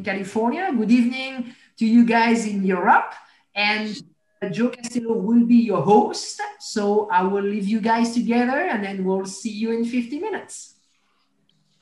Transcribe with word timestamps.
in 0.00 0.04
California. 0.04 0.72
Good 0.76 0.90
evening 0.90 1.54
to 1.78 1.86
you 1.86 2.06
guys 2.06 2.46
in 2.46 2.64
Europe. 2.64 3.12
And 3.54 3.94
Joe 4.50 4.70
Castillo 4.70 5.12
will 5.12 5.44
be 5.44 5.56
your 5.56 5.82
host. 5.82 6.40
So 6.58 7.08
I 7.10 7.22
will 7.22 7.42
leave 7.42 7.68
you 7.68 7.80
guys 7.80 8.14
together 8.14 8.58
and 8.70 8.82
then 8.82 9.04
we'll 9.04 9.26
see 9.26 9.50
you 9.50 9.72
in 9.72 9.84
50 9.84 10.18
minutes. 10.18 10.74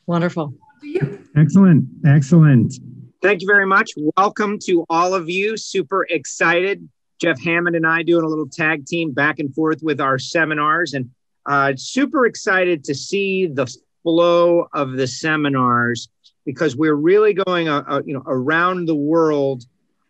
Wonderful. 0.07 0.55
To 0.81 0.87
you. 0.87 1.29
Excellent. 1.37 1.85
Excellent. 2.05 2.75
Thank 3.23 3.43
you 3.43 3.47
very 3.47 3.67
much. 3.67 3.91
Welcome 4.17 4.59
to 4.67 4.85
all 4.91 5.15
of 5.15 5.29
you. 5.29 5.57
Super 5.57 6.07
excited. 6.11 6.89
Jeff 7.21 7.41
Hammond 7.41 7.77
and 7.77 7.87
I 7.87 8.03
doing 8.03 8.25
a 8.25 8.29
little 8.29 8.49
tag 8.49 8.87
team 8.87 9.13
back 9.13 9.39
and 9.39 9.55
forth 9.55 9.81
with 9.83 10.01
our 10.01 10.19
seminars 10.19 10.95
and 10.95 11.11
uh, 11.47 11.73
super 11.77 12.27
excited 12.27 12.85
to 12.85 12.95
see 12.95 13.47
the 13.47 13.67
flow 14.03 14.69
of 14.73 14.93
the 14.93 15.07
seminars 15.07 16.09
because 16.49 16.75
we're 16.75 16.95
really 16.95 17.35
going 17.35 17.69
uh, 17.69 17.85
uh, 17.87 18.01
you 18.07 18.15
know 18.15 18.23
around 18.25 18.87
the 18.87 18.95
world 18.95 19.65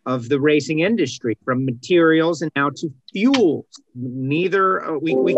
of 0.05 0.29
the 0.29 0.39
racing 0.39 0.79
industry 0.79 1.37
from 1.43 1.65
materials 1.65 2.41
and 2.41 2.49
now 2.55 2.69
to 2.69 2.89
fuels. 3.11 3.65
Neither 3.93 4.81
uh, 4.85 4.97
we 4.99 5.15
we 5.15 5.37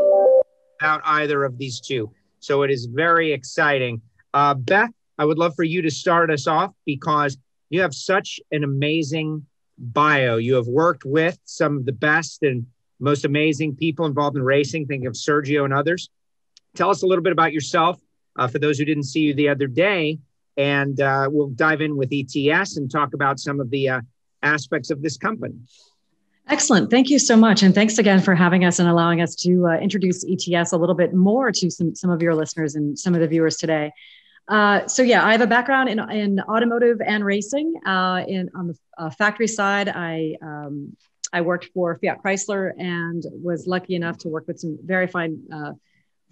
about 0.79 1.01
either 1.03 1.43
of 1.43 1.57
these 1.57 1.79
two, 1.79 2.11
so 2.39 2.61
it 2.61 2.69
is 2.69 2.85
very 2.85 3.33
exciting. 3.33 3.99
Uh, 4.35 4.53
Beth, 4.53 4.91
I 5.17 5.25
would 5.25 5.39
love 5.39 5.55
for 5.55 5.63
you 5.63 5.81
to 5.81 5.89
start 5.89 6.29
us 6.29 6.45
off 6.45 6.71
because 6.85 7.35
you 7.71 7.81
have 7.81 7.95
such 7.95 8.39
an 8.51 8.63
amazing 8.63 9.47
bio. 9.79 10.37
You 10.37 10.53
have 10.53 10.67
worked 10.67 11.03
with 11.03 11.39
some 11.45 11.77
of 11.77 11.85
the 11.87 11.93
best 11.93 12.43
and 12.43 12.67
most 12.99 13.25
amazing 13.25 13.75
people 13.75 14.05
involved 14.05 14.37
in 14.37 14.43
racing. 14.43 14.85
Think 14.85 15.05
of 15.05 15.13
Sergio 15.13 15.65
and 15.65 15.73
others. 15.73 16.11
Tell 16.75 16.91
us 16.91 17.01
a 17.01 17.07
little 17.07 17.23
bit 17.23 17.33
about 17.33 17.53
yourself 17.53 17.99
uh, 18.37 18.47
for 18.47 18.59
those 18.59 18.77
who 18.77 18.85
didn't 18.85 19.05
see 19.05 19.21
you 19.21 19.33
the 19.33 19.49
other 19.49 19.65
day, 19.65 20.19
and 20.57 20.99
uh, 20.99 21.27
we'll 21.31 21.49
dive 21.49 21.81
in 21.81 21.97
with 21.97 22.11
ETS 22.11 22.77
and 22.77 22.89
talk 22.91 23.13
about 23.13 23.39
some 23.39 23.59
of 23.59 23.69
the 23.69 23.89
uh, 23.89 24.01
aspects 24.43 24.91
of 24.91 25.01
this 25.01 25.17
company. 25.17 25.55
Excellent. 26.47 26.89
Thank 26.89 27.09
you 27.09 27.19
so 27.19 27.37
much. 27.37 27.63
And 27.63 27.73
thanks 27.73 27.97
again 27.97 28.19
for 28.19 28.35
having 28.35 28.65
us 28.65 28.79
and 28.79 28.89
allowing 28.89 29.21
us 29.21 29.35
to 29.35 29.67
uh, 29.67 29.77
introduce 29.77 30.25
ETS 30.27 30.73
a 30.73 30.77
little 30.77 30.95
bit 30.95 31.13
more 31.13 31.51
to 31.51 31.69
some, 31.69 31.95
some 31.95 32.09
of 32.09 32.21
your 32.21 32.35
listeners 32.35 32.75
and 32.75 32.97
some 32.97 33.13
of 33.13 33.21
the 33.21 33.27
viewers 33.27 33.57
today. 33.57 33.91
Uh, 34.47 34.85
so 34.87 35.01
yeah, 35.01 35.25
I 35.25 35.31
have 35.31 35.41
a 35.41 35.47
background 35.47 35.87
in, 35.87 35.99
in 36.11 36.39
automotive 36.41 36.99
and 37.05 37.23
racing. 37.23 37.73
Uh, 37.85 38.25
in 38.27 38.49
on 38.55 38.67
the 38.67 38.77
uh, 38.97 39.09
factory 39.11 39.47
side, 39.47 39.87
I 39.87 40.35
um, 40.41 40.95
I 41.31 41.41
worked 41.41 41.69
for 41.73 41.97
Fiat 42.03 42.21
Chrysler 42.21 42.73
and 42.77 43.23
was 43.31 43.65
lucky 43.65 43.95
enough 43.95 44.17
to 44.19 44.29
work 44.29 44.47
with 44.47 44.59
some 44.59 44.77
very 44.83 45.07
fine 45.07 45.41
uh, 45.53 45.71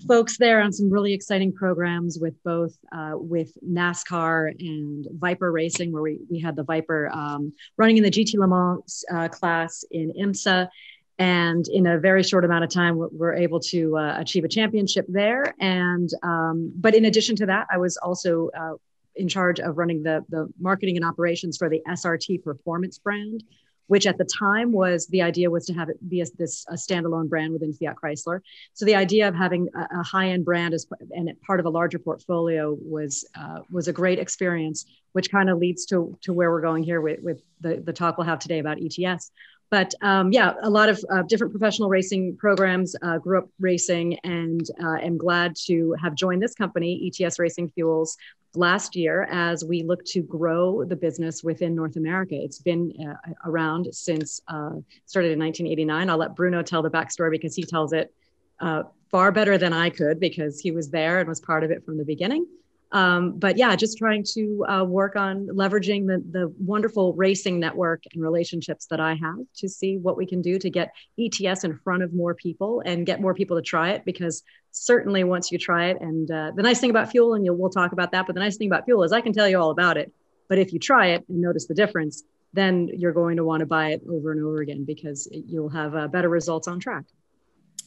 folks 0.07 0.37
there 0.37 0.61
on 0.61 0.71
some 0.71 0.89
really 0.89 1.13
exciting 1.13 1.53
programs 1.53 2.19
with 2.19 2.41
both 2.43 2.77
uh, 2.91 3.13
with 3.13 3.51
NASCAR 3.67 4.51
and 4.59 5.07
Viper 5.11 5.51
Racing, 5.51 5.91
where 5.91 6.01
we, 6.01 6.19
we 6.29 6.39
had 6.39 6.55
the 6.55 6.63
Viper 6.63 7.09
um, 7.13 7.53
running 7.77 7.97
in 7.97 8.03
the 8.03 8.11
GT 8.11 8.35
Le 8.35 8.47
Mans 8.47 9.05
uh, 9.13 9.27
class 9.27 9.83
in 9.91 10.13
IMSA. 10.19 10.69
And 11.17 11.67
in 11.67 11.85
a 11.85 11.99
very 11.99 12.23
short 12.23 12.45
amount 12.45 12.63
of 12.63 12.69
time, 12.69 12.95
we're, 12.97 13.33
able 13.33 13.59
to 13.59 13.97
uh, 13.97 14.15
achieve 14.17 14.45
a 14.45 14.47
championship 14.47 15.05
there. 15.09 15.53
And 15.59 16.09
um, 16.23 16.71
but 16.75 16.95
in 16.95 17.05
addition 17.05 17.35
to 17.37 17.45
that, 17.47 17.67
I 17.69 17.77
was 17.77 17.97
also 17.97 18.49
uh, 18.57 18.75
in 19.15 19.27
charge 19.27 19.59
of 19.59 19.77
running 19.77 20.01
the 20.01 20.23
the 20.29 20.47
marketing 20.59 20.95
and 20.95 21.05
operations 21.05 21.57
for 21.57 21.69
the 21.69 21.81
SRT 21.87 22.41
Performance 22.41 22.99
brand, 22.99 23.43
which 23.89 24.05
at 24.05 24.19
the 24.19 24.25
time 24.25 24.71
was 24.71 25.07
the 25.07 25.23
idea 25.23 25.49
was 25.49 25.65
to 25.65 25.73
have 25.73 25.89
it 25.89 25.97
be 26.07 26.21
a, 26.21 26.25
this 26.37 26.63
a 26.69 26.75
standalone 26.75 27.27
brand 27.27 27.51
within 27.51 27.73
Fiat 27.73 27.95
Chrysler. 28.01 28.39
So 28.73 28.85
the 28.85 28.95
idea 28.95 29.27
of 29.27 29.35
having 29.35 29.67
a, 29.75 29.99
a 29.99 30.03
high-end 30.03 30.45
brand 30.45 30.75
as 30.75 30.85
and 31.11 31.29
part 31.41 31.59
of 31.59 31.65
a 31.65 31.69
larger 31.69 31.97
portfolio 31.97 32.77
was 32.79 33.27
uh, 33.35 33.59
was 33.71 33.87
a 33.87 33.93
great 33.93 34.19
experience, 34.19 34.85
which 35.13 35.31
kind 35.31 35.49
of 35.49 35.57
leads 35.57 35.87
to 35.87 36.17
to 36.21 36.33
where 36.33 36.51
we're 36.51 36.61
going 36.61 36.83
here 36.83 37.01
with, 37.01 37.19
with 37.21 37.41
the, 37.61 37.81
the 37.83 37.91
talk 37.91 38.17
we'll 38.17 38.27
have 38.27 38.39
today 38.39 38.59
about 38.59 38.77
ETS. 38.79 39.31
But 39.71 39.93
um, 40.01 40.31
yeah, 40.31 40.53
a 40.63 40.69
lot 40.69 40.89
of 40.89 41.03
uh, 41.11 41.21
different 41.23 41.53
professional 41.53 41.89
racing 41.89 42.37
programs. 42.37 42.95
Uh, 43.01 43.17
grew 43.19 43.39
up 43.39 43.49
racing, 43.59 44.17
and 44.23 44.67
uh, 44.83 44.97
am 45.01 45.17
glad 45.17 45.55
to 45.67 45.95
have 46.01 46.15
joined 46.15 46.41
this 46.41 46.55
company, 46.55 47.11
ETS 47.21 47.37
Racing 47.39 47.69
Fuels, 47.69 48.17
last 48.55 48.95
year 48.95 49.27
as 49.31 49.63
we 49.63 49.83
look 49.83 50.03
to 50.05 50.21
grow 50.21 50.83
the 50.83 50.95
business 50.95 51.43
within 51.43 51.75
North 51.75 51.95
America. 51.95 52.35
It's 52.35 52.59
been 52.59 52.93
uh, 52.99 53.33
around 53.45 53.93
since 53.93 54.41
uh, 54.47 54.71
started 55.05 55.31
in 55.31 55.39
1989. 55.39 56.09
I'll 56.09 56.17
let 56.17 56.35
Bruno 56.35 56.63
tell 56.63 56.81
the 56.81 56.89
backstory 56.89 57.31
because 57.31 57.55
he 57.55 57.63
tells 57.63 57.93
it 57.93 58.13
uh, 58.59 58.83
far 59.11 59.31
better 59.31 59.57
than 59.57 59.73
I 59.73 59.89
could 59.89 60.19
because 60.19 60.59
he 60.59 60.71
was 60.71 60.89
there 60.89 61.19
and 61.19 61.29
was 61.29 61.39
part 61.39 61.63
of 61.63 61.71
it 61.71 61.85
from 61.85 61.97
the 61.97 62.05
beginning. 62.05 62.45
Um, 62.91 63.37
but 63.37 63.57
yeah, 63.57 63.75
just 63.75 63.99
trying 63.99 64.23
to 64.33 64.65
uh, 64.67 64.83
work 64.83 65.15
on 65.15 65.47
leveraging 65.47 66.07
the, 66.07 66.23
the 66.31 66.53
wonderful 66.59 67.13
racing 67.13 67.59
network 67.59 68.03
and 68.11 68.23
relationships 68.23 68.87
that 68.87 68.99
I 68.99 69.13
have 69.13 69.37
to 69.57 69.69
see 69.69 69.97
what 69.97 70.17
we 70.17 70.25
can 70.25 70.41
do 70.41 70.57
to 70.57 70.69
get 70.71 70.91
ETS 71.19 71.63
in 71.63 71.77
front 71.77 72.01
of 72.01 72.13
more 72.13 72.33
people 72.33 72.81
and 72.83 73.05
get 73.05 73.21
more 73.21 73.35
people 73.35 73.57
to 73.57 73.61
try 73.61 73.91
it. 73.91 74.05
Because 74.05 74.41
certainly 74.71 75.23
once 75.23 75.51
you 75.51 75.57
try 75.57 75.87
it, 75.87 75.97
and 76.01 76.29
uh, 76.29 76.51
the 76.55 76.63
nice 76.63 76.79
thing 76.79 76.89
about 76.89 77.11
fuel, 77.11 77.33
and 77.33 77.45
we'll 77.57 77.69
talk 77.69 77.91
about 77.91 78.11
that, 78.11 78.25
but 78.25 78.33
the 78.33 78.41
nice 78.41 78.57
thing 78.57 78.67
about 78.69 78.85
fuel 78.85 79.03
is 79.03 79.11
I 79.11 79.21
can 79.21 79.33
tell 79.33 79.47
you 79.47 79.59
all 79.59 79.71
about 79.71 79.97
it. 79.97 80.11
But 80.47 80.57
if 80.57 80.73
you 80.73 80.79
try 80.79 81.07
it 81.07 81.25
and 81.29 81.41
notice 81.41 81.67
the 81.67 81.75
difference, 81.75 82.23
then 82.53 82.89
you're 82.91 83.13
going 83.13 83.37
to 83.37 83.43
want 83.43 83.59
to 83.59 83.65
buy 83.65 83.91
it 83.91 84.01
over 84.09 84.31
and 84.31 84.43
over 84.43 84.61
again 84.61 84.83
because 84.83 85.27
you'll 85.31 85.69
have 85.69 85.95
uh, 85.95 86.07
better 86.07 86.29
results 86.29 86.67
on 86.67 86.79
track. 86.79 87.05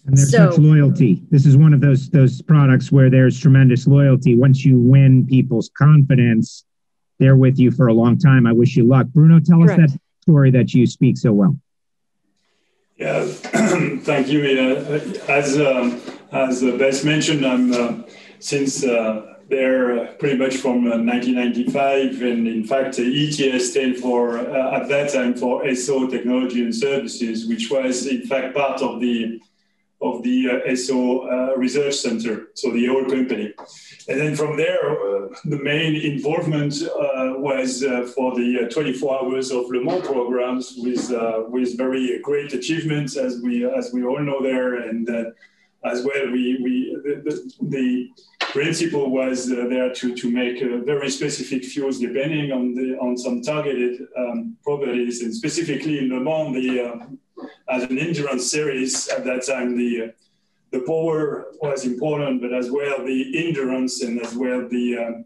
And 0.06 0.16
there's 0.16 0.30
so, 0.30 0.50
such 0.50 0.58
loyalty. 0.58 1.22
This 1.30 1.46
is 1.46 1.56
one 1.56 1.72
of 1.72 1.80
those 1.80 2.10
those 2.10 2.42
products 2.42 2.90
where 2.90 3.10
there's 3.10 3.38
tremendous 3.38 3.86
loyalty. 3.86 4.36
Once 4.36 4.64
you 4.64 4.78
win 4.78 5.26
people's 5.26 5.70
confidence, 5.76 6.64
they're 7.18 7.36
with 7.36 7.58
you 7.58 7.70
for 7.70 7.88
a 7.88 7.94
long 7.94 8.18
time. 8.18 8.46
I 8.46 8.52
wish 8.52 8.76
you 8.76 8.84
luck. 8.84 9.06
Bruno, 9.08 9.38
tell 9.38 9.60
correct. 9.60 9.80
us 9.80 9.92
that 9.92 10.00
story 10.22 10.50
that 10.52 10.74
you 10.74 10.86
speak 10.86 11.18
so 11.18 11.32
well. 11.32 11.56
Yeah, 12.96 13.24
thank 13.26 14.28
you. 14.28 14.42
Uh, 14.42 15.30
as 15.30 15.60
um, 15.60 16.00
as 16.32 16.62
uh, 16.64 16.76
Bess 16.78 17.04
mentioned, 17.04 17.44
I'm 17.44 17.72
uh, 17.72 18.02
since 18.38 18.84
uh, 18.84 19.34
they're 19.48 20.06
pretty 20.14 20.38
much 20.38 20.56
from 20.56 20.84
1995, 20.84 22.22
uh, 22.22 22.26
and 22.26 22.48
in 22.48 22.64
fact, 22.64 22.98
ETS 22.98 23.70
stand 23.70 23.98
for 23.98 24.38
at 24.38 24.88
that 24.88 25.12
time 25.12 25.34
for 25.34 25.62
Esso 25.64 26.10
Technology 26.10 26.62
and 26.62 26.74
Services, 26.74 27.46
which 27.46 27.70
was 27.70 28.06
in 28.06 28.22
fact 28.22 28.54
part 28.54 28.80
of 28.80 29.00
the 29.00 29.40
of 30.00 30.20
the 30.24 30.48
uh, 30.50 30.68
Esso 30.68 31.30
uh, 31.30 31.56
Research 31.56 31.94
Center, 31.94 32.48
so 32.54 32.72
the 32.72 32.88
old 32.88 33.08
company. 33.08 33.54
And 34.08 34.20
then 34.20 34.34
from 34.34 34.56
there, 34.56 34.90
uh, 34.90 35.28
the 35.44 35.58
main 35.62 35.94
involvement 35.94 36.74
was 37.38 37.84
for 38.14 38.34
the 38.34 38.68
24 38.72 39.22
hours 39.22 39.52
of 39.52 39.70
Le 39.70 39.80
Mans 39.80 40.04
programs 40.04 40.74
with, 40.78 41.08
with 41.48 41.76
very 41.78 42.18
great 42.20 42.52
achievements, 42.52 43.16
as 43.16 43.40
we, 43.42 43.64
as 43.64 43.92
we 43.92 44.02
all 44.02 44.20
know 44.20 44.42
there. 44.42 44.88
And 44.88 45.08
as 45.84 46.04
well, 46.04 46.30
we, 46.30 46.58
we 46.62 46.96
the, 47.04 47.22
the, 47.24 47.66
the 47.68 48.10
principle 48.40 49.10
was 49.10 49.50
uh, 49.50 49.66
there 49.68 49.92
to, 49.92 50.14
to 50.14 50.30
make 50.30 50.62
uh, 50.62 50.78
very 50.84 51.10
specific 51.10 51.64
fuels 51.64 51.98
depending 51.98 52.52
on 52.52 52.74
the 52.74 52.96
on 52.98 53.16
some 53.16 53.40
targeted 53.42 54.06
um, 54.16 54.56
properties 54.62 55.22
and 55.22 55.34
specifically 55.34 55.98
in 55.98 56.10
Le 56.10 56.20
Mans 56.20 56.54
the 56.54 56.80
uh, 56.80 57.06
as 57.68 57.84
an 57.84 57.98
endurance 57.98 58.50
series 58.50 59.08
at 59.08 59.24
that 59.24 59.46
time, 59.46 59.76
the 59.76 60.12
the 60.70 60.80
power 60.80 61.48
was 61.60 61.84
important, 61.84 62.40
but 62.40 62.52
as 62.54 62.70
well 62.70 63.04
the 63.04 63.46
endurance 63.46 64.02
and 64.02 64.20
as 64.20 64.34
well 64.34 64.66
the 64.68 64.96
um, 64.98 65.24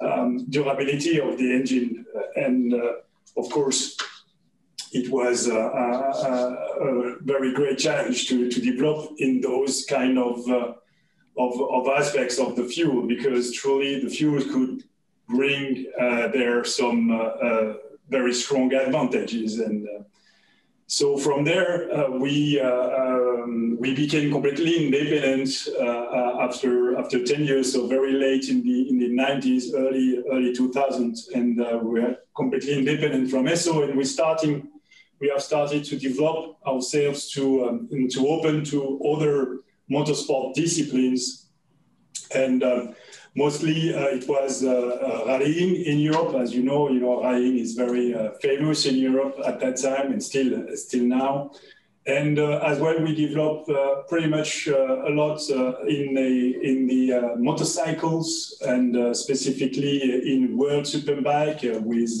um, 0.00 0.46
durability 0.50 1.20
of 1.20 1.36
the 1.36 1.52
engine. 1.52 2.06
And 2.36 2.72
uh, 2.72 2.92
of 3.36 3.50
course, 3.50 3.96
it 4.94 5.10
was 5.10 5.48
a, 5.48 5.58
a, 5.58 6.86
a, 6.86 7.16
very 7.22 7.52
great 7.52 7.78
challenge 7.78 8.28
to, 8.28 8.48
to 8.48 8.60
develop 8.60 9.10
in 9.18 9.40
those 9.40 9.84
kind 9.86 10.16
of, 10.18 10.48
uh, 10.48 10.72
of, 11.36 11.60
of, 11.60 11.88
aspects 11.88 12.38
of 12.38 12.54
the 12.54 12.62
fuel 12.62 13.04
because 13.06 13.52
truly 13.52 14.00
the 14.00 14.08
fuel 14.08 14.40
could 14.40 14.84
bring 15.28 15.86
uh, 16.00 16.28
there 16.28 16.62
some 16.62 17.10
uh, 17.10 17.24
uh, 17.24 17.74
very 18.08 18.32
strong 18.32 18.72
advantages. 18.72 19.58
And 19.58 19.84
uh, 19.88 20.02
so 20.86 21.16
from 21.16 21.42
there, 21.42 21.92
uh, 21.92 22.10
we 22.10 22.60
um, 22.60 23.76
we 23.80 23.94
became 23.94 24.30
completely 24.30 24.86
independent 24.86 25.48
after 26.40 26.96
after 26.98 27.24
10 27.24 27.44
years. 27.44 27.72
So 27.72 27.88
very 27.88 28.12
late 28.12 28.48
in 28.48 28.62
the 28.62 28.88
in 28.90 28.98
the 28.98 29.10
90s, 29.10 29.74
early 29.74 30.22
early 30.30 30.52
2000s, 30.54 31.34
and 31.34 31.56
we 31.82 32.00
are 32.00 32.16
completely 32.36 32.78
independent 32.78 33.30
from 33.30 33.46
Esso, 33.46 33.82
and 33.82 33.96
we 33.96 34.04
starting 34.04 34.68
we 35.24 35.30
have 35.30 35.42
started 35.42 35.82
to 35.90 35.96
develop 35.96 36.58
ourselves 36.66 37.30
to 37.34 37.42
um, 37.66 37.88
to 38.14 38.20
open 38.34 38.64
to 38.72 38.78
other 39.12 39.34
motorsport 39.90 40.54
disciplines, 40.54 41.48
and 42.34 42.62
um, 42.62 42.94
Mostly 43.36 43.92
uh, 43.92 44.16
it 44.18 44.28
was 44.28 44.62
uh, 44.62 44.70
uh, 44.70 45.24
rallying 45.26 45.74
in 45.74 45.98
Europe. 45.98 46.36
As 46.36 46.54
you 46.54 46.62
know, 46.62 46.88
you 46.88 47.00
know, 47.00 47.20
rallying 47.20 47.58
is 47.58 47.74
very 47.74 48.14
famous 48.40 48.86
in 48.86 48.94
Europe 48.94 49.36
at 49.44 49.58
that 49.58 49.76
time 49.76 50.12
and 50.12 50.22
still, 50.22 50.64
still 50.76 51.04
now. 51.04 51.50
And 52.06 52.38
as 52.38 52.78
well, 52.78 53.00
we 53.00 53.14
developed 53.14 53.70
pretty 54.08 54.28
much 54.28 54.68
a 54.68 55.10
lot 55.20 55.40
in 55.88 56.14
the, 56.14 56.58
in 56.62 56.86
the 56.86 57.34
motorcycles 57.38 58.56
and 58.64 59.16
specifically 59.16 59.96
in 60.32 60.56
World 60.56 60.84
Superbike 60.84 61.80
with 61.82 62.12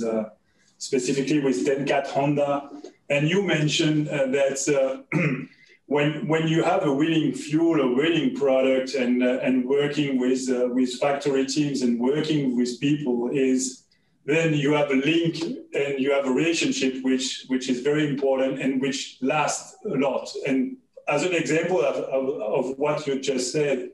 specifically 0.78 1.40
with 1.40 1.64
Ten 1.64 1.84
Kate 1.84 2.06
Honda. 2.08 2.70
And 3.10 3.28
you 3.28 3.42
mentioned 3.42 4.08
uh, 4.08 4.26
that 4.26 4.58
uh, 4.68 5.18
when 5.86 6.26
when 6.26 6.48
you 6.48 6.62
have 6.62 6.84
a 6.84 6.92
winning 6.92 7.32
fuel, 7.34 7.80
a 7.80 7.94
winning 7.94 8.34
product, 8.34 8.94
and 8.94 9.22
uh, 9.22 9.38
and 9.42 9.64
working 9.66 10.18
with 10.18 10.48
uh, 10.50 10.68
with 10.68 10.94
factory 10.94 11.46
teams 11.46 11.82
and 11.82 12.00
working 12.00 12.56
with 12.56 12.80
people 12.80 13.30
is 13.32 13.84
then 14.26 14.54
you 14.54 14.72
have 14.72 14.90
a 14.90 14.94
link 14.94 15.36
and 15.74 16.00
you 16.00 16.10
have 16.10 16.26
a 16.26 16.30
relationship 16.30 17.02
which 17.02 17.44
which 17.48 17.68
is 17.68 17.80
very 17.80 18.08
important 18.08 18.60
and 18.60 18.80
which 18.80 19.18
lasts 19.20 19.76
a 19.84 19.96
lot. 19.96 20.28
And 20.46 20.78
as 21.06 21.22
an 21.24 21.34
example 21.34 21.80
of, 21.82 21.96
of, 21.96 22.40
of 22.40 22.78
what 22.78 23.06
you 23.06 23.20
just 23.20 23.52
said, 23.52 23.90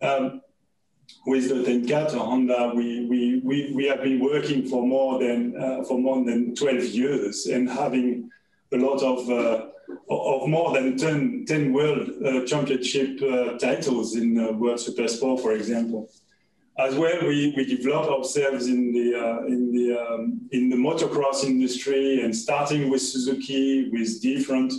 um, 0.00 0.40
with 1.26 1.48
the 1.48 1.64
Ten 1.64 1.86
Kate 1.86 2.12
Honda, 2.12 2.72
we, 2.74 3.06
we, 3.06 3.40
we, 3.44 3.72
we 3.74 3.86
have 3.86 4.02
been 4.02 4.20
working 4.20 4.68
for 4.68 4.86
more 4.86 5.18
than 5.18 5.60
uh, 5.60 5.82
for 5.84 5.98
more 5.98 6.24
than 6.24 6.54
12 6.54 6.84
years 6.84 7.46
and 7.46 7.68
having 7.68 8.30
a 8.72 8.76
lot 8.76 9.02
of 9.02 9.30
uh, 9.30 9.66
of 10.10 10.48
more 10.48 10.72
than 10.72 10.96
10, 10.96 11.44
10 11.46 11.72
world 11.72 12.10
uh, 12.24 12.44
championship 12.44 13.20
uh, 13.22 13.56
titles 13.58 14.16
in 14.16 14.38
uh, 14.38 14.52
World 14.52 14.80
Super 14.80 15.06
Sport, 15.06 15.40
for 15.40 15.52
example. 15.52 16.10
As 16.78 16.94
well, 16.96 17.22
we, 17.22 17.54
we 17.56 17.64
develop 17.64 18.10
ourselves 18.10 18.66
in 18.66 18.92
the 18.92 19.14
uh, 19.14 19.46
in 19.46 19.72
the 19.72 19.98
um, 19.98 20.40
in 20.52 20.68
the 20.68 20.76
motocross 20.76 21.44
industry 21.44 22.20
and 22.22 22.34
starting 22.34 22.90
with 22.90 23.00
Suzuki 23.00 23.88
with 23.90 24.20
different 24.20 24.72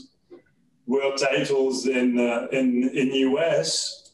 world 0.85 1.17
titles 1.17 1.87
in 1.87 2.19
in 2.51 2.89
in 2.93 3.13
US 3.31 4.07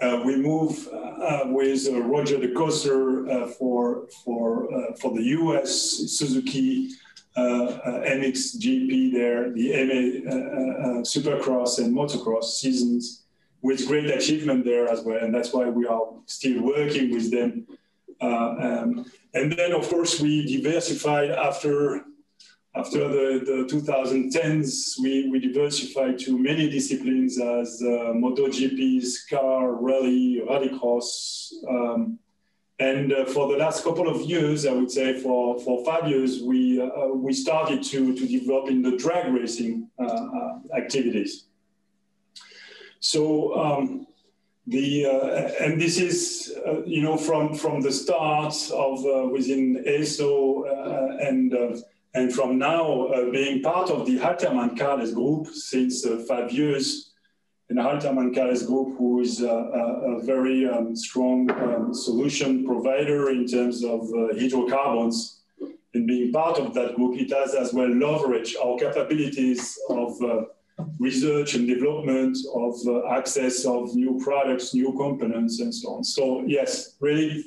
uh, 0.00 0.22
we 0.24 0.36
move 0.36 0.88
uh, 0.92 1.44
with 1.46 1.86
uh, 1.88 2.00
Roger 2.02 2.36
DeCoster 2.38 3.30
uh, 3.30 3.46
for 3.46 4.06
for 4.24 4.72
uh, 4.74 4.94
for 5.00 5.14
the 5.14 5.22
U.S. 5.22 5.70
Suzuki 6.08 6.90
MXGP 7.36 9.12
there, 9.12 9.50
the 9.50 9.72
MA 9.84 10.30
Supercross 11.02 11.78
and 11.78 11.94
Motocross 11.94 12.44
seasons, 12.44 13.24
with 13.62 13.86
great 13.86 14.10
achievement 14.10 14.64
there 14.64 14.88
as 14.88 15.02
well, 15.02 15.18
and 15.22 15.34
that's 15.34 15.52
why 15.52 15.68
we 15.68 15.86
are 15.86 16.02
still 16.26 16.62
working 16.62 17.10
with 17.10 17.30
them. 17.30 17.66
Um, 18.20 19.10
and 19.32 19.52
then, 19.52 19.72
of 19.72 19.88
course, 19.88 20.20
we 20.20 20.46
diversified 20.46 21.30
after 21.30 22.04
after 22.76 23.06
the, 23.08 23.40
the 23.46 23.72
2010s, 23.72 24.98
we, 25.00 25.28
we 25.30 25.38
diversified 25.38 26.18
to 26.18 26.36
many 26.36 26.68
disciplines 26.68 27.40
as 27.40 27.80
uh, 27.80 28.12
MotoGPs, 28.12 29.28
car, 29.30 29.74
rally, 29.74 30.42
rallycross. 30.44 31.52
Um, 31.68 32.18
and 32.78 33.12
uh, 33.12 33.24
for 33.26 33.48
the 33.48 33.56
last 33.56 33.84
couple 33.84 34.08
of 34.08 34.22
years, 34.22 34.66
I 34.66 34.72
would 34.72 34.90
say 34.90 35.20
for, 35.20 35.60
for 35.60 35.84
five 35.84 36.08
years, 36.08 36.42
we, 36.42 36.80
uh, 36.80 37.08
we 37.08 37.32
started 37.32 37.82
to, 37.84 38.14
to 38.14 38.26
develop 38.26 38.68
in 38.68 38.82
the 38.82 38.96
drag 38.96 39.32
racing 39.32 39.88
uh, 39.98 40.04
uh, 40.04 40.58
activities. 40.76 41.46
So 42.98 43.54
um, 43.54 44.06
the 44.66 45.06
uh, 45.06 45.64
and 45.64 45.78
this 45.78 45.98
is 45.98 46.54
you 46.86 47.02
know 47.02 47.18
from 47.18 47.54
from 47.54 47.82
the 47.82 47.92
start 47.92 48.54
of 48.72 49.30
within 49.30 49.84
Esso 49.86 50.64
and 51.20 51.52
and 52.14 52.32
from 52.32 52.58
now, 52.58 53.06
uh, 53.06 53.30
being 53.30 53.60
part 53.60 53.90
of 53.90 54.06
the 54.06 54.16
Haltermann 54.18 54.78
Carless 54.78 55.10
group 55.10 55.48
since 55.48 56.06
uh, 56.06 56.24
five 56.28 56.52
years, 56.52 57.12
and 57.70 57.78
Haltermann 57.78 58.34
Carless 58.34 58.64
group, 58.64 58.96
who 58.98 59.20
is 59.20 59.40
a, 59.40 59.48
a, 59.48 60.16
a 60.16 60.22
very 60.22 60.68
um, 60.68 60.94
strong 60.94 61.50
um, 61.50 61.94
solution 61.94 62.64
provider 62.64 63.30
in 63.30 63.46
terms 63.46 63.82
of 63.82 64.02
uh, 64.12 64.38
hydrocarbons, 64.38 65.40
and 65.94 66.06
being 66.06 66.32
part 66.32 66.58
of 66.58 66.74
that 66.74 66.94
group, 66.96 67.18
it 67.18 67.32
has 67.32 67.54
as 67.54 67.72
well 67.72 67.88
leveraged 67.88 68.54
our 68.62 68.76
capabilities 68.76 69.78
of 69.88 70.20
uh, 70.22 70.42
research 70.98 71.54
and 71.54 71.68
development, 71.68 72.36
of 72.54 72.74
uh, 72.86 73.08
access 73.08 73.64
of 73.64 73.94
new 73.94 74.20
products, 74.22 74.74
new 74.74 74.92
components, 74.92 75.60
and 75.60 75.74
so 75.74 75.94
on. 75.94 76.04
So 76.04 76.42
yes, 76.46 76.96
really 77.00 77.44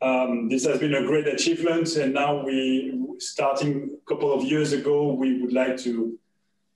um, 0.00 0.48
this 0.48 0.64
has 0.66 0.78
been 0.78 0.94
a 0.94 1.06
great 1.06 1.28
achievement, 1.28 1.96
and 1.96 2.14
now 2.14 2.44
we, 2.44 2.98
starting 3.18 3.96
a 4.04 4.08
couple 4.08 4.32
of 4.32 4.44
years 4.44 4.72
ago, 4.72 5.12
we 5.12 5.40
would 5.40 5.52
like 5.52 5.76
to 5.78 6.18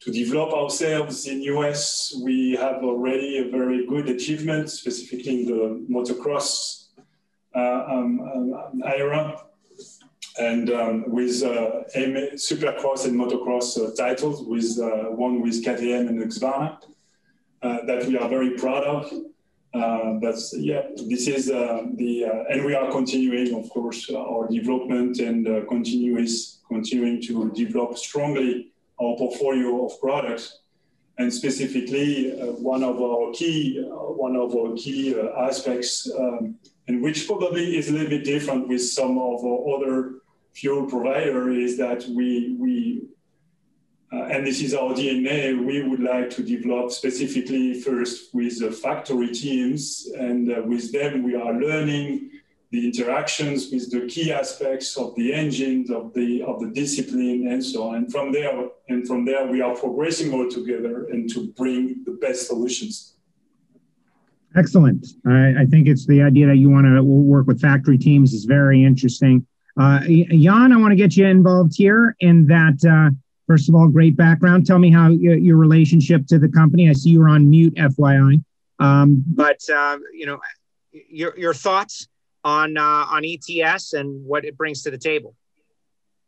to 0.01 0.11
develop 0.11 0.53
ourselves 0.53 1.27
in 1.27 1.43
US. 1.43 2.15
We 2.23 2.57
have 2.57 2.83
already 2.83 3.39
a 3.39 3.51
very 3.51 3.87
good 3.87 4.09
achievement, 4.09 4.71
specifically 4.71 5.41
in 5.41 5.47
the 5.47 5.87
motocross 5.91 6.89
uh, 7.55 7.85
um, 7.89 8.21
um, 8.21 8.83
era, 8.85 9.43
and 10.39 10.71
um, 10.71 11.05
with 11.09 11.43
uh, 11.43 11.85
Supercross 12.35 13.07
and 13.07 13.19
motocross 13.19 13.79
uh, 13.79 13.95
titles, 13.95 14.43
with 14.47 14.79
uh, 14.79 15.11
one 15.11 15.41
with 15.41 15.65
KTM 15.65 16.09
and 16.09 16.19
Husqvarna, 16.23 16.79
uh, 17.63 17.79
that 17.87 18.07
we 18.07 18.19
are 18.19 18.29
very 18.29 18.51
proud 18.51 18.85
of. 18.85 19.11
Uh, 19.73 20.13
but 20.21 20.37
yeah, 20.53 20.83
this 21.07 21.27
is 21.27 21.47
the 21.47 22.45
and 22.51 22.65
we 22.65 22.75
are 22.75 22.91
continuing, 22.91 23.55
of 23.55 23.69
course, 23.71 24.11
our 24.11 24.47
development 24.49 25.19
and 25.19 25.47
continuous 25.69 26.61
continuing 26.69 27.23
to 27.23 27.51
develop 27.53 27.97
strongly 27.97 28.73
our 29.01 29.17
portfolio 29.17 29.87
of 29.87 30.01
products. 30.01 30.61
And 31.19 31.33
specifically, 31.33 32.31
one 32.59 32.83
of 32.83 33.01
our 33.01 33.33
key 33.33 33.83
one 33.89 34.37
of 34.37 34.55
our 34.55 34.75
key 34.77 35.19
aspects, 35.39 36.11
um, 36.19 36.57
and 36.89 37.03
which 37.03 37.27
probably 37.27 37.77
is 37.77 37.89
a 37.89 37.93
little 37.93 38.11
bit 38.11 38.25
different 38.25 38.69
with 38.69 38.83
some 38.83 39.19
of 39.19 39.45
our 39.45 39.77
other 39.77 40.21
fuel 40.53 40.87
provider, 40.87 41.51
is 41.51 41.79
that 41.79 42.05
we 42.09 42.57
we 42.59 43.03
uh, 44.13 44.25
and 44.27 44.47
this 44.47 44.61
is 44.63 44.75
our 44.75 44.93
DNA. 44.93 45.59
We 45.65 45.89
would 45.89 46.01
like 46.01 46.31
to 46.31 46.43
develop 46.43 46.93
specifically 46.93 47.81
first 47.81 48.35
with 48.35 48.61
the 48.61 48.71
factory 48.71 49.33
teams, 49.33 50.09
and 50.17 50.53
uh, 50.53 50.63
with 50.65 50.93
them 50.93 51.23
we 51.23 51.35
are 51.35 51.53
learning 51.53 52.31
the 52.71 52.87
interactions 52.87 53.71
with 53.71 53.91
the 53.91 54.07
key 54.07 54.33
aspects 54.33 54.97
of 54.97 55.15
the 55.15 55.33
engines 55.33 55.91
of 55.91 56.13
the 56.15 56.43
of 56.43 56.61
the 56.61 56.69
discipline 56.69 57.49
and 57.49 57.65
so 57.65 57.89
on. 57.89 57.95
And 57.97 58.13
from 58.13 58.33
there, 58.33 58.69
and 58.89 59.07
from 59.07 59.25
there 59.25 59.47
we 59.47 59.61
are 59.61 59.75
progressing 59.75 60.33
all 60.33 60.49
together 60.49 61.07
and 61.07 61.31
to 61.33 61.49
bring 61.57 62.03
the 62.05 62.13
best 62.13 62.47
solutions. 62.47 63.15
Excellent. 64.57 65.07
I, 65.27 65.63
I 65.63 65.67
think 65.67 65.87
it's 65.87 66.07
the 66.07 66.23
idea 66.23 66.47
that 66.47 66.57
you 66.57 66.71
want 66.71 66.87
to 66.87 67.03
work 67.03 67.47
with 67.47 67.61
factory 67.61 67.99
teams 67.99 68.33
is 68.33 68.47
very 68.47 68.83
interesting. 68.83 69.47
Uh, 69.79 70.01
Jan, 70.01 70.73
I 70.73 70.77
want 70.79 70.93
to 70.93 70.97
get 70.97 71.17
you 71.17 71.27
involved 71.27 71.75
here 71.77 72.17
in 72.21 72.47
that 72.47 72.83
uh, 72.89 73.15
First 73.47 73.69
of 73.69 73.77
all, 73.77 73.87
great 73.87 74.17
background. 74.17 74.67
Tell 74.67 74.79
me 74.79 74.91
how 74.91 75.09
your 75.09 75.57
relationship 75.57 76.27
to 76.29 76.39
the 76.39 76.49
company. 76.49 76.91
I 76.91 76.95
see 76.95 77.11
you're 77.11 77.29
on 77.29 77.49
mute, 77.49 77.75
FYI. 77.77 78.43
Um, 78.81 79.23
but 79.27 79.61
uh, 79.71 79.99
you 80.13 80.27
know, 80.27 80.41
your 80.93 81.39
your 81.39 81.55
thoughts 81.55 82.09
on 82.47 82.79
uh, 82.79 83.15
on 83.15 83.23
ETS 83.25 83.93
and 83.93 84.25
what 84.25 84.45
it 84.45 84.57
brings 84.57 84.83
to 84.83 84.91
the 84.91 84.99
table. 84.99 85.35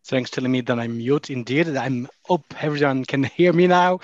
Thanks 0.05 0.31
telling 0.31 0.51
me 0.51 0.63
that 0.63 0.79
I'm 0.79 0.97
mute. 0.97 1.31
Indeed, 1.31 1.77
I'm 1.77 2.09
hope 2.25 2.45
everyone 2.61 3.05
can 3.05 3.25
hear 3.39 3.53
me 3.53 3.67
now. 3.67 4.01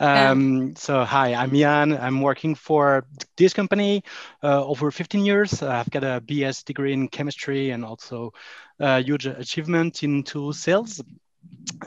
Um, 0.00 0.68
yeah. 0.68 0.72
So 0.76 1.04
hi, 1.04 1.34
I'm 1.34 1.54
Jan. 1.54 1.92
I'm 1.92 2.20
working 2.22 2.54
for 2.54 3.04
this 3.36 3.52
company 3.52 4.02
uh, 4.42 4.64
over 4.64 4.90
15 4.90 5.24
years. 5.24 5.62
I've 5.62 5.90
got 5.90 6.04
a 6.04 6.22
BS 6.26 6.64
degree 6.64 6.94
in 6.94 7.08
chemistry 7.08 7.70
and 7.70 7.84
also 7.84 8.32
a 8.80 9.00
huge 9.00 9.26
achievement 9.26 10.02
into 10.02 10.52
sales 10.52 11.02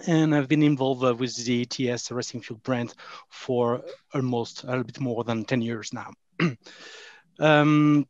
and 0.07 0.35
I've 0.35 0.47
been 0.47 0.63
involved 0.63 1.03
uh, 1.03 1.15
with 1.15 1.35
the 1.45 1.61
ETS 1.63 2.11
Racing 2.11 2.41
Fuel 2.41 2.59
brand 2.63 2.93
for 3.29 3.81
almost 4.13 4.63
a 4.63 4.67
little 4.67 4.83
bit 4.83 4.99
more 4.99 5.23
than 5.23 5.45
10 5.45 5.61
years 5.61 5.91
now. 5.93 6.11
um, 7.39 8.05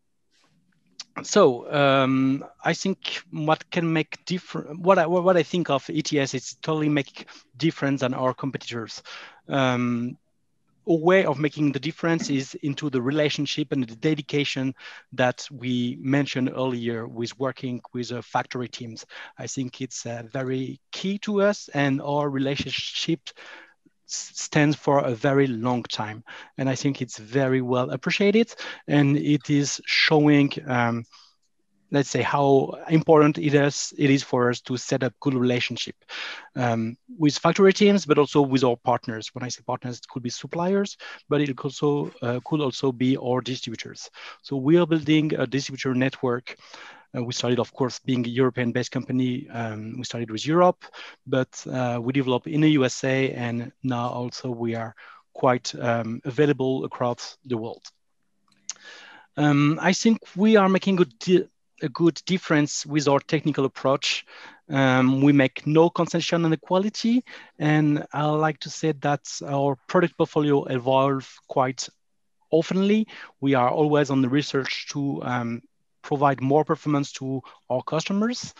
so 1.23 1.71
um, 1.73 2.43
I 2.63 2.73
think 2.73 3.21
what 3.31 3.69
can 3.71 3.91
make 3.91 4.23
different, 4.25 4.79
what 4.79 4.99
I, 4.99 5.07
what 5.07 5.37
I 5.37 5.43
think 5.43 5.69
of 5.69 5.89
ETS 5.89 6.33
is 6.33 6.55
totally 6.61 6.89
make 6.89 7.27
difference 7.57 8.01
than 8.01 8.13
our 8.13 8.33
competitors. 8.33 9.01
Um, 9.47 10.17
a 10.87 10.95
way 10.95 11.25
of 11.25 11.39
making 11.39 11.71
the 11.71 11.79
difference 11.79 12.29
is 12.29 12.53
into 12.61 12.89
the 12.89 13.01
relationship 13.01 13.71
and 13.71 13.87
the 13.87 13.95
dedication 13.95 14.75
that 15.13 15.47
we 15.51 15.97
mentioned 15.99 16.51
earlier 16.55 17.07
with 17.07 17.37
working 17.39 17.81
with 17.93 18.11
uh, 18.11 18.21
factory 18.21 18.67
teams. 18.67 19.05
I 19.37 19.47
think 19.47 19.81
it's 19.81 20.05
uh, 20.05 20.23
very 20.31 20.79
key 20.91 21.17
to 21.19 21.41
us 21.41 21.69
and 21.73 22.01
our 22.01 22.29
relationship 22.29 23.29
stands 24.05 24.75
for 24.75 24.99
a 24.99 25.15
very 25.15 25.47
long 25.47 25.83
time. 25.83 26.23
And 26.57 26.69
I 26.69 26.75
think 26.75 27.01
it's 27.01 27.17
very 27.17 27.61
well 27.61 27.89
appreciated 27.91 28.53
and 28.87 29.17
it 29.17 29.49
is 29.49 29.81
showing 29.85 30.51
um, 30.67 31.05
let's 31.91 32.09
say 32.09 32.21
how 32.21 32.73
important 32.89 33.37
it 33.37 33.53
is 33.53 33.93
it 33.97 34.09
is 34.09 34.23
for 34.23 34.49
us 34.49 34.61
to 34.61 34.77
set 34.77 35.03
up 35.03 35.13
good 35.19 35.33
relationship 35.33 35.95
um, 36.55 36.97
with 37.17 37.37
factory 37.37 37.73
teams 37.73 38.05
but 38.05 38.17
also 38.17 38.41
with 38.41 38.63
our 38.63 38.77
partners 38.77 39.29
when 39.33 39.43
i 39.43 39.47
say 39.47 39.61
partners 39.65 39.99
it 39.99 40.07
could 40.09 40.23
be 40.23 40.29
suppliers 40.29 40.97
but 41.29 41.41
it 41.41 41.59
also 41.59 42.11
uh, 42.21 42.39
could 42.45 42.61
also 42.61 42.91
be 42.91 43.17
our 43.17 43.41
distributors 43.41 44.09
so 44.41 44.55
we 44.55 44.77
are 44.77 44.87
building 44.87 45.33
a 45.35 45.45
distributor 45.45 45.93
network 45.93 46.55
Uh, 47.15 47.23
we 47.23 47.33
started, 47.33 47.59
of 47.59 47.71
course, 47.73 47.99
being 47.99 48.25
a 48.25 48.29
European-based 48.29 48.91
company. 48.91 49.47
Um, 49.49 49.95
we 49.97 50.03
started 50.03 50.31
with 50.31 50.45
Europe, 50.45 50.83
but 51.25 51.65
uh, 51.71 51.99
we 52.01 52.13
developed 52.13 52.47
in 52.47 52.61
the 52.61 52.69
USA, 52.69 53.31
and 53.31 53.71
now 53.83 54.09
also 54.09 54.49
we 54.49 54.75
are 54.75 54.95
quite 55.33 55.73
um, 55.75 56.21
available 56.25 56.85
across 56.85 57.37
the 57.45 57.57
world. 57.57 57.83
Um, 59.37 59.79
I 59.81 59.93
think 59.93 60.19
we 60.35 60.55
are 60.55 60.69
making 60.69 60.99
a 61.81 61.89
good 61.89 62.21
difference 62.25 62.85
with 62.85 63.07
our 63.07 63.19
technical 63.19 63.65
approach. 63.65 64.25
Um, 64.69 65.21
we 65.21 65.33
make 65.33 65.67
no 65.67 65.89
concession 65.89 66.45
on 66.45 66.51
the 66.51 66.57
quality, 66.57 67.23
and 67.59 68.05
I 68.13 68.25
like 68.25 68.59
to 68.61 68.69
say 68.69 68.93
that 68.93 69.27
our 69.45 69.77
product 69.87 70.17
portfolio 70.17 70.63
evolves 70.65 71.27
quite 71.47 71.87
oftenly. 72.51 73.07
We 73.41 73.53
are 73.53 73.69
always 73.69 74.09
on 74.09 74.21
the 74.21 74.29
research 74.29 74.87
to 74.91 75.21
um, 75.23 75.61
provide 76.05 76.39
more 76.39 76.63
performance 76.63 77.11
to 77.13 77.41
our 77.69 77.81
customers. 77.81 78.53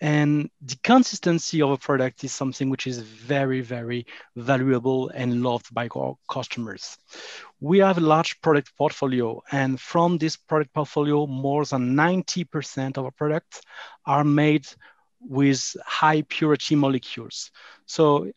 And 0.00 0.50
the 0.60 0.76
consistency 0.84 1.62
of 1.62 1.70
a 1.70 1.78
product 1.78 2.22
is 2.24 2.32
something 2.32 2.68
which 2.70 2.86
is 2.86 2.98
very, 3.00 3.62
very 3.62 4.06
valuable 4.36 5.08
and 5.08 5.42
loved 5.42 5.72
by 5.72 5.88
our 5.96 6.16
customers. 6.28 6.98
We 7.60 7.78
have 7.78 7.98
a 7.98 8.08
large 8.14 8.40
product 8.42 8.76
portfolio, 8.76 9.42
and 9.50 9.80
from 9.80 10.18
this 10.18 10.36
product 10.36 10.72
portfolio, 10.74 11.26
more 11.26 11.64
than 11.64 11.94
90% 11.94 12.98
of 12.98 13.04
our 13.06 13.10
products 13.10 13.62
are 14.04 14.24
made 14.24 14.66
with 15.20 15.76
high 15.84 16.22
purity 16.22 16.76
molecules. 16.76 17.50
So 17.86 18.30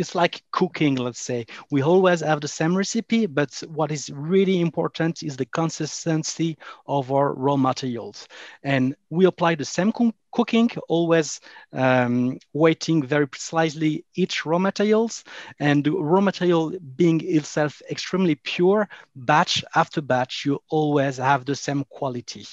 it's 0.00 0.14
like 0.16 0.42
cooking, 0.52 0.96
let's 0.96 1.20
say. 1.20 1.46
We 1.70 1.82
always 1.82 2.20
have 2.20 2.40
the 2.40 2.48
same 2.48 2.76
recipe, 2.76 3.26
but 3.26 3.52
what 3.68 3.92
is 3.92 4.10
really 4.14 4.60
important 4.60 5.22
is 5.22 5.36
the 5.36 5.46
consistency 5.46 6.58
of 6.86 7.12
our 7.12 7.32
raw 7.34 7.56
materials. 7.56 8.28
And 8.64 8.94
we 9.10 9.26
apply 9.26 9.56
the 9.56 9.64
same 9.64 9.92
cooking, 10.32 10.70
always 10.88 11.40
um, 11.72 12.38
weighting 12.52 13.02
very 13.02 13.28
precisely 13.28 14.04
each 14.16 14.46
raw 14.46 14.58
materials 14.58 15.24
and 15.60 15.84
the 15.84 15.92
raw 15.92 16.20
material 16.20 16.72
being 16.96 17.20
itself 17.24 17.82
extremely 17.90 18.36
pure, 18.36 18.88
batch 19.14 19.64
after 19.74 20.00
batch, 20.02 20.44
you 20.46 20.60
always 20.70 21.18
have 21.18 21.44
the 21.44 21.56
same 21.56 21.84
quality. 21.90 22.44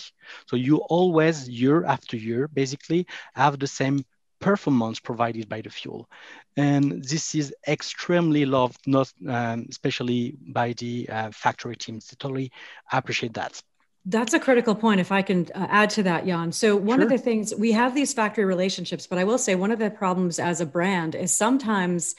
So 0.48 0.56
you 0.58 0.78
always, 0.78 1.50
year 1.50 1.86
after 1.86 2.18
year, 2.18 2.48
basically 2.48 3.08
have 3.34 3.60
the 3.60 3.68
same 3.68 4.06
performance 4.40 5.00
provided 5.00 5.50
by 5.50 5.62
the 5.62 5.70
fuel. 5.70 6.10
And 6.56 7.04
this 7.04 7.36
is 7.36 7.54
extremely 7.68 8.46
loved, 8.46 8.80
not 8.86 9.12
um, 9.28 9.66
especially 9.70 10.36
by 10.48 10.74
the 10.74 11.10
uh, 11.10 11.32
factory 11.32 11.76
teams. 11.76 12.08
They 12.08 12.16
totally 12.20 12.52
appreciate 12.92 13.34
that. 13.34 13.62
That's 14.06 14.34
a 14.34 14.40
critical 14.40 14.74
point. 14.74 15.02
If 15.02 15.12
I 15.12 15.22
can 15.22 15.48
uh, 15.54 15.68
add 15.70 15.90
to 15.92 16.04
that, 16.04 16.26
Jan. 16.26 16.52
So 16.52 16.76
one 16.78 17.00
sure. 17.00 17.04
of 17.04 17.10
the 17.10 17.18
things 17.18 17.54
we 17.54 17.74
have 17.74 17.94
these 17.94 18.14
factory 18.14 18.46
relationships, 18.46 19.06
but 19.06 19.20
I 19.20 19.26
will 19.26 19.38
say 19.38 19.56
one 19.56 19.72
of 19.72 19.80
the 19.80 19.90
problems 19.90 20.40
as 20.40 20.62
a 20.62 20.66
brand 20.66 21.14
is 21.14 21.36
sometimes 21.36 22.16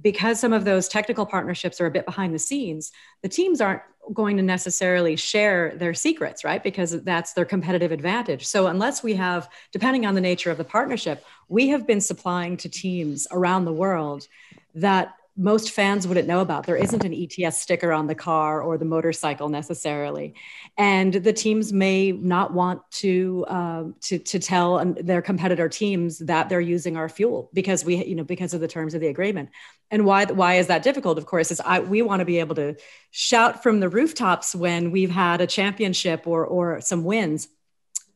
because 0.00 0.40
some 0.40 0.52
of 0.52 0.64
those 0.64 0.88
technical 0.88 1.26
partnerships 1.26 1.80
are 1.80 1.86
a 1.86 1.90
bit 1.90 2.06
behind 2.06 2.34
the 2.34 2.38
scenes, 2.38 2.90
the 3.22 3.28
teams 3.28 3.60
aren't 3.60 3.82
going 4.12 4.36
to 4.36 4.42
necessarily 4.42 5.16
share 5.16 5.74
their 5.76 5.94
secrets, 5.94 6.44
right? 6.44 6.62
Because 6.62 7.02
that's 7.02 7.32
their 7.32 7.44
competitive 7.44 7.92
advantage. 7.92 8.46
So, 8.46 8.66
unless 8.66 9.02
we 9.02 9.14
have, 9.14 9.48
depending 9.72 10.06
on 10.06 10.14
the 10.14 10.20
nature 10.20 10.50
of 10.50 10.58
the 10.58 10.64
partnership, 10.64 11.24
we 11.48 11.68
have 11.68 11.86
been 11.86 12.00
supplying 12.00 12.56
to 12.58 12.68
teams 12.68 13.26
around 13.30 13.64
the 13.64 13.72
world 13.72 14.26
that 14.74 15.14
most 15.36 15.70
fans 15.70 16.06
wouldn't 16.06 16.28
know 16.28 16.40
about. 16.40 16.66
There 16.66 16.76
isn't 16.76 17.04
an 17.04 17.14
ETS 17.14 17.58
sticker 17.58 17.92
on 17.92 18.06
the 18.06 18.14
car 18.14 18.60
or 18.60 18.76
the 18.76 18.84
motorcycle 18.84 19.48
necessarily, 19.48 20.34
and 20.76 21.14
the 21.14 21.32
teams 21.32 21.72
may 21.72 22.12
not 22.12 22.52
want 22.52 22.82
to 22.92 23.44
uh, 23.48 23.84
to 24.02 24.18
to 24.18 24.38
tell 24.38 24.84
their 24.84 25.22
competitor 25.22 25.68
teams 25.68 26.18
that 26.18 26.48
they're 26.48 26.60
using 26.60 26.96
our 26.96 27.08
fuel 27.08 27.50
because 27.54 27.84
we 27.84 28.04
you 28.04 28.14
know 28.14 28.24
because 28.24 28.54
of 28.54 28.60
the 28.60 28.68
terms 28.68 28.94
of 28.94 29.00
the 29.00 29.08
agreement. 29.08 29.50
And 29.90 30.04
why 30.04 30.26
why 30.26 30.54
is 30.54 30.66
that 30.66 30.82
difficult? 30.82 31.18
Of 31.18 31.26
course, 31.26 31.50
is 31.50 31.60
I 31.60 31.80
we 31.80 32.02
want 32.02 32.20
to 32.20 32.26
be 32.26 32.38
able 32.40 32.56
to 32.56 32.76
shout 33.10 33.62
from 33.62 33.80
the 33.80 33.88
rooftops 33.88 34.54
when 34.54 34.90
we've 34.90 35.10
had 35.10 35.40
a 35.40 35.46
championship 35.46 36.26
or 36.26 36.44
or 36.44 36.80
some 36.80 37.04
wins 37.04 37.48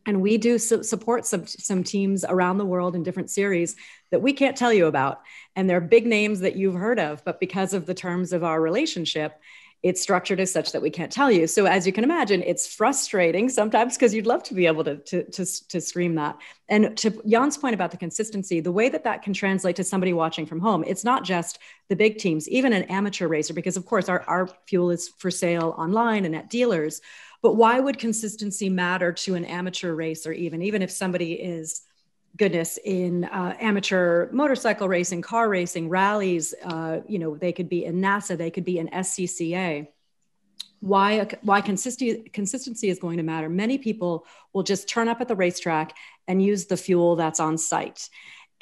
and 0.07 0.21
we 0.21 0.39
do 0.39 0.59
su- 0.59 0.83
support 0.83 1.27
some 1.27 1.47
some 1.47 1.83
teams 1.83 2.25
around 2.25 2.59
the 2.59 2.65
world 2.65 2.95
in 2.95 3.03
different 3.03 3.31
series 3.31 3.77
that 4.11 4.23
we 4.23 4.33
can't 4.33 4.57
tell 4.57 4.73
you 4.73 4.87
about. 4.87 5.21
And 5.57 5.69
they're 5.69 5.81
big 5.81 6.07
names 6.07 6.41
that 6.41 6.57
you've 6.57 6.75
heard 6.75 6.99
of 6.99 7.25
but 7.25 7.41
because 7.41 7.75
of 7.75 7.87
the 7.87 7.95
terms 7.95 8.33
of 8.33 8.45
our 8.45 8.61
relationship 8.61 9.41
it's 9.85 10.01
structured 10.01 10.41
as 10.41 10.51
such 10.51 10.73
that 10.73 10.81
we 10.81 10.89
can't 10.89 11.13
tell 11.13 11.31
you. 11.31 11.47
So 11.47 11.67
as 11.67 11.87
you 11.87 11.93
can 11.93 12.05
imagine 12.05 12.43
it's 12.43 12.75
frustrating 12.75 13.51
sometimes 13.51 13.97
because 13.97 14.15
you'd 14.15 14.27
love 14.27 14.43
to 14.45 14.55
be 14.55 14.67
able 14.67 14.83
to, 14.83 14.97
to, 14.97 15.25
to, 15.25 15.69
to 15.69 15.79
scream 15.79 16.15
that. 16.15 16.39
And 16.71 16.97
to 16.97 17.11
jan's 17.29 17.59
point 17.59 17.75
about 17.75 17.91
the 17.91 17.99
consistency 17.99 18.61
the 18.61 18.73
way 18.73 18.89
that 18.89 19.05
that 19.05 19.23
can 19.23 19.35
translate 19.35 19.77
to 19.77 19.85
somebody 19.85 20.15
watching 20.15 20.47
from 20.47 20.61
home 20.61 20.83
it's 20.87 21.05
not 21.05 21.23
just 21.23 21.59
the 21.91 21.97
big 21.97 22.17
teams 22.17 22.49
even 22.49 22.73
an 22.73 22.85
amateur 22.85 23.29
racer 23.29 23.53
because 23.53 23.77
of 23.77 23.85
course 23.85 24.09
our, 24.09 24.23
our 24.23 24.49
fuel 24.67 24.91
is 24.91 25.11
for 25.19 25.31
sale 25.31 25.75
online 25.77 26.25
and 26.25 26.35
at 26.35 26.49
dealers 26.49 27.03
but 27.45 27.57
why 27.57 27.79
would 27.79 27.99
consistency 27.99 28.71
matter 28.71 29.13
to 29.13 29.35
an 29.35 29.45
amateur 29.45 29.95
racer, 29.95 30.33
even, 30.33 30.63
even 30.63 30.81
if 30.81 30.91
somebody 30.91 31.35
is, 31.35 31.83
goodness, 32.39 32.79
in 32.83 33.25
uh, 33.25 33.55
amateur 33.61 34.33
motorcycle 34.33 34.89
racing, 34.89 35.21
car 35.21 35.51
racing, 35.51 35.91
rallies, 35.91 36.55
uh, 36.65 37.01
you 37.07 37.19
know, 37.19 37.37
they 37.37 37.53
could 37.53 37.69
be 37.69 37.85
in 37.85 38.01
NASA, 38.01 38.39
they 38.39 38.51
could 38.51 38.65
be 38.65 38.79
in 38.79 38.89
SCCA. 38.89 39.87
Why, 40.81 41.29
why 41.43 41.61
consistency, 41.61 42.31
consistency 42.33 42.89
is 42.89 42.99
going 42.99 43.19
to 43.19 43.23
matter. 43.23 43.51
Many 43.51 43.77
people 43.77 44.25
will 44.55 44.63
just 44.63 44.89
turn 44.89 45.09
up 45.09 45.21
at 45.21 45.29
the 45.29 45.37
racetrack 45.37 45.95
and 46.27 46.43
use 46.43 46.65
the 46.65 46.79
fuel 46.79 47.15
that's 47.15 47.41
on 47.41 47.59
site. 47.59 48.09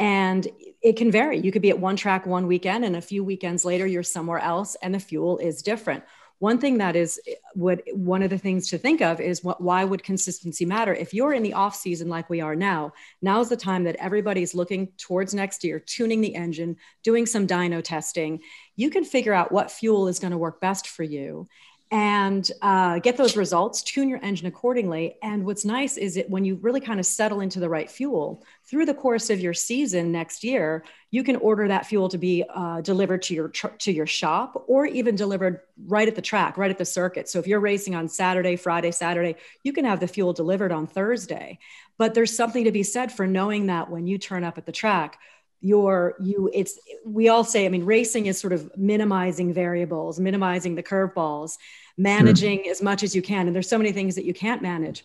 And 0.00 0.48
it 0.82 0.96
can 0.96 1.12
vary. 1.12 1.38
You 1.38 1.52
could 1.52 1.62
be 1.62 1.70
at 1.70 1.78
one 1.78 1.94
track 1.94 2.26
one 2.26 2.48
weekend, 2.48 2.84
and 2.84 2.96
a 2.96 3.00
few 3.00 3.22
weekends 3.22 3.64
later, 3.64 3.86
you're 3.86 4.02
somewhere 4.02 4.40
else, 4.40 4.74
and 4.82 4.92
the 4.92 4.98
fuel 4.98 5.38
is 5.38 5.62
different 5.62 6.02
one 6.42 6.58
thing 6.58 6.78
that 6.78 6.96
is 6.96 7.20
eh, 7.28 7.34
what 7.54 7.82
one 7.94 8.20
of 8.20 8.30
the 8.30 8.37
things 8.37 8.66
to 8.66 8.76
think 8.76 9.00
of 9.00 9.20
is 9.20 9.44
what 9.44 9.61
why 9.61 9.84
would 9.84 10.02
consistency 10.02 10.64
matter? 10.64 10.92
If 10.92 11.14
you're 11.14 11.32
in 11.32 11.44
the 11.44 11.52
off 11.52 11.76
season 11.76 12.08
like 12.08 12.28
we 12.28 12.40
are 12.40 12.56
now 12.56 12.92
now's 13.22 13.49
the 13.49 13.56
time 13.56 13.84
that 13.84 13.94
everybody's 13.96 14.52
looking 14.52 14.88
towards 14.99 15.34
next 15.34 15.62
year 15.62 15.78
tuning 15.78 16.20
the 16.20 16.34
engine 16.34 16.76
doing 17.04 17.26
some 17.26 17.46
dyno 17.46 17.80
testing. 17.80 18.40
You 18.75 18.90
can 18.90 19.04
figure 19.04 19.32
out 19.32 19.52
what 19.52 19.70
fuel 19.70 20.08
is 20.08 20.18
going 20.18 20.32
to 20.32 20.38
work 20.38 20.61
best 20.61 20.88
for 20.88 21.04
you 21.04 21.46
and 21.92 22.50
uh, 22.62 22.99
get 23.00 23.18
those 23.18 23.37
results, 23.37 23.82
tune 23.82 24.08
your 24.08 24.18
engine 24.22 24.46
accordingly. 24.46 25.16
And 25.22 25.44
what's 25.44 25.62
nice 25.62 25.99
is 25.99 26.16
it 26.16 26.30
when 26.30 26.42
you 26.42 26.54
really 26.62 26.80
kind 26.80 26.99
of 26.99 27.04
settle 27.04 27.42
into 27.42 27.61
the 27.61 27.68
right 27.68 27.88
fuel 27.90 28.42
through 28.64 28.87
the 28.87 28.94
course 28.94 29.28
of 29.28 29.40
your 29.40 29.52
season 29.52 30.11
next 30.11 30.42
year, 30.42 30.84
you 31.11 31.22
can 31.22 31.37
order 31.37 31.68
that 31.68 31.84
fuel 31.84 32.08
to 32.08 32.16
be 32.16 32.44
uh, 32.49 32.80
delivered 32.80 33.20
to 33.25 33.34
your 33.34 33.49
tr- 33.49 33.76
to 33.80 33.92
your 33.92 34.06
shop 34.06 34.64
or 34.68 34.87
even 34.87 35.16
delivered 35.16 35.61
right 35.87 36.08
at 36.08 36.14
the 36.14 36.22
track, 36.22 36.56
right 36.56 36.70
at 36.70 36.78
the 36.78 36.87
circuit. 36.87 37.28
So 37.28 37.38
if 37.38 37.46
you're 37.46 37.61
racing 37.61 37.94
on 37.94 38.08
Saturday, 38.08 38.56
Friday, 38.56 38.90
Saturday, 38.90 39.37
you 39.62 39.75
can 39.75 39.84
have 39.84 40.00
the 40.00 40.08
fuel 40.08 40.32
delivered 40.32 40.72
on 40.72 40.87
Thursday. 40.87 41.58
But 41.99 42.14
there's 42.14 42.34
something 42.34 42.64
to 42.64 42.72
be 42.72 42.84
said 42.84 43.12
for 43.12 43.26
knowing 43.26 43.66
that 43.66 43.90
when 43.90 44.06
you 44.06 44.16
turn 44.16 44.44
up 44.44 44.56
at 44.56 44.64
the 44.64 44.72
track, 44.72 45.18
your 45.61 46.16
you 46.18 46.50
it's 46.52 46.80
we 47.06 47.28
all 47.28 47.44
say 47.44 47.64
i 47.64 47.68
mean 47.68 47.84
racing 47.84 48.26
is 48.26 48.37
sort 48.37 48.52
of 48.52 48.76
minimizing 48.76 49.54
variables 49.54 50.18
minimizing 50.18 50.75
the 50.75 50.82
curveballs 50.82 51.56
Hmm. 51.96 52.02
managing 52.02 52.64
sure. 52.64 52.72
as 52.72 52.82
much 52.82 53.02
as 53.02 53.14
you 53.14 53.22
can 53.22 53.46
and 53.46 53.54
there's 53.54 53.68
so 53.68 53.78
many 53.78 53.92
things 53.92 54.14
that 54.14 54.25
you 54.25 54.34
can't 54.34 54.62
manage 54.62 55.04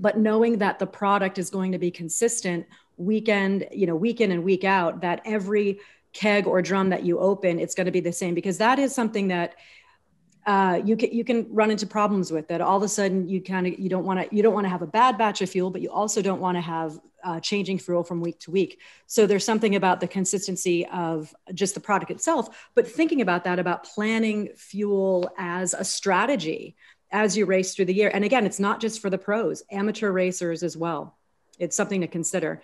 but 0.00 0.18
knowing 0.18 0.58
that 0.58 0.78
the 0.78 0.86
product 0.86 1.38
is 1.38 1.48
going 1.50 1.72
to 1.72 1.78
be 1.78 1.90
consistent 1.90 2.66
weekend 2.96 3.66
you 3.72 3.86
know 3.86 3.96
week 3.96 4.20
in 4.20 4.32
and 4.32 4.44
week 4.44 4.64
out 4.64 5.00
that 5.00 5.20
every 5.24 5.78
keg 6.12 6.46
or 6.46 6.60
drum 6.60 6.90
that 6.90 7.04
you 7.04 7.18
open 7.18 7.58
it's 7.58 7.74
going 7.74 7.86
to 7.86 7.92
be 7.92 8.00
the 8.00 8.12
same 8.12 8.34
because 8.34 8.58
that 8.58 8.78
is 8.78 8.94
something 8.94 9.28
that 9.28 9.54
uh, 10.46 10.80
you 10.84 10.96
can 10.96 11.12
you 11.12 11.24
can 11.24 11.46
run 11.50 11.70
into 11.70 11.86
problems 11.86 12.32
with 12.32 12.48
that. 12.48 12.60
All 12.60 12.76
of 12.76 12.82
a 12.82 12.88
sudden, 12.88 13.28
you 13.28 13.40
kind 13.40 13.66
of 13.66 13.78
you 13.78 13.88
don't 13.88 14.04
want 14.04 14.20
to 14.20 14.34
you 14.34 14.42
don't 14.42 14.54
want 14.54 14.64
to 14.64 14.70
have 14.70 14.82
a 14.82 14.86
bad 14.86 15.16
batch 15.16 15.40
of 15.40 15.50
fuel, 15.50 15.70
but 15.70 15.80
you 15.80 15.90
also 15.90 16.20
don't 16.20 16.40
want 16.40 16.56
to 16.56 16.60
have 16.60 16.98
uh, 17.22 17.38
changing 17.38 17.78
fuel 17.78 18.02
from 18.02 18.20
week 18.20 18.40
to 18.40 18.50
week. 18.50 18.80
So 19.06 19.26
there's 19.26 19.44
something 19.44 19.76
about 19.76 20.00
the 20.00 20.08
consistency 20.08 20.86
of 20.86 21.32
just 21.54 21.74
the 21.74 21.80
product 21.80 22.10
itself, 22.10 22.70
but 22.74 22.88
thinking 22.88 23.20
about 23.20 23.44
that 23.44 23.58
about 23.60 23.84
planning 23.84 24.50
fuel 24.56 25.30
as 25.38 25.74
a 25.74 25.84
strategy 25.84 26.74
as 27.12 27.36
you 27.36 27.46
race 27.46 27.74
through 27.74 27.84
the 27.84 27.94
year. 27.94 28.10
And 28.12 28.24
again, 28.24 28.46
it's 28.46 28.58
not 28.58 28.80
just 28.80 29.00
for 29.00 29.10
the 29.10 29.18
pros, 29.18 29.62
amateur 29.70 30.10
racers 30.10 30.62
as 30.62 30.76
well. 30.76 31.16
It's 31.58 31.76
something 31.76 32.00
to 32.00 32.08
consider. 32.08 32.62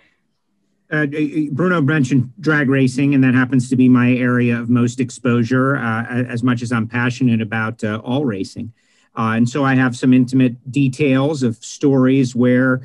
Uh, 0.91 1.05
Bruno 1.51 1.81
mentioned 1.81 2.31
drag 2.39 2.69
racing, 2.69 3.13
and 3.13 3.23
that 3.23 3.35
happens 3.35 3.69
to 3.69 3.75
be 3.75 3.87
my 3.87 4.11
area 4.13 4.59
of 4.59 4.69
most 4.69 4.99
exposure, 4.99 5.77
uh, 5.77 6.05
as 6.05 6.41
much 6.41 6.61
as 6.61 6.71
I'm 6.71 6.87
passionate 6.87 7.41
about 7.41 7.83
uh, 7.83 8.01
all 8.03 8.25
racing. 8.25 8.73
Uh, 9.15 9.33
and 9.37 9.47
so 9.47 9.63
I 9.63 9.75
have 9.75 9.95
some 9.95 10.13
intimate 10.13 10.71
details 10.71 11.43
of 11.43 11.57
stories 11.57 12.35
where, 12.35 12.81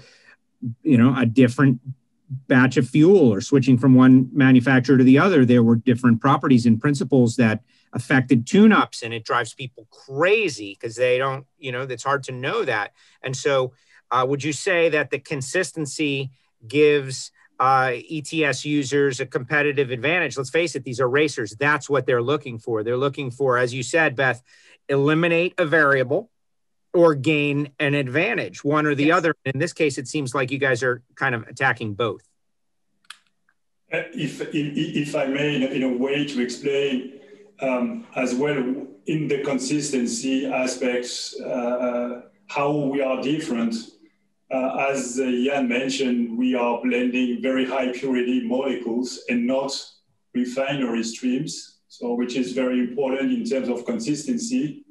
you 0.82 0.98
know, 0.98 1.14
a 1.16 1.26
different 1.26 1.80
batch 2.48 2.76
of 2.76 2.88
fuel 2.88 3.32
or 3.32 3.40
switching 3.40 3.78
from 3.78 3.94
one 3.94 4.28
manufacturer 4.32 4.98
to 4.98 5.04
the 5.04 5.18
other, 5.18 5.44
there 5.44 5.62
were 5.62 5.76
different 5.76 6.20
properties 6.20 6.66
and 6.66 6.80
principles 6.80 7.36
that 7.36 7.62
affected 7.92 8.46
tune-ups, 8.46 9.02
and 9.02 9.14
it 9.14 9.24
drives 9.24 9.54
people 9.54 9.86
crazy 9.90 10.76
because 10.78 10.96
they 10.96 11.16
don't, 11.16 11.46
you 11.58 11.72
know, 11.72 11.82
it's 11.82 12.04
hard 12.04 12.22
to 12.24 12.32
know 12.32 12.64
that. 12.64 12.92
And 13.22 13.36
so 13.36 13.72
Uh, 14.10 14.24
would 14.28 14.44
you 14.44 14.52
say 14.52 14.90
that 14.90 15.10
the 15.10 15.18
consistency 15.18 16.30
gives 16.68 17.32
uh, 17.60 17.92
ETS 18.10 18.64
users 18.64 19.20
a 19.20 19.26
competitive 19.26 19.90
advantage? 19.90 20.36
Let's 20.36 20.50
face 20.50 20.74
it, 20.74 20.84
these 20.84 21.00
are 21.00 21.08
racers. 21.08 21.52
That's 21.58 21.88
what 21.88 22.06
they're 22.06 22.22
looking 22.22 22.58
for. 22.58 22.82
They're 22.82 22.96
looking 22.96 23.30
for, 23.30 23.58
as 23.58 23.72
you 23.72 23.82
said, 23.82 24.16
Beth, 24.16 24.42
eliminate 24.88 25.54
a 25.58 25.66
variable 25.66 26.30
or 26.92 27.14
gain 27.14 27.70
an 27.80 27.94
advantage, 27.94 28.62
one 28.64 28.86
or 28.86 28.94
the 28.94 29.06
yes. 29.06 29.16
other. 29.16 29.34
In 29.44 29.58
this 29.58 29.72
case, 29.72 29.98
it 29.98 30.06
seems 30.06 30.34
like 30.34 30.50
you 30.50 30.58
guys 30.58 30.82
are 30.82 31.02
kind 31.16 31.34
of 31.34 31.42
attacking 31.48 31.94
both. 31.94 32.22
Uh, 33.92 34.02
if, 34.14 34.40
if, 34.40 34.54
if 34.54 35.16
I 35.16 35.26
may, 35.26 35.74
in 35.74 35.82
a, 35.82 35.88
way 35.88 36.24
to 36.24 36.40
explain 36.40 37.20
um, 37.60 38.06
as 38.16 38.34
well 38.34 38.86
in 39.06 39.28
the 39.28 39.42
consistency 39.42 40.46
aspects, 40.46 41.34
uh, 41.40 41.48
uh 41.48 42.20
how 42.46 42.70
we 42.72 43.00
are 43.00 43.22
different. 43.22 43.74
Uh, 44.50 44.88
as 44.90 45.18
uh, 45.18 45.24
Jan 45.24 45.66
mentioned, 45.66 46.23
we 46.36 46.54
are 46.54 46.80
blending 46.82 47.42
very 47.42 47.64
high 47.64 47.92
purity 47.92 48.46
molecules 48.46 49.24
and 49.28 49.46
not 49.46 49.72
refinery 50.34 51.02
streams, 51.02 51.78
so 51.88 52.14
which 52.14 52.36
is 52.36 52.52
very 52.52 52.80
important 52.80 53.32
in 53.32 53.44
terms 53.44 53.68
of 53.68 53.84
consistency 53.84 54.84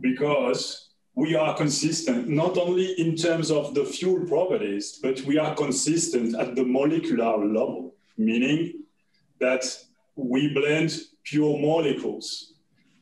because 0.00 0.88
we 1.14 1.34
are 1.34 1.56
consistent 1.56 2.28
not 2.28 2.56
only 2.56 2.92
in 2.92 3.16
terms 3.16 3.50
of 3.50 3.74
the 3.74 3.84
fuel 3.84 4.24
properties, 4.26 5.00
but 5.02 5.20
we 5.22 5.36
are 5.36 5.54
consistent 5.54 6.36
at 6.38 6.54
the 6.54 6.64
molecular 6.64 7.36
level, 7.38 7.94
meaning 8.16 8.84
that 9.40 9.64
we 10.14 10.54
blend 10.54 10.96
pure 11.24 11.58
molecules. 11.58 12.54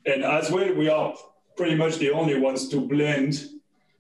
And 0.07 0.25
as 0.25 0.51
well, 0.51 0.73
we 0.75 0.89
are 0.89 1.15
pretty 1.57 1.75
much 1.75 1.99
the 1.99 2.11
only 2.11 2.39
ones 2.39 2.69
to 2.69 2.81
blend, 2.81 3.51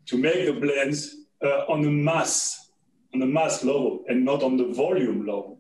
to 0.06 0.16
make 0.16 0.46
the 0.46 0.52
blends 0.52 1.16
uh, 1.42 1.64
on 1.68 1.84
a 1.84 1.90
mass, 1.90 2.65
on 3.16 3.20
the 3.20 3.26
mass 3.26 3.64
level 3.64 4.04
and 4.08 4.26
not 4.26 4.42
on 4.42 4.58
the 4.58 4.66
volume 4.66 5.20
level. 5.20 5.58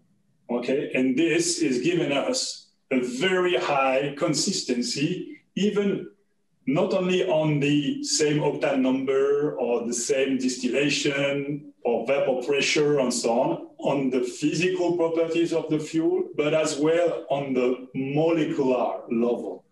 Okay, 0.50 0.90
and 0.94 1.16
this 1.16 1.60
is 1.60 1.80
giving 1.80 2.12
us 2.12 2.68
a 2.90 3.00
very 3.00 3.56
high 3.56 4.14
consistency, 4.18 5.40
even 5.54 6.06
not 6.66 6.92
only 6.92 7.26
on 7.26 7.58
the 7.60 8.04
same 8.04 8.40
octane 8.40 8.80
number 8.80 9.56
or 9.56 9.86
the 9.86 9.94
same 9.94 10.36
distillation 10.36 11.72
or 11.82 12.06
vapor 12.06 12.46
pressure 12.46 12.98
and 12.98 13.12
so 13.12 13.30
on, 13.40 13.50
on 13.78 14.10
the 14.10 14.20
physical 14.20 14.98
properties 14.98 15.54
of 15.54 15.70
the 15.70 15.78
fuel, 15.78 16.24
but 16.36 16.52
as 16.52 16.76
well 16.76 17.24
on 17.30 17.54
the 17.54 17.88
molecular 17.94 19.00
level. 19.10 19.64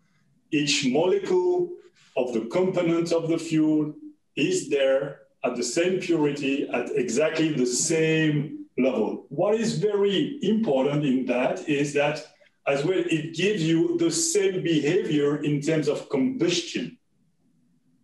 Each 0.50 0.86
molecule 0.86 1.68
of 2.16 2.32
the 2.32 2.46
component 2.46 3.12
of 3.12 3.28
the 3.28 3.38
fuel 3.38 3.92
is 4.36 4.70
there 4.70 5.23
at 5.44 5.56
the 5.56 5.62
same 5.62 6.00
purity 6.00 6.68
at 6.72 6.90
exactly 6.96 7.52
the 7.52 7.66
same 7.66 8.66
level. 8.78 9.26
What 9.28 9.54
is 9.54 9.78
very 9.78 10.38
important 10.42 11.04
in 11.04 11.26
that 11.26 11.68
is 11.68 11.92
that 11.94 12.24
as 12.66 12.82
well, 12.84 13.02
it 13.10 13.34
gives 13.34 13.62
you 13.62 13.98
the 13.98 14.10
same 14.10 14.62
behavior 14.62 15.42
in 15.42 15.60
terms 15.60 15.86
of 15.86 16.08
combustion. 16.08 16.96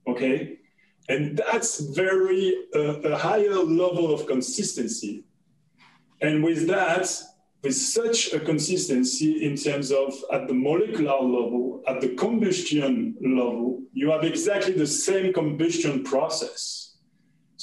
Okay? 0.07 0.59
And 1.09 1.39
that's 1.39 1.81
very 1.95 2.55
uh, 2.75 3.01
a 3.01 3.17
higher 3.17 3.55
level 3.55 4.13
of 4.13 4.27
consistency. 4.27 5.25
And 6.21 6.45
with 6.45 6.67
that, 6.69 7.11
with 7.63 7.75
such 7.75 8.33
a 8.35 8.41
consistency 8.41 9.45
in 9.45 9.57
terms 9.57 9.91
of 9.91 10.15
at 10.33 10.47
the 10.47 10.55
molecular 10.55 11.21
level, 11.21 11.83
at 11.87 12.01
the 12.01 12.15
combustion 12.15 13.17
level, 13.21 13.81
you 13.93 14.11
have 14.11 14.25
exactly 14.25 14.75
the 14.75 14.87
same 14.87 15.33
combustion 15.33 16.05
process. 16.05 16.80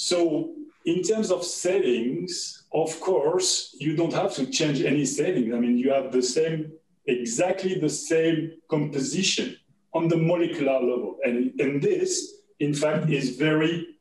So 0.00 0.52
in 0.84 1.02
terms 1.02 1.32
of 1.32 1.42
settings, 1.42 2.62
of 2.72 3.00
course, 3.00 3.74
you 3.80 3.96
don't 3.96 4.12
have 4.12 4.32
to 4.34 4.46
change 4.46 4.80
any 4.80 5.04
settings. 5.04 5.52
I 5.52 5.58
mean, 5.58 5.76
you 5.76 5.90
have 5.90 6.12
the 6.12 6.22
same 6.22 6.70
exactly 7.06 7.80
the 7.80 7.88
same 7.88 8.52
composition 8.70 9.56
on 9.92 10.06
the 10.06 10.16
molecular 10.16 10.74
level. 10.74 11.16
And, 11.24 11.58
and 11.58 11.82
this, 11.82 12.34
in 12.60 12.74
fact, 12.74 13.10
is 13.10 13.36
very, 13.36 13.96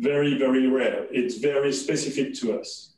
very, 0.00 0.36
very 0.36 0.66
rare. 0.66 1.06
It's 1.12 1.36
very 1.38 1.72
specific 1.72 2.34
to 2.40 2.58
us. 2.58 2.94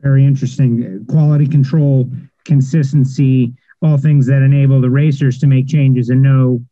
Very 0.00 0.26
interesting. 0.26 1.06
Quality 1.08 1.46
control, 1.46 2.10
consistency, 2.44 3.52
all 3.80 3.96
things 3.96 4.26
that 4.26 4.42
enable 4.42 4.80
the 4.80 4.90
racers 4.90 5.38
to 5.38 5.46
make 5.46 5.68
changes 5.68 6.08
and 6.08 6.20
know 6.20 6.64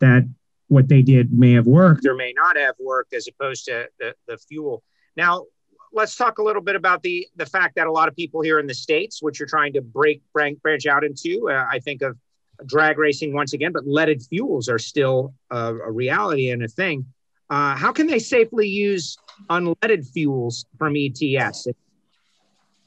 that 0.00 0.28
what 0.72 0.88
they 0.88 1.02
did 1.02 1.32
may 1.32 1.52
have 1.52 1.66
worked 1.66 2.06
or 2.06 2.14
may 2.14 2.32
not 2.34 2.56
have 2.56 2.74
worked 2.80 3.12
as 3.12 3.28
opposed 3.28 3.66
to 3.66 3.88
the, 3.98 4.14
the 4.26 4.38
fuel. 4.38 4.82
Now, 5.16 5.44
let's 5.92 6.16
talk 6.16 6.38
a 6.38 6.42
little 6.42 6.62
bit 6.62 6.76
about 6.76 7.02
the 7.02 7.28
the 7.36 7.46
fact 7.46 7.76
that 7.76 7.86
a 7.86 7.92
lot 7.92 8.08
of 8.08 8.16
people 8.16 8.40
here 8.40 8.58
in 8.58 8.66
the 8.66 8.74
states, 8.74 9.22
which 9.22 9.38
you're 9.38 9.48
trying 9.48 9.74
to 9.74 9.82
break 9.82 10.22
branch, 10.32 10.86
out 10.86 11.04
into, 11.04 11.50
uh, 11.50 11.66
I 11.70 11.78
think 11.78 12.02
of 12.02 12.16
drag 12.64 12.96
racing 12.98 13.34
once 13.34 13.52
again, 13.52 13.72
but 13.72 13.86
leaded 13.86 14.22
fuels 14.22 14.68
are 14.68 14.78
still 14.78 15.34
a, 15.50 15.74
a 15.74 15.90
reality 15.90 16.50
and 16.50 16.62
a 16.62 16.68
thing. 16.68 17.06
Uh, 17.50 17.76
how 17.76 17.92
can 17.92 18.06
they 18.06 18.18
safely 18.18 18.66
use 18.66 19.18
unleaded 19.50 20.10
fuels 20.10 20.64
from 20.78 20.94
ETS? 20.96 21.66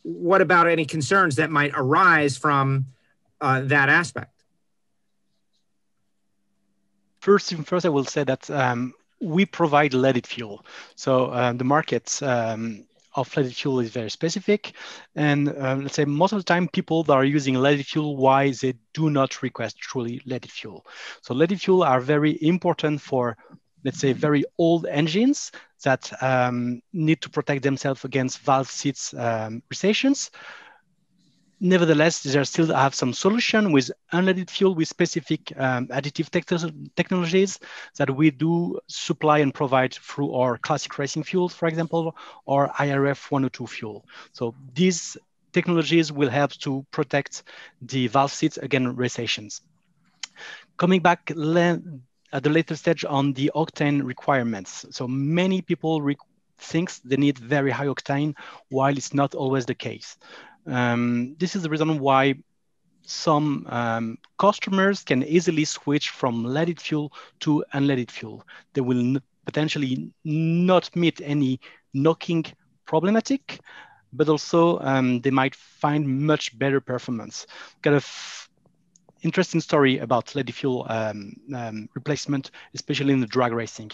What 0.01 0.41
about 0.41 0.67
any 0.67 0.85
concerns 0.85 1.35
that 1.35 1.51
might 1.51 1.71
arise 1.75 2.37
from 2.37 2.87
uh, 3.41 3.61
that 3.65 3.89
aspect? 3.89 4.34
First, 7.25 7.55
first, 7.65 7.87
I 7.87 7.89
will 7.89 8.05
say 8.05 8.23
that 8.23 8.47
um, 8.51 8.93
we 9.19 9.47
provide 9.47 9.95
leaded 9.95 10.27
fuel. 10.27 10.63
So 10.95 11.33
um, 11.33 11.57
the 11.57 11.63
markets 11.63 12.21
um, 12.21 12.85
of 13.15 13.35
leaded 13.35 13.55
fuel 13.55 13.79
is 13.79 13.89
very 13.89 14.11
specific. 14.11 14.73
And 15.15 15.49
um, 15.57 15.81
let's 15.81 15.95
say 15.95 16.05
most 16.05 16.33
of 16.33 16.37
the 16.37 16.43
time 16.43 16.67
people 16.67 17.01
that 17.05 17.13
are 17.13 17.25
using 17.25 17.55
leaded 17.55 17.87
fuel, 17.87 18.15
why 18.15 18.51
they 18.51 18.75
do 18.93 19.09
not 19.09 19.41
request 19.41 19.79
truly 19.79 20.21
leaded 20.27 20.51
fuel. 20.51 20.85
So 21.23 21.33
leaded 21.33 21.59
fuel 21.59 21.81
are 21.81 21.99
very 21.99 22.37
important 22.43 23.01
for, 23.01 23.35
let's 23.83 23.97
say, 23.97 24.13
very 24.13 24.43
old 24.59 24.85
engines 24.85 25.51
that 25.83 26.11
um, 26.21 26.79
need 26.93 27.21
to 27.21 27.29
protect 27.31 27.63
themselves 27.63 28.05
against 28.05 28.37
valve 28.41 28.69
seats 28.69 29.15
um, 29.15 29.63
recessions 29.71 30.29
nevertheless, 31.59 32.23
there 32.23 32.43
still 32.45 32.73
have 32.73 32.95
some 32.95 33.13
solution 33.13 33.71
with 33.71 33.91
unleaded 34.13 34.49
fuel 34.49 34.75
with 34.75 34.87
specific 34.87 35.51
um, 35.57 35.87
additive 35.87 36.29
te 36.29 36.89
technologies 36.95 37.59
that 37.97 38.09
we 38.15 38.31
do 38.31 38.79
supply 38.87 39.39
and 39.39 39.53
provide 39.53 39.93
through 39.93 40.33
our 40.33 40.57
classic 40.57 40.97
racing 40.97 41.23
fuels, 41.23 41.53
for 41.53 41.67
example, 41.67 42.15
or 42.45 42.69
IRF 42.69 43.31
102 43.31 43.67
fuel. 43.67 44.05
So 44.33 44.55
these 44.73 45.17
technologies 45.53 46.11
will 46.11 46.29
help 46.29 46.51
to 46.51 46.85
protect 46.91 47.43
the 47.81 48.07
valve 48.07 48.31
seats 48.31 48.57
against 48.57 48.97
recessions. 48.97 49.61
Coming 50.77 51.01
back 51.01 51.31
at 51.31 52.43
the 52.43 52.49
later 52.49 52.75
stage 52.75 53.05
on 53.05 53.31
the 53.33 53.49
octane 53.55 54.03
requirements. 54.03 54.85
So 54.91 55.07
many 55.07 55.61
people 55.61 56.05
think 56.57 56.91
they 57.05 57.15
need 57.15 57.37
very 57.37 57.71
high 57.71 57.85
octane, 57.85 58.33
while 58.69 58.97
it's 58.97 59.13
not 59.13 59.35
always 59.35 59.65
the 59.65 59.75
case. 59.75 60.17
Um, 60.67 61.35
this 61.37 61.55
is 61.55 61.63
the 61.63 61.69
reason 61.69 61.99
why 61.99 62.35
some 63.03 63.67
um, 63.69 64.17
customers 64.39 65.03
can 65.03 65.23
easily 65.23 65.65
switch 65.65 66.09
from 66.09 66.43
leaded 66.43 66.81
fuel 66.81 67.13
to 67.41 67.63
unleaded 67.73 68.11
fuel. 68.11 68.45
They 68.73 68.81
will 68.81 69.19
potentially 69.45 70.11
not 70.23 70.95
meet 70.95 71.21
any 71.21 71.59
knocking 71.93 72.45
problematic, 72.85 73.59
but 74.11 74.29
also 74.29 74.79
um, 74.79 75.21
they 75.21 75.31
might 75.31 75.55
find 75.55 76.07
much 76.25 76.57
better 76.57 76.81
performance. 76.81 77.45
Got 77.81 77.93
a 77.93 78.05
interesting 79.21 79.59
story 79.59 79.97
about 79.99 80.35
leaded 80.35 80.53
fuel 80.53 80.85
um, 80.89 81.35
um, 81.53 81.89
replacement, 81.95 82.51
especially 82.73 83.13
in 83.13 83.19
the 83.19 83.27
drag 83.27 83.53
racing. 83.53 83.91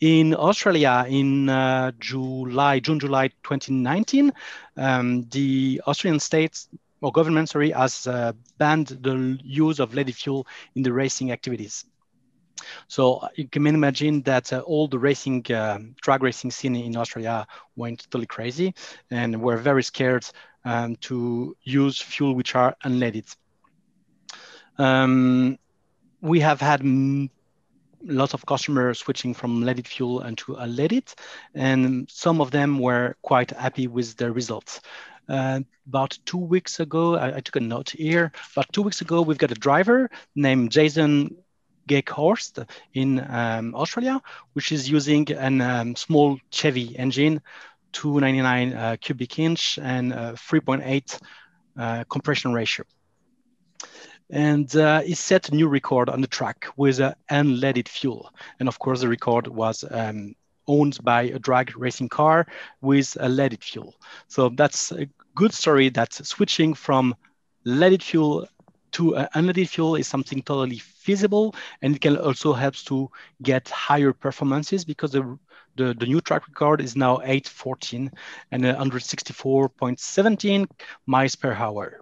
In 0.00 0.34
Australia, 0.34 1.06
in 1.08 1.48
uh, 1.48 1.90
July, 1.98 2.80
June, 2.80 3.00
July 3.00 3.28
2019, 3.28 4.32
um, 4.76 5.26
the 5.30 5.80
Australian 5.86 6.20
state 6.20 6.66
or 7.00 7.12
government, 7.12 7.48
sorry, 7.48 7.70
has 7.70 8.06
uh, 8.06 8.32
banned 8.58 8.88
the 8.88 9.38
use 9.42 9.80
of 9.80 9.94
leaded 9.94 10.14
fuel 10.14 10.46
in 10.74 10.82
the 10.82 10.92
racing 10.92 11.32
activities. 11.32 11.86
So 12.88 13.16
uh, 13.16 13.28
you 13.36 13.48
can 13.48 13.66
imagine 13.66 14.22
that 14.22 14.52
uh, 14.52 14.60
all 14.60 14.88
the 14.88 14.98
racing, 14.98 15.50
uh, 15.50 15.78
drag 16.02 16.22
racing 16.22 16.50
scene 16.50 16.76
in 16.76 16.96
Australia 16.96 17.46
went 17.76 18.04
totally 18.04 18.26
crazy 18.26 18.74
and 19.10 19.40
were 19.40 19.56
very 19.56 19.82
scared 19.82 20.26
um, 20.64 20.96
to 20.96 21.56
use 21.62 22.00
fuel 22.00 22.34
which 22.34 22.54
are 22.54 22.76
unleaded. 22.84 23.34
Um, 24.78 25.58
we 26.20 26.40
have 26.40 26.60
had 26.60 26.82
lots 28.06 28.34
of 28.34 28.46
customers 28.46 28.98
switching 28.98 29.34
from 29.34 29.62
leaded 29.62 29.86
fuel 29.86 30.22
into 30.22 30.54
unleaded, 30.54 31.14
and 31.54 32.08
some 32.10 32.40
of 32.40 32.50
them 32.50 32.78
were 32.78 33.16
quite 33.22 33.50
happy 33.50 33.86
with 33.86 34.16
the 34.16 34.32
results. 34.32 34.80
Uh, 35.28 35.60
about 35.86 36.18
two 36.24 36.38
weeks 36.38 36.80
ago, 36.80 37.16
I, 37.16 37.36
I, 37.36 37.40
took 37.40 37.56
a 37.56 37.60
note 37.60 37.90
here. 37.90 38.30
About 38.52 38.72
two 38.72 38.82
weeks 38.82 39.00
ago, 39.00 39.22
we've 39.22 39.38
got 39.38 39.50
a 39.50 39.56
driver 39.56 40.08
named 40.36 40.70
Jason 40.70 41.36
Horst 42.08 42.58
in 42.94 43.20
um, 43.28 43.74
Australia, 43.74 44.20
which 44.52 44.70
is 44.72 44.88
using 44.88 45.26
a 45.32 45.46
um, 45.46 45.96
small 45.96 46.38
Chevy 46.50 46.96
engine, 46.96 47.40
299 47.92 48.72
uh, 48.72 48.96
cubic 49.00 49.38
inch 49.38 49.78
and 49.82 50.12
uh, 50.12 50.32
3.8 50.32 51.20
uh, 51.78 52.04
compression 52.04 52.52
ratio. 52.52 52.84
And 54.30 54.74
uh, 54.74 55.02
he 55.02 55.14
set 55.14 55.48
a 55.48 55.54
new 55.54 55.68
record 55.68 56.08
on 56.08 56.20
the 56.20 56.26
track 56.26 56.66
with 56.76 57.00
uh, 57.00 57.14
unleaded 57.30 57.88
fuel. 57.88 58.32
And 58.58 58.68
of 58.68 58.78
course, 58.78 59.00
the 59.00 59.08
record 59.08 59.46
was 59.46 59.84
um, 59.90 60.34
owned 60.66 60.98
by 61.02 61.22
a 61.22 61.38
drag 61.38 61.74
racing 61.76 62.08
car 62.08 62.46
with 62.80 63.16
a 63.20 63.28
leaded 63.28 63.62
fuel. 63.62 63.94
So 64.28 64.48
that's 64.48 64.92
a 64.92 65.06
good 65.34 65.52
story 65.52 65.88
that 65.90 66.12
switching 66.12 66.74
from 66.74 67.14
leaded 67.64 68.02
fuel 68.02 68.48
to 68.92 69.16
uh, 69.16 69.28
unleaded 69.34 69.68
fuel 69.68 69.96
is 69.96 70.08
something 70.08 70.42
totally 70.42 70.78
feasible 70.78 71.54
and 71.82 71.96
it 71.96 72.00
can 72.00 72.16
also 72.16 72.54
help 72.54 72.74
to 72.74 73.10
get 73.42 73.68
higher 73.68 74.12
performances 74.12 74.84
because 74.84 75.12
the, 75.12 75.38
the, 75.76 75.94
the 75.94 76.06
new 76.06 76.20
track 76.20 76.48
record 76.48 76.80
is 76.80 76.96
now 76.96 77.20
814 77.20 78.10
and 78.52 78.64
164.17 78.64 80.66
miles 81.06 81.36
per 81.36 81.52
hour. 81.52 82.00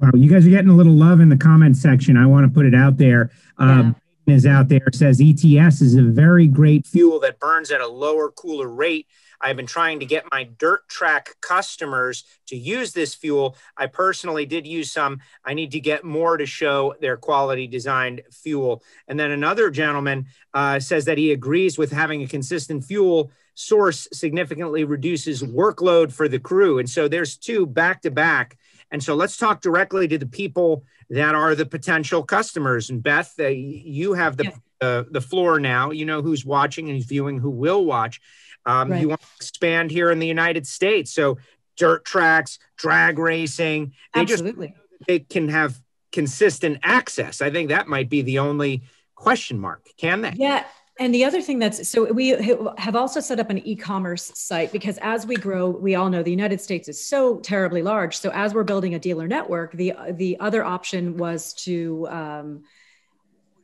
Wow, 0.00 0.10
you 0.14 0.30
guys 0.30 0.46
are 0.46 0.50
getting 0.50 0.70
a 0.70 0.74
little 0.74 0.94
love 0.94 1.20
in 1.20 1.28
the 1.28 1.36
comment 1.36 1.76
section. 1.76 2.16
I 2.16 2.26
want 2.26 2.46
to 2.46 2.52
put 2.52 2.64
it 2.64 2.74
out 2.74 2.96
there. 2.96 3.30
Um, 3.58 3.94
is 4.26 4.46
out 4.46 4.68
there 4.68 4.86
says 4.92 5.20
ETS 5.20 5.80
is 5.80 5.96
a 5.96 6.02
very 6.02 6.46
great 6.46 6.86
fuel 6.86 7.18
that 7.20 7.40
burns 7.40 7.70
at 7.70 7.80
a 7.80 7.86
lower, 7.86 8.30
cooler 8.30 8.68
rate. 8.68 9.06
I've 9.40 9.56
been 9.56 9.66
trying 9.66 10.00
to 10.00 10.06
get 10.06 10.24
my 10.30 10.44
dirt 10.44 10.88
track 10.88 11.34
customers 11.40 12.24
to 12.46 12.56
use 12.56 12.92
this 12.92 13.14
fuel. 13.14 13.56
I 13.76 13.86
personally 13.86 14.46
did 14.46 14.66
use 14.66 14.92
some. 14.92 15.20
I 15.44 15.54
need 15.54 15.72
to 15.72 15.80
get 15.80 16.04
more 16.04 16.36
to 16.36 16.46
show 16.46 16.94
their 17.00 17.16
quality 17.16 17.66
designed 17.66 18.22
fuel. 18.30 18.82
And 19.08 19.18
then 19.18 19.30
another 19.30 19.70
gentleman 19.70 20.26
uh, 20.54 20.78
says 20.78 21.06
that 21.06 21.18
he 21.18 21.32
agrees 21.32 21.78
with 21.78 21.90
having 21.90 22.22
a 22.22 22.28
consistent 22.28 22.84
fuel 22.84 23.32
source 23.54 24.08
significantly 24.12 24.84
reduces 24.84 25.42
workload 25.42 26.12
for 26.12 26.28
the 26.28 26.38
crew. 26.38 26.78
And 26.78 26.88
so 26.88 27.08
there's 27.08 27.36
two 27.36 27.66
back 27.66 28.02
to 28.02 28.10
back. 28.10 28.58
And 28.90 29.02
so 29.02 29.14
let's 29.14 29.36
talk 29.36 29.60
directly 29.60 30.08
to 30.08 30.18
the 30.18 30.26
people 30.26 30.84
that 31.10 31.34
are 31.34 31.54
the 31.54 31.66
potential 31.66 32.22
customers. 32.22 32.90
And 32.90 33.02
Beth, 33.02 33.34
uh, 33.38 33.48
you 33.48 34.14
have 34.14 34.36
the 34.36 34.52
uh, 34.80 35.04
the 35.10 35.20
floor 35.20 35.60
now. 35.60 35.90
You 35.90 36.04
know 36.06 36.22
who's 36.22 36.44
watching 36.44 36.88
and 36.88 36.96
who's 36.96 37.06
viewing, 37.06 37.38
who 37.38 37.50
will 37.50 37.84
watch. 37.84 38.20
Um, 38.66 38.90
right. 38.90 39.00
You 39.00 39.08
want 39.08 39.20
to 39.20 39.26
expand 39.36 39.90
here 39.90 40.10
in 40.10 40.18
the 40.18 40.26
United 40.26 40.66
States, 40.66 41.12
so 41.12 41.38
dirt 41.76 42.04
tracks, 42.04 42.58
drag 42.76 43.18
racing. 43.18 43.94
They 44.14 44.20
Absolutely. 44.22 44.68
just 44.68 45.06
they 45.06 45.18
can 45.20 45.48
have 45.48 45.80
consistent 46.12 46.78
access. 46.82 47.40
I 47.40 47.50
think 47.50 47.68
that 47.68 47.88
might 47.88 48.08
be 48.10 48.22
the 48.22 48.40
only 48.40 48.82
question 49.14 49.58
mark. 49.58 49.86
Can 49.96 50.22
they? 50.22 50.32
Yeah, 50.36 50.64
and 51.00 51.14
the 51.14 51.24
other 51.24 51.40
thing 51.40 51.58
that's 51.58 51.88
so 51.88 52.12
we 52.12 52.28
have 52.76 52.94
also 52.94 53.20
set 53.20 53.40
up 53.40 53.48
an 53.48 53.66
e-commerce 53.66 54.30
site 54.34 54.70
because 54.70 54.98
as 54.98 55.26
we 55.26 55.34
grow, 55.34 55.70
we 55.70 55.94
all 55.94 56.10
know 56.10 56.22
the 56.22 56.30
United 56.30 56.60
States 56.60 56.88
is 56.88 57.02
so 57.02 57.40
terribly 57.40 57.80
large. 57.80 58.18
So 58.18 58.30
as 58.30 58.52
we're 58.52 58.64
building 58.64 58.94
a 58.94 58.98
dealer 58.98 59.26
network, 59.26 59.72
the 59.72 59.94
the 60.10 60.38
other 60.40 60.62
option 60.62 61.16
was 61.16 61.54
to 61.64 62.06
um, 62.10 62.64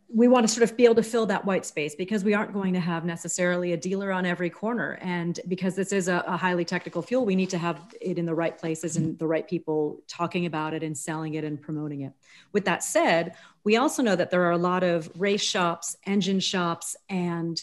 we 0.09 0.29
want 0.29 0.47
to 0.47 0.53
sort 0.53 0.69
of 0.69 0.77
be 0.77 0.85
able 0.85 0.95
to 0.95 1.03
fill 1.03 1.27
that 1.27 1.45
white 1.45 1.67
space 1.67 1.95
because 1.97 2.23
we 2.23 2.33
aren't 2.33 2.53
going 2.53 2.73
to 2.73 2.81
have 2.81 3.05
necessarily 3.05 3.73
a 3.73 3.77
dealer 3.77 4.13
on 4.13 4.25
every 4.25 4.49
corner. 4.49 4.99
And 5.03 5.41
because 5.49 5.75
this 5.75 5.93
is 5.93 6.07
a, 6.07 6.23
a, 6.27 6.37
highly 6.37 6.65
technical 6.65 7.03
fuel, 7.03 7.27
we 7.27 7.35
need 7.35 7.51
to 7.51 7.59
have 7.59 7.81
it 8.01 8.17
in 8.17 8.25
the 8.25 8.35
right 8.35 8.57
places 8.57 8.97
and 8.97 9.19
the 9.19 9.27
right 9.27 9.49
people 9.49 10.01
talking 10.07 10.47
about 10.47 10.75
it 10.75 10.85
and 10.85 10.97
selling 10.97 11.35
it 11.35 11.43
and 11.43 11.61
promoting 11.61 12.03
it. 12.03 12.13
With 12.53 12.65
that 12.67 12.85
said, 12.85 13.35
we 13.65 13.77
also 13.77 14.01
know 14.01 14.15
that 14.15 14.31
there 14.31 14.45
are 14.45 14.53
a 14.53 14.59
lot 14.59 14.85
of 14.85 15.11
race 15.19 15.43
shops, 15.43 15.97
engine 16.07 16.39
shops, 16.39 16.95
and 17.09 17.63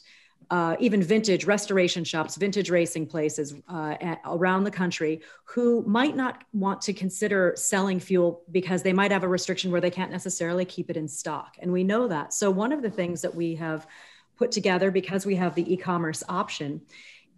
uh, 0.49 0.75
even 0.79 1.01
vintage 1.01 1.45
restoration 1.45 2.03
shops, 2.03 2.36
vintage 2.36 2.69
racing 2.69 3.08
places 3.08 3.56
uh, 3.67 3.95
around 4.25 4.63
the 4.63 4.71
country 4.71 5.21
who 5.45 5.84
might 5.88 6.15
not 6.15 6.43
want 6.53 6.82
to 6.82 6.93
consider 6.93 7.53
selling 7.56 7.99
fuel 7.99 8.43
because 8.51 8.84
they 8.84 8.93
might 8.93 9.12
have 9.12 9.23
a 9.23 9.27
restriction 9.27 9.71
where 9.71 9.82
they 9.82 9.91
can't 9.91 10.12
necessarily 10.12 10.65
keep 10.65 10.89
it 10.89 10.97
in 10.97 11.08
stock. 11.08 11.56
And 11.60 11.71
we 11.71 11.84
know 11.84 12.08
that. 12.08 12.34
So, 12.34 12.51
one 12.51 12.71
of 12.71 12.82
the 12.82 12.89
things 12.89 13.21
that 13.21 13.34
we 13.34 13.56
have 13.56 13.88
put 14.38 14.51
together 14.51 14.91
because 14.91 15.25
we 15.25 15.36
have 15.36 15.56
the 15.56 15.73
e 15.73 15.77
commerce 15.77 16.23
option 16.27 16.82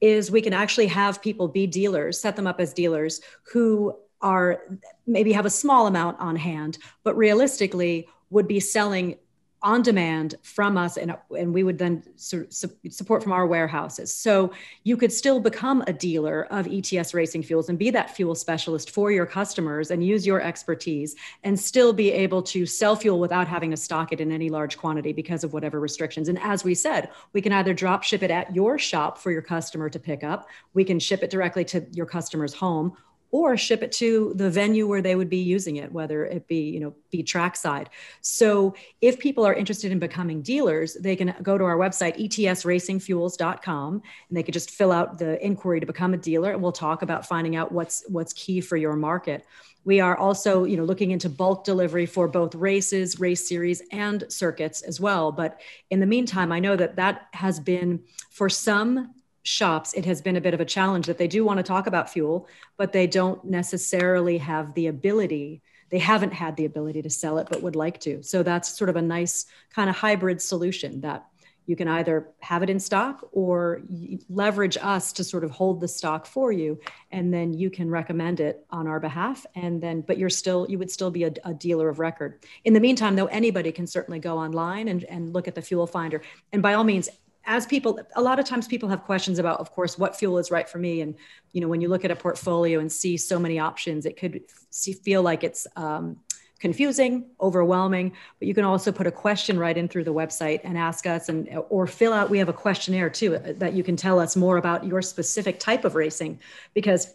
is 0.02 0.32
we 0.32 0.42
can 0.42 0.54
actually 0.54 0.88
have 0.88 1.22
people 1.22 1.48
be 1.48 1.68
dealers, 1.68 2.20
set 2.20 2.36
them 2.36 2.48
up 2.48 2.60
as 2.60 2.74
dealers 2.74 3.22
who 3.52 3.98
are 4.22 4.64
maybe 5.06 5.32
have 5.32 5.46
a 5.46 5.50
small 5.50 5.88
amount 5.88 6.20
on 6.20 6.36
hand, 6.36 6.78
but 7.04 7.16
realistically 7.16 8.08
would 8.30 8.48
be 8.48 8.60
selling 8.60 9.16
on 9.62 9.82
demand 9.82 10.36
from 10.44 10.78
us 10.78 10.98
and, 10.98 11.16
and 11.38 11.54
we 11.54 11.64
would 11.64 11.78
then 11.78 12.04
su- 12.16 12.48
support 12.52 13.24
from 13.24 13.32
our 13.32 13.48
warehouses. 13.48 14.14
So 14.14 14.52
you 14.84 14.96
could 14.96 15.12
still 15.12 15.40
become 15.40 15.84
a 15.88 15.94
dealer 15.94 16.46
of 16.52 16.68
ets 16.68 17.14
racing 17.14 17.44
fuels 17.44 17.70
and 17.70 17.80
be 17.80 17.90
that 17.90 18.16
fuel 18.16 18.36
specialist 18.36 18.92
for 18.92 19.12
your 19.12 19.26
customers 19.26 19.90
and 19.90 20.06
use 20.06 20.26
your 20.26 20.40
expertise 20.40 21.16
and 21.44 21.60
still 21.60 21.94
be 21.94 22.12
able 22.12 22.44
to 22.44 22.66
sell 22.66 22.96
fuel 22.96 23.20
without 23.20 23.48
having 23.48 23.72
to 23.72 23.78
stock 23.78 24.12
it 24.12 24.22
in 24.22 24.32
any 24.32 24.50
large 24.50 24.78
quantity 24.78 25.14
because 25.14 25.44
of 25.44 25.52
whatever 25.52 25.80
restrictions. 25.80 26.30
And 26.30 26.40
as 26.42 26.64
we 26.64 26.76
said 26.76 27.10
we 27.34 27.42
can 27.42 27.52
either 27.52 27.74
drop 27.74 28.04
ship 28.04 28.22
it 28.22 28.32
at 28.32 28.56
your 28.56 28.78
shop 28.78 29.18
for 29.18 29.32
your 29.32 29.42
customer 29.42 29.90
to 29.90 30.00
pick 30.00 30.24
up 30.24 30.48
we 30.74 30.84
can 30.84 31.00
ship 31.00 31.24
it 31.24 31.30
directly 31.30 31.66
to 31.66 31.86
your 31.92 32.06
customer's 32.06 32.54
home 32.54 32.96
or 33.36 33.58
ship 33.58 33.84
it 33.84 33.92
to 33.92 34.34
the 34.36 34.50
venue 34.50 34.88
where 34.88 35.02
they 35.02 35.16
would 35.16 35.30
be 35.30 35.38
using 35.38 35.78
it, 35.78 35.92
whether 35.92 36.26
it 36.26 36.48
be, 36.48 36.70
you 36.70 36.80
know, 36.80 36.96
be 37.12 37.24
trackside. 37.24 37.90
So 38.22 38.76
if 39.02 39.20
people 39.20 39.46
are 39.46 39.54
interested 39.54 39.92
in 39.92 40.00
becoming 40.00 40.42
dealers, 40.42 40.96
they 40.96 41.16
can 41.16 41.36
go 41.42 41.58
to 41.58 41.64
our 41.64 41.78
website, 41.78 42.18
etsracingfuels.com, 42.18 43.94
and 43.94 44.38
they 44.38 44.44
could 44.44 44.54
just 44.54 44.72
fill 44.72 44.92
out 44.92 45.18
the 45.18 45.44
inquiry 45.46 45.80
to 45.80 45.86
become 45.86 46.14
a 46.14 46.18
dealer. 46.18 46.52
And 46.52 46.62
we'll 46.62 46.72
talk 46.72 47.02
about 47.02 47.26
finding 47.26 47.56
out 47.56 47.72
what's 47.72 48.04
what's 48.08 48.34
key 48.34 48.62
for 48.62 48.78
your 48.78 48.96
market. 48.96 49.46
We 49.86 50.00
are 50.00 50.18
also, 50.18 50.64
you 50.64 50.78
know, 50.78 50.84
looking 50.84 51.12
into 51.12 51.30
bulk 51.30 51.64
delivery 51.64 52.08
for 52.08 52.28
both 52.28 52.56
races, 52.56 53.20
race 53.20 53.48
series, 53.48 53.84
and 53.92 54.24
circuits 54.30 54.82
as 54.82 55.00
well. 55.00 55.32
But 55.32 55.62
in 55.92 56.00
the 56.00 56.08
meantime, 56.08 56.52
I 56.52 56.60
know 56.60 56.76
that 56.76 56.96
that 56.96 57.28
has 57.34 57.60
been 57.60 58.04
for 58.32 58.50
some 58.50 59.14
shops, 59.46 59.94
it 59.94 60.06
has 60.06 60.22
been 60.22 60.36
a 60.36 60.42
bit 60.42 60.56
of 60.56 60.60
a 60.60 60.66
challenge 60.66 61.06
that 61.06 61.18
they 61.18 61.28
do 61.28 61.46
want 61.46 61.58
to 61.58 61.64
talk 61.64 61.86
about 61.86 62.10
fuel, 62.10 62.48
but 62.78 62.92
they 62.92 63.06
don't 63.06 63.44
necessarily 63.46 64.40
have 64.40 64.74
the 64.74 64.88
ability. 64.88 65.62
They 65.92 66.00
haven't 66.00 66.34
had 66.34 66.58
the 66.58 66.66
ability 66.66 67.04
to 67.04 67.10
sell 67.12 67.38
it, 67.38 67.48
but 67.50 67.62
would 67.62 67.76
like 67.76 68.00
to. 68.02 68.24
So 68.24 68.42
that's 68.42 68.76
sort 68.76 68.90
of 68.90 68.96
a 68.96 69.02
nice 69.02 69.46
kind 69.74 69.90
of 69.90 69.96
hybrid 69.96 70.42
solution 70.42 71.02
that 71.02 71.28
you 71.68 71.76
can 71.76 71.88
either 71.88 72.30
have 72.42 72.64
it 72.64 72.70
in 72.70 72.80
stock 72.80 73.28
or 73.32 73.82
leverage 74.30 74.78
us 74.82 75.12
to 75.14 75.24
sort 75.24 75.44
of 75.44 75.52
hold 75.52 75.82
the 75.82 75.88
stock 75.88 76.26
for 76.26 76.52
you 76.52 76.80
and 77.12 77.34
then 77.34 77.54
you 77.54 77.70
can 77.70 77.90
recommend 77.90 78.40
it 78.40 78.66
on 78.70 78.88
our 78.88 79.00
behalf 79.00 79.48
and 79.56 79.82
then 79.82 80.02
but 80.02 80.20
you're 80.20 80.30
still 80.30 80.68
you 80.70 80.78
would 80.78 80.92
still 80.92 81.10
be 81.10 81.24
a, 81.24 81.34
a, 81.44 81.56
dealer 81.56 81.90
of 81.90 81.98
record 81.98 82.44
in 82.66 82.74
the 82.74 82.80
meantime 82.80 83.16
though 83.16 83.26
anybody 83.28 83.72
can 83.72 83.88
certainly 83.88 84.20
go 84.20 84.38
online 84.38 84.88
and, 84.90 85.06
and 85.06 85.34
look 85.34 85.48
at 85.48 85.56
the 85.56 85.62
fuel 85.62 85.88
finder 85.88 86.22
and 86.54 86.62
by 86.62 86.76
all 86.76 86.84
means 86.84 87.10
as 87.46 87.66
people 87.66 88.00
a 88.16 88.22
lot 88.22 88.40
of 88.40 88.46
times 88.46 88.68
people 88.68 88.90
have 88.90 89.04
questions 89.04 89.40
about 89.40 89.60
of 89.60 89.72
course 89.72 89.98
what 89.98 90.16
fuel 90.16 90.38
is 90.38 90.52
right 90.52 90.68
for 90.68 90.78
me. 90.78 91.02
And 91.02 91.16
you 91.52 91.62
know 91.62 91.68
when 91.68 91.82
you 91.82 91.88
look 91.88 92.06
at 92.06 92.12
a 92.12 92.16
portfolio 92.16 92.80
and 92.80 92.92
see 92.92 93.18
so 93.18 93.40
many 93.40 93.60
options 93.60 94.06
it 94.06 94.18
could 94.18 94.42
see, 94.70 94.94
feel 94.94 95.22
like 95.22 95.44
it's 95.44 95.68
um, 95.76 96.18
confusing 96.60 97.26
overwhelming. 97.42 98.12
But 98.40 98.48
you 98.48 98.54
can 98.54 98.64
also 98.64 98.92
put 98.92 99.08
a 99.08 99.12
question 99.12 99.60
right 99.60 99.78
in 99.78 99.88
through 99.88 100.06
the 100.06 100.14
website 100.14 100.62
and 100.64 100.78
ask 100.78 101.06
us 101.06 101.30
and 101.30 101.50
or 101.70 101.86
fill 101.88 102.14
out 102.14 102.30
we 102.30 102.40
have 102.40 102.50
a 102.50 102.54
questionnaire 102.54 103.10
too 103.10 103.36
uh, 103.36 103.54
that 103.58 103.74
you 103.74 103.84
can 103.84 103.96
tell 103.96 104.20
us 104.20 104.36
more 104.36 104.58
about 104.58 104.86
your 104.86 105.02
specific 105.02 105.60
type 105.60 105.86
of 105.86 105.96
racing. 105.96 106.40
Because 106.74 107.14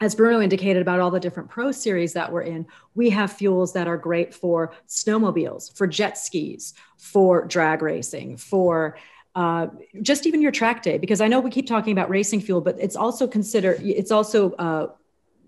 as 0.00 0.14
Bruno 0.14 0.40
indicated 0.40 0.80
about 0.80 1.00
all 1.00 1.10
the 1.10 1.20
different 1.20 1.48
pro 1.48 1.72
series 1.72 2.12
that 2.12 2.30
we're 2.30 2.42
in, 2.42 2.66
we 2.94 3.10
have 3.10 3.32
fuels 3.32 3.72
that 3.72 3.88
are 3.88 3.96
great 3.96 4.34
for 4.34 4.72
snowmobiles, 4.86 5.76
for 5.76 5.86
jet 5.86 6.16
skis, 6.18 6.74
for 6.96 7.44
drag 7.46 7.82
racing, 7.82 8.36
for 8.36 8.96
uh, 9.38 9.68
just 10.02 10.26
even 10.26 10.42
your 10.42 10.50
track 10.50 10.82
day, 10.82 10.98
because 10.98 11.20
I 11.20 11.28
know 11.28 11.38
we 11.38 11.48
keep 11.48 11.68
talking 11.68 11.92
about 11.92 12.10
racing 12.10 12.40
fuel, 12.40 12.60
but 12.60 12.74
it's 12.80 12.96
also 12.96 13.28
consider 13.28 13.78
it's 13.80 14.10
also 14.10 14.50
uh, 14.54 14.88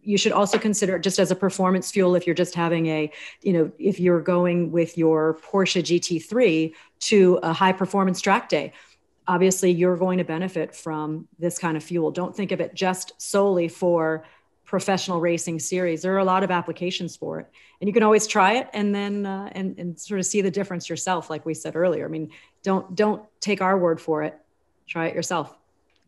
you 0.05 0.17
should 0.17 0.31
also 0.31 0.59
consider 0.59 0.95
it 0.95 1.03
just 1.03 1.19
as 1.19 1.33
a 1.33 1.35
performance 1.35 1.91
fuel 1.91 2.15
if 2.15 2.25
you're 2.25 2.41
just 2.45 2.55
having 2.55 2.87
a 2.87 3.11
you 3.43 3.53
know 3.53 3.73
if 3.81 3.99
you're 3.99 4.21
going 4.21 4.71
with 4.71 4.97
your 4.97 5.41
Porsche 5.43 5.83
GT3 5.83 6.73
to 7.11 7.41
a 7.43 7.53
high 7.53 7.73
performance 7.73 8.21
track 8.21 8.49
day 8.49 8.73
obviously 9.27 9.71
you're 9.71 9.97
going 9.97 10.19
to 10.19 10.25
benefit 10.25 10.75
from 10.75 11.29
this 11.39 11.59
kind 11.59 11.77
of 11.77 11.83
fuel 11.83 12.11
don't 12.11 12.35
think 12.35 12.53
of 12.53 12.61
it 12.61 12.75
just 12.75 13.13
solely 13.21 13.69
for 13.69 14.25
professional 14.71 15.21
racing 15.21 15.59
series. 15.59 16.01
There 16.01 16.15
are 16.15 16.19
a 16.19 16.25
lot 16.25 16.45
of 16.45 16.53
applications 16.53 17.17
for 17.17 17.41
it, 17.41 17.51
and 17.81 17.89
you 17.89 17.93
can 17.93 18.05
always 18.05 18.29
try 18.29 18.53
it 18.53 18.69
and 18.73 18.95
then 18.95 19.27
uh, 19.27 19.51
and 19.51 19.77
and 19.81 19.99
sort 19.99 20.21
of 20.21 20.27
see 20.27 20.43
the 20.43 20.51
difference 20.51 20.89
yourself. 20.89 21.29
Like 21.29 21.45
we 21.45 21.55
said 21.55 21.75
earlier, 21.75 22.05
I 22.05 22.09
mean, 22.09 22.31
don't 22.63 22.95
don't 22.95 23.23
take 23.41 23.61
our 23.61 23.79
word 23.79 24.01
for 24.01 24.23
it. 24.23 24.37
Try 24.87 25.07
it 25.07 25.15
yourself. 25.15 25.57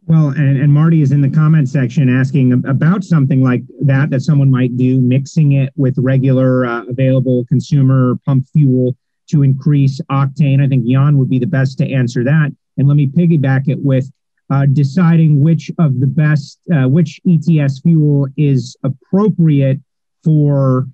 Well, 0.06 0.28
and, 0.28 0.58
and 0.60 0.72
Marty 0.72 1.00
is 1.00 1.12
in 1.12 1.20
the 1.20 1.30
comment 1.30 1.68
section 1.68 2.08
asking 2.08 2.64
about 2.66 3.04
something 3.04 3.40
like 3.40 3.62
that 3.82 4.10
that 4.10 4.22
someone 4.22 4.50
might 4.50 4.76
do, 4.76 5.00
mixing 5.00 5.52
it 5.52 5.72
with 5.76 5.94
regular 5.96 6.66
uh, 6.66 6.84
available 6.86 7.44
consumer 7.46 8.18
pump 8.26 8.48
fuel 8.48 8.96
to 9.28 9.42
increase 9.42 10.00
octane? 10.10 10.62
I 10.62 10.68
think 10.68 10.86
Jan 10.86 11.18
would 11.18 11.30
be 11.30 11.38
the 11.38 11.46
best 11.46 11.78
to 11.78 11.90
answer 11.90 12.24
that. 12.24 12.52
And 12.76 12.88
let 12.88 12.96
me 12.96 13.06
piggyback 13.06 13.68
it 13.68 13.78
with 13.78 14.10
uh, 14.50 14.66
deciding 14.66 15.40
which 15.42 15.70
of 15.78 16.00
the 16.00 16.06
best, 16.06 16.58
uh, 16.72 16.88
which 16.88 17.20
ETS 17.28 17.80
fuel 17.80 18.26
is 18.36 18.76
appropriate 18.82 19.80
for 20.24 20.88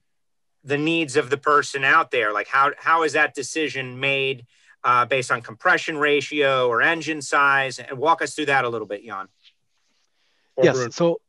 the 0.65 0.79
needs 0.79 1.17
of 1.17 1.31
the 1.31 1.39
person 1.39 1.83
out 1.83 2.11
there. 2.11 2.33
Like 2.33 2.49
how 2.49 2.73
how 2.79 3.03
is 3.03 3.15
that 3.15 3.35
decision 3.35 3.99
made 3.99 4.47
uh, 4.85 5.05
based 5.05 5.31
on 5.31 5.43
compression 5.43 5.99
ratio 5.99 6.69
or 6.69 6.83
engine 6.83 7.23
size? 7.23 7.79
And 7.79 7.99
walk 7.99 8.23
us 8.23 8.35
through 8.35 8.47
that 8.47 8.65
a 8.65 8.69
little 8.69 8.87
bit, 8.87 9.05
Jan. 9.05 9.29
Yes. 10.63 10.95
So 10.95 11.21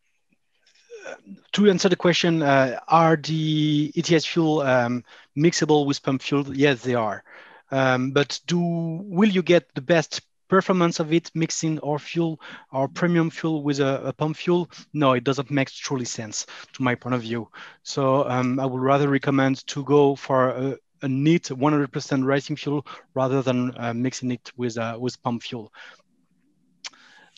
uh, 1.08 1.16
to 1.54 1.70
answer 1.70 1.90
the 1.90 1.96
question, 1.96 2.42
uh, 2.42 2.80
are 2.88 3.16
the 3.16 3.92
ETS 3.96 4.26
fuel 4.26 4.62
um, 4.62 5.04
mixable 5.38 5.86
with 5.86 6.02
pump 6.02 6.22
fuel? 6.22 6.56
Yes, 6.56 6.82
they 6.82 6.96
are. 6.96 7.24
Um, 7.72 8.12
but 8.12 8.40
do 8.48 8.60
will 8.60 9.30
you 9.30 9.44
get 9.44 9.74
the 9.76 9.82
best 9.82 10.22
performance 10.50 11.00
of 11.00 11.14
it 11.14 11.32
mixing 11.36 11.80
our 11.80 12.00
fuel, 12.00 12.42
our 12.72 12.88
premium 12.88 13.30
fuel 13.30 13.64
with 13.64 13.80
a, 13.80 14.08
a, 14.08 14.12
pump 14.12 14.36
fuel, 14.36 14.70
no, 14.94 15.14
it 15.14 15.24
doesn't 15.24 15.52
make 15.52 15.70
truly 15.70 16.06
sense 16.06 16.46
to 16.74 16.82
my 16.82 16.96
point 16.96 17.16
of 17.16 17.22
view. 17.22 17.48
So 17.84 18.28
um, 18.28 18.60
I 18.60 18.66
would 18.66 18.82
rather 18.82 19.08
recommend 19.08 19.66
to 19.68 19.84
go 19.84 20.16
for 20.16 20.50
a, 20.50 20.78
a 21.02 21.08
neat 21.08 21.44
100% 21.44 22.26
racing 22.26 22.56
fuel 22.56 22.86
rather 23.14 23.42
than 23.42 23.74
uh, 23.78 23.94
mixing 23.94 24.32
it 24.32 24.52
with 24.58 24.78
uh, 24.78 24.98
with 25.00 25.22
pump 25.24 25.44
fuel. 25.44 25.72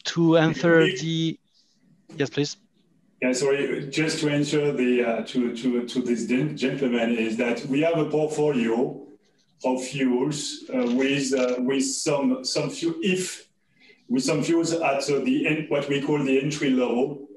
To 0.03 0.37
answer 0.37 0.85
the, 0.85 1.39
yes, 2.15 2.29
please. 2.29 2.57
Yeah, 3.21 3.33
sorry, 3.33 3.87
just 3.91 4.19
to 4.21 4.29
answer 4.29 4.71
the 4.71 5.03
uh, 5.03 5.21
to 5.27 5.55
to 5.55 5.87
to 5.87 6.01
this 6.01 6.25
gentleman 6.25 7.17
is 7.17 7.37
that 7.37 7.63
we 7.67 7.81
have 7.81 7.99
a 7.99 8.09
portfolio 8.09 8.99
of 9.63 9.83
fuels 9.83 10.63
uh, 10.73 10.91
with 10.95 11.33
uh, 11.33 11.55
with 11.59 11.85
some 11.85 12.43
some 12.43 12.71
fuel 12.71 12.95
if 13.03 13.47
with 14.09 14.23
some 14.23 14.43
fuels 14.43 14.73
at 14.73 15.09
uh, 15.09 15.19
the 15.19 15.47
end, 15.47 15.69
what 15.69 15.87
we 15.87 16.01
call 16.01 16.23
the 16.23 16.41
entry 16.41 16.71
level. 16.71 17.27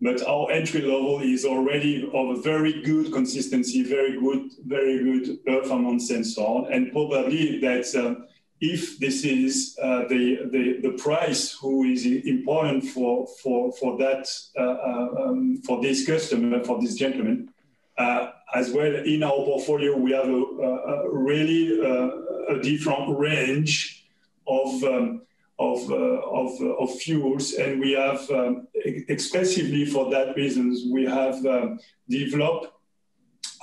But 0.00 0.24
our 0.26 0.50
entry 0.52 0.82
level 0.82 1.20
is 1.20 1.44
already 1.44 2.08
of 2.14 2.38
a 2.38 2.40
very 2.40 2.82
good 2.82 3.12
consistency, 3.12 3.82
very 3.82 4.18
good, 4.18 4.52
very 4.64 5.02
good 5.02 5.44
performance 5.44 6.10
and 6.10 6.24
so 6.24 6.46
on. 6.46 6.72
And 6.72 6.92
probably 6.92 7.58
that 7.60 7.92
uh, 7.96 8.24
if 8.60 8.98
this 8.98 9.24
is 9.24 9.76
uh, 9.82 10.04
the, 10.08 10.48
the 10.52 10.80
the 10.82 10.96
price 10.98 11.52
who 11.52 11.84
is 11.84 12.06
important 12.06 12.84
for 12.84 13.26
for 13.42 13.72
for 13.72 13.96
that 13.98 14.28
uh, 14.58 15.22
um, 15.22 15.62
for 15.64 15.80
this 15.80 16.06
customer 16.06 16.62
for 16.64 16.80
this 16.80 16.94
gentleman, 16.94 17.50
uh, 17.98 18.30
as 18.54 18.70
well 18.70 18.94
in 18.94 19.22
our 19.22 19.44
portfolio, 19.44 19.96
we 19.96 20.12
have 20.12 20.28
a, 20.28 20.30
a 20.32 21.10
really 21.10 21.80
uh, 21.80 22.56
a 22.56 22.60
different 22.62 23.16
range 23.18 24.06
of 24.46 24.82
um, 24.84 25.22
of, 25.58 25.90
uh, 25.90 25.94
of, 25.94 26.60
uh, 26.60 26.74
of, 26.76 26.94
fuels, 27.00 27.54
and 27.54 27.80
we 27.80 27.92
have 27.92 28.30
um, 28.30 28.68
exclusively 28.74 29.84
for 29.84 30.10
that 30.10 30.36
reasons 30.36 30.84
we 30.92 31.04
have 31.04 31.44
um, 31.46 31.78
developed 32.08 32.72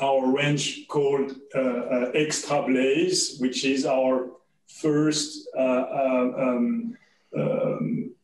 our 0.02 0.28
range 0.28 0.88
called 0.90 1.32
uh, 1.56 2.12
Extra 2.14 2.64
Blaze, 2.64 3.38
which 3.40 3.64
is 3.64 3.86
our 3.86 4.32
first 4.68 5.48
um, 5.58 6.98
um 7.38 8.16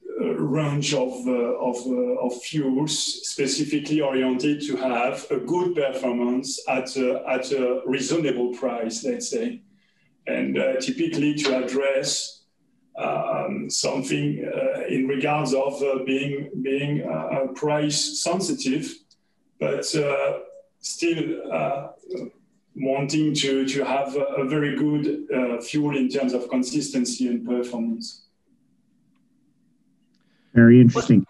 range 0.51 0.93
of, 0.93 1.13
uh, 1.27 1.31
of, 1.31 1.77
uh, 1.87 2.25
of 2.25 2.41
fuels 2.41 3.27
specifically 3.29 4.01
oriented 4.01 4.61
to 4.61 4.75
have 4.75 5.25
a 5.31 5.37
good 5.37 5.75
performance 5.75 6.59
at 6.67 6.95
a, 6.97 7.23
at 7.29 7.51
a 7.51 7.81
reasonable 7.85 8.53
price, 8.53 9.03
let's 9.03 9.29
say. 9.29 9.61
And 10.27 10.57
uh, 10.57 10.79
typically 10.79 11.35
to 11.35 11.63
address 11.63 12.40
um, 12.97 13.69
something 13.69 14.45
uh, 14.45 14.81
in 14.87 15.07
regards 15.07 15.53
of 15.53 15.81
uh, 15.81 16.03
being, 16.05 16.49
being 16.61 17.03
uh, 17.03 17.47
price 17.55 18.21
sensitive, 18.21 18.93
but 19.59 19.85
still 20.79 21.93
wanting 22.75 23.33
to, 23.35 23.65
to 23.67 23.83
have 23.83 24.15
a, 24.15 24.23
a 24.37 24.45
very 24.45 24.75
good 24.75 25.27
fuel 25.63 25.95
in 25.95 26.09
terms 26.09 26.33
of 26.33 26.49
consistency 26.49 27.27
and 27.27 27.45
performance. 27.45 28.23
Very 30.53 30.81
interesting. 30.81 31.25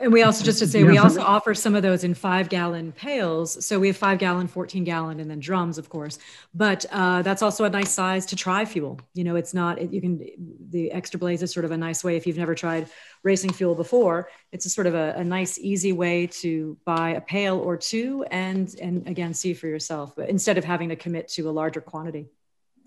And 0.00 0.14
we 0.14 0.22
also, 0.22 0.42
just 0.42 0.60
to 0.60 0.66
say, 0.66 0.82
we 0.82 0.96
also 0.96 1.20
offer 1.20 1.54
some 1.54 1.74
of 1.74 1.82
those 1.82 2.04
in 2.04 2.14
five 2.14 2.48
gallon 2.48 2.90
pails. 2.90 3.66
So 3.66 3.78
we 3.78 3.88
have 3.88 3.98
five 3.98 4.18
gallon, 4.18 4.48
14 4.48 4.82
gallon, 4.82 5.20
and 5.20 5.30
then 5.30 5.40
drums, 5.40 5.76
of 5.76 5.90
course. 5.90 6.18
But 6.54 6.86
uh, 6.90 7.20
that's 7.20 7.42
also 7.42 7.64
a 7.64 7.70
nice 7.70 7.90
size 7.90 8.24
to 8.26 8.36
try 8.36 8.64
fuel. 8.64 8.98
You 9.12 9.24
know, 9.24 9.36
it's 9.36 9.52
not, 9.52 9.78
it, 9.78 9.92
you 9.92 10.00
can, 10.00 10.24
the 10.70 10.90
extra 10.90 11.20
blaze 11.20 11.42
is 11.42 11.52
sort 11.52 11.66
of 11.66 11.70
a 11.70 11.76
nice 11.76 12.02
way 12.02 12.16
if 12.16 12.26
you've 12.26 12.38
never 12.38 12.54
tried 12.54 12.88
racing 13.22 13.52
fuel 13.52 13.74
before. 13.74 14.30
It's 14.52 14.64
a 14.64 14.70
sort 14.70 14.86
of 14.86 14.94
a, 14.94 15.12
a 15.18 15.24
nice, 15.24 15.58
easy 15.58 15.92
way 15.92 16.28
to 16.28 16.78
buy 16.86 17.10
a 17.10 17.20
pail 17.20 17.58
or 17.58 17.76
two 17.76 18.24
and, 18.30 18.74
and 18.80 19.06
again, 19.06 19.34
see 19.34 19.52
for 19.52 19.66
yourself, 19.66 20.16
but 20.16 20.30
instead 20.30 20.56
of 20.56 20.64
having 20.64 20.88
to 20.88 20.96
commit 20.96 21.28
to 21.28 21.50
a 21.50 21.52
larger 21.52 21.82
quantity 21.82 22.30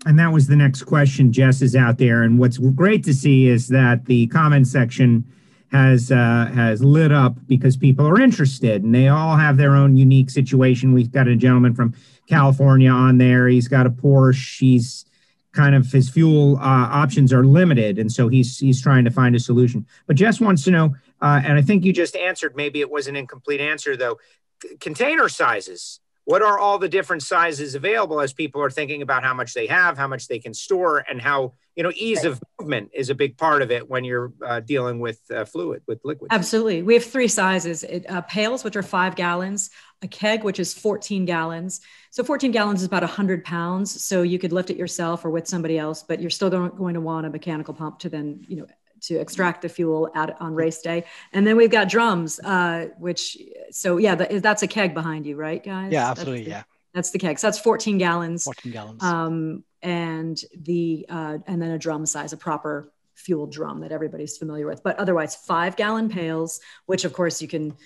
and 0.06 0.18
that 0.18 0.32
was 0.32 0.48
the 0.48 0.56
next 0.56 0.82
question 0.82 1.32
jess 1.32 1.62
is 1.62 1.76
out 1.76 1.98
there 1.98 2.24
and 2.24 2.38
what's 2.38 2.58
great 2.58 3.04
to 3.04 3.14
see 3.14 3.46
is 3.46 3.68
that 3.68 4.04
the 4.06 4.26
comment 4.26 4.66
section 4.66 5.24
has 5.74 6.12
uh, 6.12 6.48
has 6.54 6.84
lit 6.84 7.10
up 7.10 7.36
because 7.48 7.76
people 7.76 8.06
are 8.06 8.20
interested 8.20 8.84
and 8.84 8.94
they 8.94 9.08
all 9.08 9.36
have 9.36 9.56
their 9.56 9.74
own 9.74 9.96
unique 9.96 10.30
situation. 10.30 10.92
We've 10.92 11.10
got 11.10 11.26
a 11.26 11.34
gentleman 11.34 11.74
from 11.74 11.94
California 12.28 12.90
on 12.90 13.18
there. 13.18 13.48
He's 13.48 13.66
got 13.66 13.84
a 13.84 13.90
Porsche. 13.90 14.60
He's 14.60 15.04
kind 15.50 15.74
of 15.74 15.90
his 15.90 16.08
fuel 16.08 16.58
uh, 16.58 16.60
options 16.60 17.32
are 17.32 17.44
limited, 17.44 17.98
and 17.98 18.10
so 18.10 18.28
he's 18.28 18.56
he's 18.56 18.80
trying 18.80 19.04
to 19.04 19.10
find 19.10 19.34
a 19.34 19.40
solution. 19.40 19.84
But 20.06 20.14
Jess 20.14 20.40
wants 20.40 20.62
to 20.64 20.70
know, 20.70 20.94
uh, 21.20 21.42
and 21.44 21.58
I 21.58 21.62
think 21.62 21.84
you 21.84 21.92
just 21.92 22.14
answered. 22.14 22.54
Maybe 22.54 22.80
it 22.80 22.90
was 22.90 23.08
an 23.08 23.16
incomplete 23.16 23.60
answer 23.60 23.96
though. 23.96 24.18
C- 24.62 24.76
container 24.76 25.28
sizes 25.28 25.98
what 26.24 26.42
are 26.42 26.58
all 26.58 26.78
the 26.78 26.88
different 26.88 27.22
sizes 27.22 27.74
available 27.74 28.20
as 28.20 28.32
people 28.32 28.62
are 28.62 28.70
thinking 28.70 29.02
about 29.02 29.22
how 29.22 29.34
much 29.34 29.54
they 29.54 29.66
have 29.66 29.96
how 29.96 30.08
much 30.08 30.28
they 30.28 30.38
can 30.38 30.54
store 30.54 31.04
and 31.08 31.20
how 31.20 31.52
you 31.76 31.82
know 31.82 31.92
ease 31.94 32.24
of 32.24 32.40
movement 32.60 32.90
is 32.94 33.10
a 33.10 33.14
big 33.14 33.36
part 33.36 33.62
of 33.62 33.70
it 33.70 33.88
when 33.88 34.04
you're 34.04 34.32
uh, 34.44 34.60
dealing 34.60 35.00
with 35.00 35.20
uh, 35.34 35.44
fluid 35.44 35.82
with 35.86 36.00
liquid 36.04 36.32
absolutely. 36.32 36.82
We 36.82 36.94
have 36.94 37.04
three 37.04 37.28
sizes. 37.28 37.82
It, 37.82 38.08
uh, 38.08 38.20
pails 38.22 38.64
which 38.64 38.76
are 38.76 38.82
five 38.82 39.16
gallons 39.16 39.70
a 40.02 40.08
keg 40.08 40.44
which 40.44 40.60
is 40.60 40.74
14 40.74 41.24
gallons. 41.24 41.80
So 42.10 42.22
14 42.22 42.52
gallons 42.52 42.80
is 42.80 42.86
about 42.86 43.02
100 43.02 43.44
pounds 43.44 44.04
so 44.04 44.22
you 44.22 44.38
could 44.38 44.52
lift 44.52 44.70
it 44.70 44.76
yourself 44.76 45.24
or 45.24 45.30
with 45.30 45.46
somebody 45.46 45.78
else 45.78 46.02
but 46.02 46.20
you're 46.20 46.30
still 46.30 46.50
going 46.50 46.94
to 46.94 47.00
want 47.00 47.26
a 47.26 47.30
mechanical 47.30 47.74
pump 47.74 47.98
to 48.00 48.08
then 48.08 48.44
you 48.46 48.56
know 48.56 48.66
to 49.06 49.16
extract 49.16 49.62
the 49.62 49.68
fuel 49.68 50.10
at 50.14 50.40
on 50.40 50.54
race 50.54 50.80
day. 50.80 51.04
And 51.32 51.46
then 51.46 51.56
we've 51.56 51.70
got 51.70 51.88
drums, 51.88 52.40
uh, 52.40 52.88
which 52.98 53.38
so 53.70 53.98
yeah, 53.98 54.14
the, 54.14 54.40
that's 54.40 54.62
a 54.62 54.68
keg 54.68 54.94
behind 54.94 55.26
you, 55.26 55.36
right, 55.36 55.62
guys? 55.62 55.92
Yeah, 55.92 56.10
absolutely. 56.10 56.44
That's 56.44 56.46
the, 56.46 56.50
yeah, 56.50 56.62
that's 56.92 57.10
the 57.10 57.18
keg. 57.18 57.38
So 57.38 57.46
that's 57.46 57.58
14 57.58 57.98
gallons. 57.98 58.44
14 58.44 58.72
gallons. 58.72 59.02
Um, 59.02 59.64
and 59.82 60.40
the 60.58 61.06
uh, 61.08 61.38
and 61.46 61.60
then 61.60 61.70
a 61.70 61.78
drum 61.78 62.06
size, 62.06 62.32
a 62.32 62.36
proper 62.36 62.90
fuel 63.14 63.46
drum 63.46 63.80
that 63.80 63.92
everybody's 63.92 64.36
familiar 64.36 64.66
with. 64.66 64.82
But 64.82 64.98
otherwise, 64.98 65.36
five 65.36 65.76
gallon 65.76 66.08
pails, 66.08 66.60
which 66.86 67.04
of 67.04 67.12
course 67.12 67.40
you 67.42 67.48
can 67.48 67.76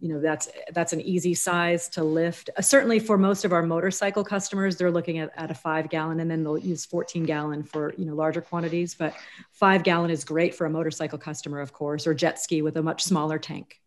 you 0.00 0.08
know 0.08 0.20
that's 0.20 0.48
that's 0.72 0.92
an 0.92 1.00
easy 1.00 1.34
size 1.34 1.88
to 1.90 2.04
lift. 2.04 2.50
Uh, 2.56 2.62
certainly 2.62 2.98
for 2.98 3.16
most 3.16 3.44
of 3.44 3.52
our 3.52 3.62
motorcycle 3.62 4.24
customers 4.24 4.76
they're 4.76 4.90
looking 4.90 5.18
at, 5.18 5.30
at 5.36 5.50
a 5.50 5.54
five 5.54 5.88
gallon 5.88 6.20
and 6.20 6.30
then 6.30 6.42
they'll 6.42 6.58
use 6.58 6.84
14 6.84 7.24
gallon 7.24 7.62
for 7.62 7.94
you 7.96 8.04
know 8.04 8.14
larger 8.14 8.40
quantities 8.40 8.94
but 8.94 9.14
five 9.52 9.82
gallon 9.82 10.10
is 10.10 10.24
great 10.24 10.54
for 10.54 10.66
a 10.66 10.70
motorcycle 10.70 11.18
customer 11.18 11.60
of 11.60 11.72
course 11.72 12.06
or 12.06 12.14
jet 12.14 12.38
ski 12.38 12.62
with 12.62 12.76
a 12.76 12.82
much 12.82 13.02
smaller 13.02 13.38
tank. 13.38 13.80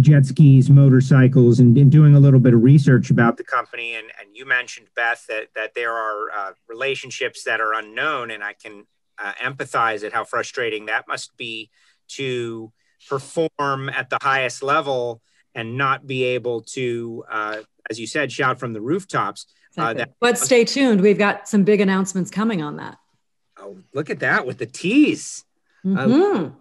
Jet 0.00 0.26
skis 0.26 0.68
motorcycles 0.68 1.60
and, 1.60 1.76
and 1.78 1.90
doing 1.90 2.14
a 2.14 2.20
little 2.20 2.40
bit 2.40 2.52
of 2.52 2.62
research 2.62 3.10
about 3.10 3.38
the 3.38 3.44
company 3.44 3.94
and, 3.94 4.06
and 4.20 4.36
you 4.36 4.44
mentioned 4.44 4.88
beth 4.94 5.24
that, 5.28 5.48
that 5.54 5.74
there 5.74 5.92
are 5.92 6.30
uh, 6.30 6.52
relationships 6.68 7.42
that 7.44 7.60
are 7.60 7.72
unknown 7.72 8.30
and 8.30 8.44
i 8.44 8.52
can 8.52 8.86
uh, 9.18 9.32
empathize 9.42 10.04
at 10.04 10.12
how 10.12 10.24
frustrating 10.24 10.86
that 10.86 11.08
must 11.08 11.36
be 11.36 11.70
to 12.06 12.70
perform 13.08 13.88
at 13.88 14.10
the 14.10 14.18
highest 14.20 14.62
level 14.62 15.20
and 15.54 15.76
not 15.76 16.06
be 16.06 16.24
able 16.24 16.62
to, 16.62 17.24
uh, 17.30 17.56
as 17.90 17.98
you 17.98 18.06
said, 18.06 18.30
shout 18.30 18.58
from 18.58 18.72
the 18.72 18.80
rooftops. 18.80 19.46
Uh, 19.76 19.94
that- 19.94 20.14
but 20.20 20.38
stay 20.38 20.64
tuned. 20.64 21.00
We've 21.00 21.18
got 21.18 21.48
some 21.48 21.64
big 21.64 21.80
announcements 21.80 22.30
coming 22.30 22.62
on 22.62 22.76
that. 22.76 22.98
Oh, 23.58 23.78
look 23.92 24.10
at 24.10 24.20
that 24.20 24.46
with 24.46 24.58
the 24.58 24.66
tease. 24.66 25.44
Mm-hmm. 25.84 26.54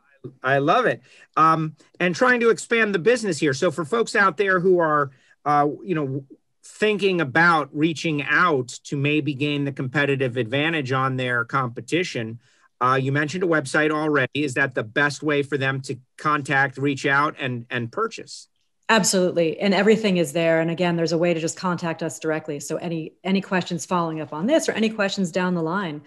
I, 0.43 0.55
I, 0.55 0.57
love 0.59 0.85
it. 0.85 1.01
Um, 1.35 1.75
and 1.99 2.15
trying 2.15 2.39
to 2.41 2.49
expand 2.49 2.93
the 2.93 2.99
business 2.99 3.39
here. 3.39 3.53
So 3.53 3.71
for 3.71 3.85
folks 3.85 4.15
out 4.15 4.37
there 4.37 4.59
who 4.59 4.79
are, 4.79 5.11
uh, 5.45 5.67
you 5.83 5.95
know, 5.95 6.25
thinking 6.63 7.21
about 7.21 7.69
reaching 7.71 8.23
out 8.23 8.67
to 8.83 8.97
maybe 8.97 9.33
gain 9.33 9.63
the 9.63 9.71
competitive 9.71 10.37
advantage 10.37 10.91
on 10.91 11.15
their 11.15 11.45
competition, 11.45 12.39
uh, 12.79 12.99
you 13.01 13.11
mentioned 13.11 13.43
a 13.43 13.47
website 13.47 13.91
already. 13.91 14.43
Is 14.43 14.53
that 14.55 14.75
the 14.75 14.83
best 14.83 15.23
way 15.23 15.43
for 15.43 15.57
them 15.57 15.81
to 15.81 15.97
contact, 16.17 16.77
reach 16.77 17.05
out, 17.05 17.35
and 17.39 17.65
and 17.69 17.91
purchase? 17.91 18.47
Absolutely. 18.89 19.59
And 19.59 19.73
everything 19.73 20.17
is 20.17 20.31
there. 20.31 20.61
And 20.61 20.71
again, 20.71 20.95
there's 20.95 21.11
a 21.11 21.17
way 21.17 21.33
to 21.33 21.39
just 21.39 21.57
contact 21.57 22.01
us 22.01 22.19
directly. 22.19 22.59
So 22.59 22.77
any 22.77 23.13
any 23.23 23.41
questions 23.41 23.85
following 23.85 24.21
up 24.21 24.31
on 24.33 24.45
this 24.45 24.69
or 24.69 24.73
any 24.73 24.89
questions 24.89 25.31
down 25.31 25.55
the 25.55 25.61
line, 25.61 26.03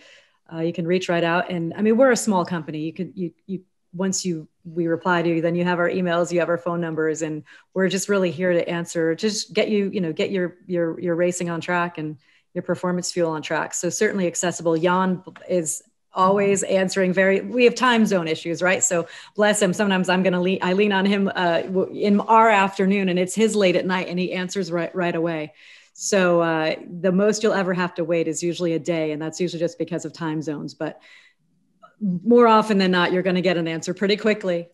uh, 0.53 0.61
you 0.61 0.73
can 0.73 0.87
reach 0.87 1.09
right 1.09 1.25
out. 1.25 1.51
And 1.51 1.75
I 1.75 1.83
mean, 1.83 1.97
we're 1.97 2.13
a 2.13 2.17
small 2.17 2.45
company. 2.45 2.79
You 2.79 2.93
can 2.93 3.13
you 3.15 3.33
you 3.47 3.63
once 3.93 4.25
you 4.25 4.49
we 4.65 4.87
reply 4.87 5.23
to 5.23 5.29
you, 5.29 5.41
then 5.41 5.55
you 5.55 5.65
have 5.65 5.79
our 5.79 5.91
emails, 5.91 6.33
you 6.33 6.41
have 6.41 6.49
our 6.49 6.59
phone 6.59 6.81
numbers, 6.81 7.23
and 7.23 7.43
we're 7.75 7.89
just 7.89 8.09
really 8.09 8.31
here 8.31 8.53
to 8.53 8.69
answer, 8.69 9.15
just 9.15 9.53
get 9.53 9.69
you, 9.69 9.91
you 9.93 10.01
know, 10.01 10.13
get 10.13 10.31
your 10.31 10.57
your 10.67 10.99
your 11.01 11.17
racing 11.17 11.51
on 11.51 11.61
track 11.61 11.99
and 11.99 12.17
your 12.55 12.63
performance 12.63 13.13
fuel 13.13 13.31
on 13.31 13.43
track. 13.43 13.75
So 13.75 13.91
certainly 13.91 14.27
accessible. 14.27 14.77
Jan 14.77 15.23
is 15.49 15.83
always 16.13 16.63
answering 16.65 17.13
very 17.13 17.41
we 17.41 17.65
have 17.65 17.75
time 17.75 18.05
zone 18.05 18.27
issues 18.27 18.63
right 18.63 18.83
so 18.83 19.07
bless 19.37 19.63
him 19.63 19.73
sometimes 19.73 20.09
i'm 20.09 20.23
going 20.23 20.33
to 20.33 20.41
lean 20.41 20.59
i 20.63 20.73
lean 20.73 20.93
on 20.93 21.07
him 21.07 21.31
uh, 21.35 21.63
in 21.93 22.21
our 22.21 22.49
afternoon 22.49 23.09
and 23.09 23.19
it's 23.19 23.35
his 23.35 23.55
late 23.55 23.77
at 23.77 23.87
night 23.87 24.09
and 24.09 24.19
he 24.19 24.33
answers 24.33 24.73
right 24.73 24.95
right 24.95 25.15
away 25.15 25.53
so 25.93 26.41
uh, 26.41 26.75
the 27.01 27.13
most 27.13 27.43
you'll 27.43 27.53
ever 27.53 27.75
have 27.75 27.95
to 27.95 28.05
wait 28.05 28.27
is 28.27 28.43
usually 28.43 28.73
a 28.73 28.79
day 28.79 29.13
and 29.13 29.21
that's 29.21 29.41
usually 29.41 29.61
just 29.61 29.79
because 29.79 30.05
of 30.05 30.13
time 30.13 30.43
zones 30.43 30.75
but 30.75 31.01
more 32.01 32.49
often 32.49 32.79
than 32.79 32.91
not 32.91 33.13
you're 33.13 33.23
going 33.23 33.37
to 33.37 33.43
get 33.43 33.57
an 33.57 33.69
answer 33.69 33.95
pretty 33.95 34.17
quickly 34.17 34.69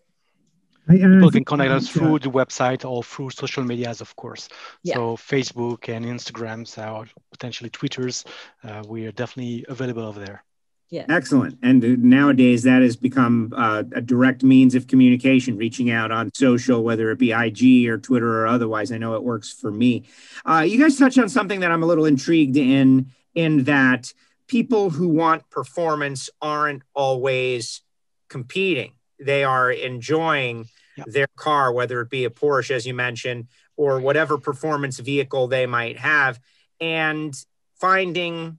People 0.89 1.33
can 1.33 1.45
connect 1.45 1.73
us 1.73 1.89
through 1.89 2.21
the 2.21 2.31
website 2.31 2.89
or 2.89 3.03
through 3.03 3.31
social 3.31 3.65
medias, 3.65 4.01
of 4.01 4.15
course. 4.15 4.49
Yeah. 4.85 4.95
So 4.95 5.17
Facebook 5.17 5.89
and 5.89 6.05
Instagrams 6.05 6.79
or 6.79 7.07
potentially 7.33 7.71
Twitters, 7.71 8.25
uh, 8.63 8.85
we 8.87 9.05
are 9.07 9.11
definitely 9.11 9.65
available 9.69 10.05
over 10.05 10.25
there. 10.25 10.45
Yeah. 10.91 11.05
Excellent. 11.09 11.59
And 11.63 12.05
nowadays, 12.05 12.63
that 12.63 12.83
has 12.83 12.97
become 12.97 13.53
uh, 13.57 13.83
a 13.93 14.01
direct 14.01 14.45
means 14.45 14.77
of 14.77 14.87
communication, 14.87 15.57
reaching 15.57 15.91
out 15.91 16.13
on 16.13 16.31
social, 16.33 16.85
whether 16.85 17.11
it 17.11 17.19
be 17.19 17.33
IG 17.33 17.89
or 17.89 17.99
Twitter 17.99 18.43
or 18.43 18.47
otherwise. 18.47 18.93
I 18.93 18.99
know 18.99 19.15
it 19.15 19.25
works 19.25 19.53
for 19.53 19.73
me. 19.73 20.05
Uh, 20.45 20.65
you 20.67 20.79
guys 20.79 20.97
touched 20.97 21.19
on 21.19 21.29
something 21.29 21.61
that 21.61 21.73
I'm 21.73 21.83
a 21.83 21.87
little 21.87 22.05
intrigued 22.05 22.57
in, 22.57 23.11
in 23.35 23.65
that 23.65 24.13
people 24.47 24.91
who 24.91 25.09
want 25.09 25.51
performance 25.51 26.31
aren't 26.41 26.83
always 26.95 27.83
competing. 28.29 28.93
They 29.19 29.43
are 29.43 29.71
enjoying 29.73 30.67
their 31.07 31.29
car, 31.37 31.73
whether 31.73 32.01
it 32.01 32.11
be 32.11 32.25
a 32.25 32.31
Porsche, 32.31 32.71
as 32.71 32.87
you 32.87 32.95
mentioned, 32.95 33.49
or 33.77 34.01
whatever 34.01 34.39
performance 34.39 34.99
vehicle 34.99 35.49
they 35.49 35.67
might 35.67 35.99
have, 35.99 36.39
and 36.81 37.35
finding 37.81 38.59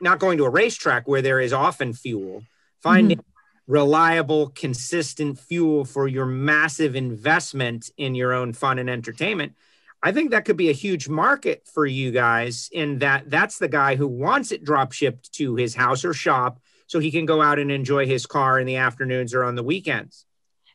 not 0.00 0.18
going 0.18 0.38
to 0.38 0.44
a 0.44 0.50
racetrack 0.50 1.06
where 1.08 1.22
there 1.22 1.40
is 1.40 1.52
often 1.52 1.92
fuel, 1.92 2.42
finding 2.82 3.18
mm-hmm. 3.18 3.72
reliable, 3.72 4.48
consistent 4.50 5.38
fuel 5.38 5.84
for 5.84 6.08
your 6.08 6.26
massive 6.26 6.96
investment 6.96 7.90
in 7.96 8.14
your 8.14 8.32
own 8.32 8.52
fun 8.52 8.78
and 8.78 8.90
entertainment. 8.90 9.54
I 10.02 10.12
think 10.12 10.30
that 10.30 10.44
could 10.44 10.56
be 10.56 10.68
a 10.68 10.74
huge 10.74 11.08
market 11.08 11.66
for 11.66 11.86
you 11.86 12.10
guys 12.10 12.68
in 12.72 12.98
that 12.98 13.28
that's 13.30 13.58
the 13.58 13.68
guy 13.68 13.96
who 13.96 14.06
wants 14.06 14.52
it 14.52 14.64
drop 14.64 14.92
shipped 14.92 15.32
to 15.32 15.56
his 15.56 15.74
house 15.74 16.04
or 16.04 16.12
shop 16.12 16.60
so 16.86 17.00
he 17.00 17.10
can 17.10 17.26
go 17.26 17.42
out 17.42 17.58
and 17.58 17.72
enjoy 17.72 18.06
his 18.06 18.26
car 18.26 18.60
in 18.60 18.66
the 18.66 18.76
afternoons 18.76 19.34
or 19.34 19.42
on 19.42 19.56
the 19.56 19.62
weekends. 19.62 20.24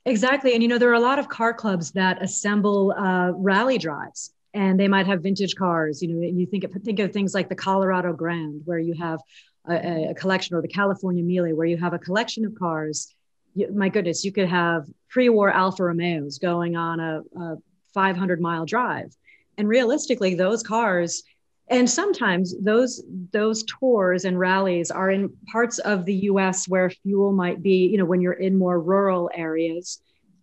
Exactly. 0.05 0.53
And, 0.53 0.63
you 0.63 0.67
know, 0.67 0.79
there 0.79 0.89
are 0.89 0.95
a 0.95 0.99
lot 0.99 1.19
of 1.19 1.29
car 1.29 1.53
clubs 1.53 1.91
that 1.91 2.21
assemble 2.21 2.93
uh, 2.97 3.31
rally 3.36 3.77
drives 3.77 4.34
and 4.53 4.79
they 4.79 4.87
might 4.87 5.07
have 5.07 5.23
vintage 5.23 5.55
cars. 5.55 6.01
You 6.01 6.09
know, 6.09 6.21
you 6.21 6.45
think 6.45 6.63
of, 6.63 6.71
think 6.71 6.99
of 6.99 7.11
things 7.11 7.33
like 7.33 7.49
the 7.49 7.55
Colorado 7.55 8.13
Grand, 8.13 8.61
where 8.65 8.79
you 8.79 8.93
have 8.95 9.19
a, 9.67 10.09
a 10.09 10.13
collection, 10.15 10.55
or 10.55 10.61
the 10.61 10.67
California 10.67 11.23
Mille, 11.23 11.55
where 11.55 11.67
you 11.67 11.77
have 11.77 11.93
a 11.93 11.99
collection 11.99 12.45
of 12.45 12.55
cars. 12.55 13.13
You, 13.53 13.71
my 13.73 13.89
goodness, 13.89 14.23
you 14.25 14.31
could 14.31 14.49
have 14.49 14.85
pre-war 15.09 15.49
Alfa 15.49 15.83
Romeos 15.83 16.37
going 16.37 16.75
on 16.75 16.99
a, 16.99 17.21
a 17.39 17.55
500 17.93 18.41
mile 18.41 18.65
drive, 18.65 19.15
and 19.57 19.67
realistically, 19.67 20.35
those 20.35 20.63
cars. 20.63 21.23
And 21.69 21.89
sometimes 21.89 22.53
those 22.59 23.01
those 23.31 23.63
tours 23.63 24.25
and 24.25 24.37
rallies 24.37 24.91
are 24.91 25.09
in 25.09 25.29
parts 25.49 25.79
of 25.79 26.03
the 26.03 26.15
U.S. 26.15 26.67
where 26.67 26.89
fuel 26.89 27.31
might 27.31 27.63
be, 27.63 27.87
you 27.87 27.97
know, 27.97 28.03
when 28.03 28.19
you're 28.19 28.33
in 28.33 28.57
more 28.57 28.81
rural 28.81 29.29
areas, 29.33 30.01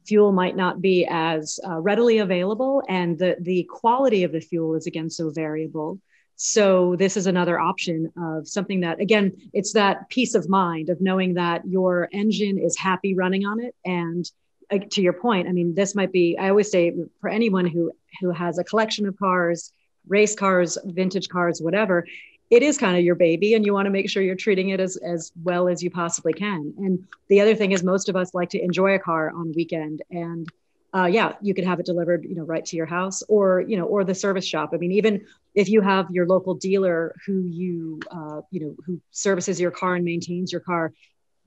fuel 0.09 0.33
might 0.33 0.57
not 0.57 0.81
be 0.81 1.07
as 1.09 1.61
uh, 1.69 1.79
readily 1.79 2.19
available 2.19 2.83
and 2.89 3.19
the, 3.19 3.37
the 3.41 3.65
quality 3.71 4.25
of 4.25 4.33
the 4.33 4.41
fuel 4.41 4.75
is 4.75 4.87
again 4.87 5.11
so 5.11 5.31
variable. 5.31 6.01
So 6.37 6.97
this 6.97 7.17
is 7.17 7.27
another 7.27 7.61
option 7.61 8.13
of 8.17 8.49
something 8.49 8.81
that 8.81 9.01
again 9.01 9.37
it's 9.53 9.73
that 9.75 10.09
peace 10.09 10.35
of 10.35 10.49
mind 10.49 10.89
of 10.89 11.01
knowing 11.01 11.35
that 11.35 11.67
your 11.67 12.09
engine 12.13 12.59
is 12.59 12.77
happy 12.77 13.15
running 13.15 13.45
on 13.45 13.61
it. 13.61 13.75
And 13.85 14.31
uh, 14.71 14.79
to 14.91 15.01
your 15.01 15.15
point 15.15 15.49
i 15.49 15.53
mean 15.53 15.75
this 15.75 15.95
might 15.95 16.13
be 16.13 16.37
i 16.39 16.51
always 16.51 16.71
say 16.71 16.93
for 17.23 17.31
anyone 17.31 17.67
who 17.67 17.91
who 18.21 18.31
has 18.31 18.59
a 18.59 18.65
collection 18.65 19.07
of 19.07 19.19
cars 19.19 19.73
race 20.07 20.35
cars 20.35 20.77
vintage 20.85 21.29
cars 21.31 21.63
whatever 21.63 22.07
it 22.51 22.63
is 22.63 22.79
kind 22.79 22.97
of 22.97 23.05
your 23.05 23.15
baby 23.15 23.55
and 23.55 23.65
you 23.65 23.75
want 23.75 23.87
to 23.87 23.91
make 23.91 24.09
sure 24.09 24.23
you're 24.23 24.35
treating 24.35 24.71
it 24.71 24.81
as, 24.81 24.97
as 24.97 25.33
well 25.43 25.69
as 25.69 25.83
you 25.83 25.91
possibly 25.91 26.33
can. 26.33 26.73
And 26.79 27.07
the 27.29 27.41
other 27.41 27.55
thing 27.55 27.73
is 27.73 27.83
most 27.83 28.09
of 28.09 28.17
us 28.17 28.35
like 28.35 28.51
to 28.51 28.63
enjoy 28.63 28.95
a 28.95 28.99
car 28.99 29.31
on 29.31 29.53
weekend 29.55 30.03
and 30.11 30.49
uh, 30.95 31.05
yeah, 31.05 31.35
you 31.43 31.53
could 31.53 31.65
have 31.65 31.79
it 31.79 31.87
delivered, 31.87 32.25
you 32.25 32.35
know, 32.35 32.45
right 32.45 32.65
to 32.65 32.77
your 32.77 32.87
house 32.87 33.23
or, 33.29 33.61
you 33.61 33.77
know, 33.77 33.85
or 33.85 34.05
the 34.05 34.15
service 34.15 34.47
shop. 34.47 34.71
I 34.73 34.79
mean, 34.79 34.93
even 34.93 35.27
if 35.55 35.69
you 35.69 35.83
have 35.83 36.11
your 36.11 36.27
local 36.27 36.55
dealer 36.55 37.15
who 37.27 37.43
you, 37.43 38.01
uh, 38.11 38.41
you 38.51 38.61
know, 38.61 38.77
who 38.87 39.01
services 39.11 39.61
your 39.61 39.71
car 39.71 39.97
and 39.97 40.05
maintains 40.05 40.51
your 40.51 40.63
car, 40.63 40.95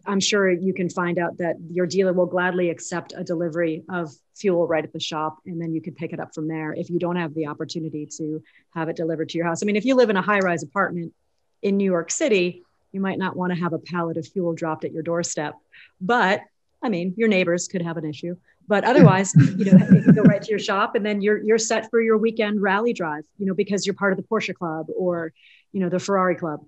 I'm 0.05 0.19
sure 0.19 0.51
you 0.51 0.73
can 0.73 0.89
find 0.89 1.19
out 1.19 1.37
that 1.37 1.55
your 1.69 1.85
dealer 1.85 2.13
will 2.13 2.25
gladly 2.25 2.69
accept 2.69 3.13
a 3.15 3.23
delivery 3.23 3.83
of 3.89 4.11
fuel 4.35 4.67
right 4.67 4.83
at 4.83 4.93
the 4.93 4.99
shop, 4.99 5.37
and 5.45 5.61
then 5.61 5.73
you 5.73 5.81
can 5.81 5.93
pick 5.93 6.13
it 6.13 6.19
up 6.19 6.33
from 6.33 6.47
there 6.47 6.73
if 6.73 6.89
you 6.89 6.99
don't 6.99 7.15
have 7.15 7.33
the 7.33 7.47
opportunity 7.47 8.07
to 8.17 8.41
have 8.73 8.89
it 8.89 8.95
delivered 8.95 9.29
to 9.29 9.37
your 9.37 9.47
house. 9.47 9.63
I 9.63 9.65
mean, 9.65 9.75
if 9.75 9.85
you 9.85 9.95
live 9.95 10.09
in 10.09 10.17
a 10.17 10.21
high 10.21 10.39
rise 10.39 10.63
apartment 10.63 11.13
in 11.61 11.77
New 11.77 11.85
York 11.85 12.11
City, 12.11 12.63
you 12.91 12.99
might 12.99 13.17
not 13.17 13.35
want 13.35 13.53
to 13.53 13.59
have 13.59 13.73
a 13.73 13.79
pallet 13.79 14.17
of 14.17 14.27
fuel 14.27 14.53
dropped 14.53 14.85
at 14.85 14.91
your 14.91 15.03
doorstep. 15.03 15.55
But 15.99 16.41
I 16.81 16.89
mean, 16.89 17.13
your 17.17 17.27
neighbors 17.27 17.67
could 17.67 17.81
have 17.81 17.97
an 17.97 18.05
issue. 18.05 18.35
But 18.67 18.83
otherwise, 18.83 19.33
you 19.57 19.65
know, 19.65 19.77
you 19.91 20.01
can 20.01 20.15
go 20.15 20.23
right 20.23 20.41
to 20.41 20.49
your 20.49 20.59
shop 20.59 20.95
and 20.95 21.05
then 21.05 21.21
you're 21.21 21.43
you're 21.43 21.57
set 21.57 21.89
for 21.89 22.01
your 22.01 22.17
weekend 22.17 22.61
rally 22.61 22.93
drive, 22.93 23.23
you 23.37 23.45
know, 23.45 23.53
because 23.53 23.85
you're 23.85 23.95
part 23.95 24.13
of 24.13 24.17
the 24.17 24.23
Porsche 24.23 24.55
club 24.55 24.87
or, 24.95 25.33
you 25.71 25.79
know, 25.79 25.89
the 25.89 25.99
Ferrari 25.99 26.35
club. 26.35 26.61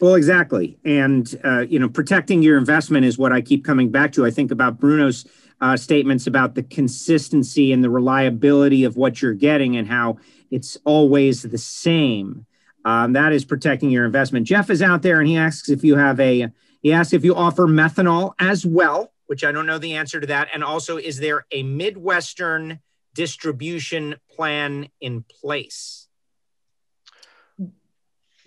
Well, 0.00 0.14
exactly. 0.14 0.78
And, 0.84 1.40
uh, 1.42 1.60
you 1.60 1.78
know, 1.78 1.88
protecting 1.88 2.42
your 2.42 2.58
investment 2.58 3.06
is 3.06 3.16
what 3.16 3.32
I 3.32 3.40
keep 3.40 3.64
coming 3.64 3.90
back 3.90 4.12
to. 4.12 4.26
I 4.26 4.30
think 4.30 4.50
about 4.50 4.78
Bruno's 4.78 5.24
uh, 5.60 5.76
statements 5.76 6.26
about 6.26 6.54
the 6.54 6.62
consistency 6.62 7.72
and 7.72 7.82
the 7.82 7.88
reliability 7.88 8.84
of 8.84 8.96
what 8.96 9.22
you're 9.22 9.32
getting 9.32 9.76
and 9.76 9.88
how 9.88 10.18
it's 10.50 10.76
always 10.84 11.42
the 11.42 11.58
same. 11.58 12.44
Um, 12.84 13.14
that 13.14 13.32
is 13.32 13.44
protecting 13.44 13.90
your 13.90 14.04
investment. 14.04 14.46
Jeff 14.46 14.68
is 14.68 14.82
out 14.82 15.00
there 15.00 15.18
and 15.18 15.28
he 15.28 15.36
asks 15.36 15.70
if 15.70 15.82
you 15.82 15.96
have 15.96 16.20
a, 16.20 16.48
he 16.82 16.92
asks 16.92 17.14
if 17.14 17.24
you 17.24 17.34
offer 17.34 17.66
methanol 17.66 18.34
as 18.38 18.66
well, 18.66 19.12
which 19.26 19.44
I 19.44 19.50
don't 19.50 19.66
know 19.66 19.78
the 19.78 19.94
answer 19.94 20.20
to 20.20 20.26
that. 20.26 20.48
And 20.52 20.62
also, 20.62 20.98
is 20.98 21.18
there 21.18 21.46
a 21.50 21.62
Midwestern 21.62 22.80
distribution 23.14 24.16
plan 24.30 24.88
in 25.00 25.24
place? 25.24 26.05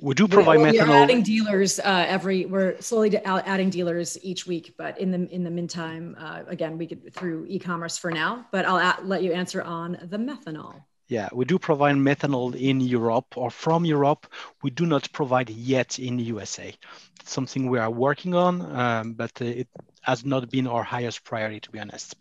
We 0.02 0.16
do 0.16 0.28
provide 0.28 0.60
we, 0.60 0.66
methanol. 0.66 0.90
We're 0.90 1.04
adding 1.04 1.24
dealers 1.24 1.80
uh, 1.80 2.06
every. 2.08 2.46
We're 2.46 2.80
slowly 2.82 3.18
adding 3.18 3.70
dealers 3.70 4.18
each 4.22 4.48
week, 4.48 4.74
but 4.78 5.00
in 5.00 5.12
the 5.12 5.28
in 5.34 5.44
the 5.44 5.50
meantime, 5.50 6.16
uh, 6.20 6.44
again, 6.48 6.78
we 6.78 6.86
get 6.86 7.14
through 7.14 7.46
e-commerce 7.50 7.98
for 7.98 8.12
now. 8.12 8.46
But 8.52 8.66
I'll 8.66 8.78
at, 8.78 9.06
let 9.06 9.24
you 9.24 9.34
answer 9.34 9.62
on 9.62 9.98
the 10.04 10.18
methanol. 10.18 10.84
Yeah, 11.08 11.28
we 11.34 11.46
do 11.46 11.58
provide 11.58 11.96
methanol 11.96 12.56
in 12.56 12.82
Europe 12.82 13.36
or 13.36 13.50
from 13.50 13.84
Europe. 13.84 14.28
We 14.62 14.70
do 14.70 14.86
not 14.86 15.12
provide 15.12 15.50
yet 15.50 15.98
in 15.98 16.18
the 16.18 16.24
USA. 16.24 16.74
It's 17.20 17.32
something 17.32 17.68
we 17.68 17.80
are 17.80 17.90
working 17.90 18.36
on, 18.36 18.62
um, 18.76 19.14
but 19.14 19.42
it 19.42 19.68
has 20.02 20.24
not 20.24 20.50
been 20.52 20.68
our 20.68 20.84
highest 20.84 21.24
priority, 21.24 21.60
to 21.62 21.72
be 21.72 21.80
honest. 21.80 22.16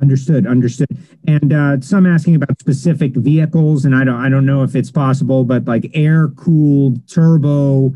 Understood. 0.00 0.46
Understood. 0.46 0.98
And 1.26 1.52
uh, 1.52 1.80
some 1.80 2.06
asking 2.06 2.36
about 2.36 2.58
specific 2.58 3.14
vehicles, 3.14 3.84
and 3.84 3.94
I 3.94 4.04
don't, 4.04 4.16
I 4.20 4.28
don't 4.28 4.46
know 4.46 4.62
if 4.62 4.74
it's 4.74 4.90
possible, 4.90 5.44
but 5.44 5.66
like 5.66 5.90
air 5.94 6.28
cooled 6.28 7.06
turbo 7.08 7.92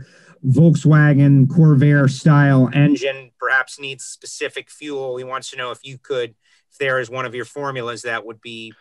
Volkswagen 0.46 1.46
Corvair 1.46 2.11
style 2.11 2.68
engine 2.74 3.30
perhaps 3.40 3.80
needs 3.80 4.05
specific 4.05 4.70
fuel. 4.70 5.16
He 5.16 5.24
wants 5.24 5.50
to 5.50 5.57
know 5.57 5.70
if 5.70 5.78
you 5.82 5.96
could, 5.96 6.34
if 6.70 6.78
there 6.78 7.00
is 7.00 7.09
one 7.09 7.24
of 7.24 7.34
your 7.34 7.46
formulas 7.46 8.02
that 8.02 8.26
would 8.26 8.42
be 8.42 8.74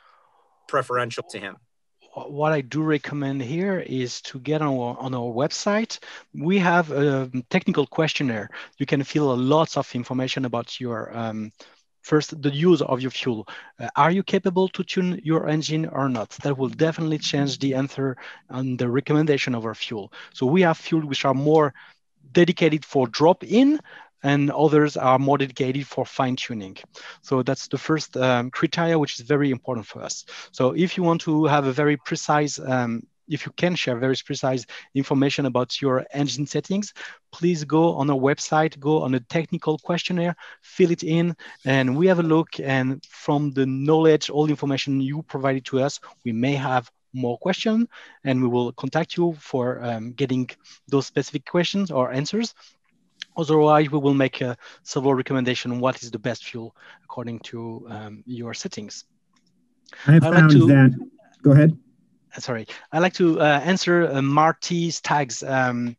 preferential 0.67 1.23
to 1.29 1.39
him 1.39 1.55
what 2.15 2.51
I 2.51 2.61
do 2.61 2.83
recommend 2.83 3.41
here 3.41 3.79
is 3.79 4.21
to 4.21 4.39
get 4.39 4.61
on 4.61 4.77
our, 4.77 4.97
on 4.99 5.13
our 5.15 5.33
website. 5.33 5.99
We 6.33 6.59
have 6.59 6.91
a 6.91 7.29
technical 7.49 7.87
questionnaire. 7.87 8.49
You 8.77 8.85
can 8.85 9.03
fill 9.03 9.35
lots 9.35 9.77
of 9.77 9.93
information 9.95 10.45
about 10.45 10.79
your 10.79 11.15
um, 11.15 11.51
First, 12.03 12.41
the 12.41 12.51
use 12.51 12.81
of 12.81 13.01
your 13.01 13.11
fuel. 13.11 13.47
Uh, 13.79 13.87
are 13.95 14.11
you 14.11 14.23
capable 14.23 14.67
to 14.69 14.83
tune 14.83 15.19
your 15.23 15.47
engine 15.47 15.85
or 15.87 16.09
not? 16.09 16.29
That 16.43 16.57
will 16.57 16.69
definitely 16.69 17.17
change 17.17 17.59
the 17.59 17.73
answer 17.75 18.17
and 18.49 18.77
the 18.77 18.89
recommendation 18.89 19.55
of 19.55 19.65
our 19.65 19.73
fuel. 19.73 20.11
So 20.33 20.45
we 20.45 20.61
have 20.61 20.77
fuel 20.77 21.07
which 21.07 21.25
are 21.25 21.33
more 21.33 21.73
dedicated 22.31 22.83
for 22.85 23.07
drop 23.07 23.43
in 23.43 23.79
and 24.23 24.51
others 24.51 24.97
are 24.97 25.19
more 25.19 25.37
dedicated 25.37 25.85
for 25.87 26.05
fine 26.05 26.35
tuning. 26.35 26.77
So 27.21 27.43
that's 27.43 27.67
the 27.67 27.77
first 27.77 28.15
um, 28.17 28.51
criteria, 28.51 28.97
which 28.97 29.19
is 29.19 29.25
very 29.25 29.51
important 29.51 29.85
for 29.85 30.01
us. 30.01 30.25
So 30.51 30.71
if 30.71 30.97
you 30.97 31.03
want 31.03 31.21
to 31.21 31.45
have 31.45 31.67
a 31.67 31.73
very 31.73 31.97
precise 31.97 32.59
um, 32.59 33.03
if 33.27 33.45
you 33.45 33.51
can 33.53 33.75
share 33.75 33.97
very 33.97 34.15
precise 34.25 34.65
information 34.95 35.45
about 35.45 35.81
your 35.81 36.05
engine 36.13 36.45
settings, 36.45 36.93
please 37.31 37.63
go 37.63 37.93
on 37.95 38.09
our 38.09 38.17
website, 38.17 38.79
go 38.79 39.01
on 39.01 39.15
a 39.15 39.19
technical 39.19 39.77
questionnaire, 39.79 40.35
fill 40.61 40.91
it 40.91 41.03
in, 41.03 41.35
and 41.65 41.95
we 41.95 42.07
have 42.07 42.19
a 42.19 42.23
look. 42.23 42.59
And 42.59 43.03
from 43.09 43.51
the 43.51 43.65
knowledge, 43.65 44.29
all 44.29 44.45
the 44.45 44.51
information 44.51 45.01
you 45.01 45.23
provided 45.23 45.65
to 45.65 45.81
us, 45.81 45.99
we 46.25 46.31
may 46.31 46.53
have 46.53 46.91
more 47.13 47.37
questions 47.37 47.87
and 48.23 48.41
we 48.41 48.47
will 48.47 48.71
contact 48.73 49.15
you 49.17 49.35
for 49.39 49.83
um, 49.83 50.13
getting 50.13 50.49
those 50.87 51.05
specific 51.05 51.45
questions 51.45 51.91
or 51.91 52.11
answers. 52.11 52.53
Otherwise, 53.37 53.91
we 53.91 53.97
will 53.99 54.13
make 54.13 54.41
a 54.41 54.55
several 54.83 55.15
recommendation 55.15 55.71
on 55.71 55.79
what 55.79 56.03
is 56.03 56.11
the 56.11 56.19
best 56.19 56.45
fuel 56.45 56.75
according 57.03 57.39
to 57.39 57.85
um, 57.89 58.23
your 58.25 58.53
settings. 58.53 59.05
I 60.07 60.13
have 60.13 60.23
found 60.23 60.35
like 60.35 60.51
to, 60.51 60.67
that. 60.67 61.09
Go 61.41 61.51
ahead. 61.51 61.77
Uh, 62.35 62.39
sorry, 62.39 62.67
I'd 62.91 62.99
like 62.99 63.13
to 63.13 63.39
uh, 63.39 63.61
answer 63.63 64.07
uh, 64.07 64.21
Marty 64.21 64.91
um, 65.45 65.95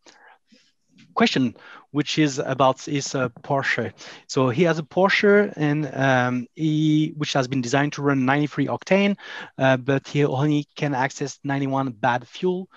question, 1.15 1.55
which 1.93 2.19
is 2.19 2.39
about 2.39 2.83
his 2.83 3.15
uh, 3.15 3.29
Porsche. 3.43 3.93
So 4.27 4.49
he 4.49 4.65
has 4.65 4.79
a 4.79 4.83
Porsche, 4.83 5.53
and 5.57 5.91
um, 5.95 6.47
he 6.55 7.13
which 7.17 7.33
has 7.35 7.47
been 7.47 7.61
designed 7.61 7.93
to 7.95 8.03
run 8.03 8.25
93 8.25 8.67
octane, 8.67 9.17
uh, 9.59 9.77
but 9.77 10.09
he 10.09 10.25
only 10.25 10.67
can 10.77 10.95
access 10.95 11.39
91 11.45 11.93
bad 11.93 12.27
fuel. 12.27 12.69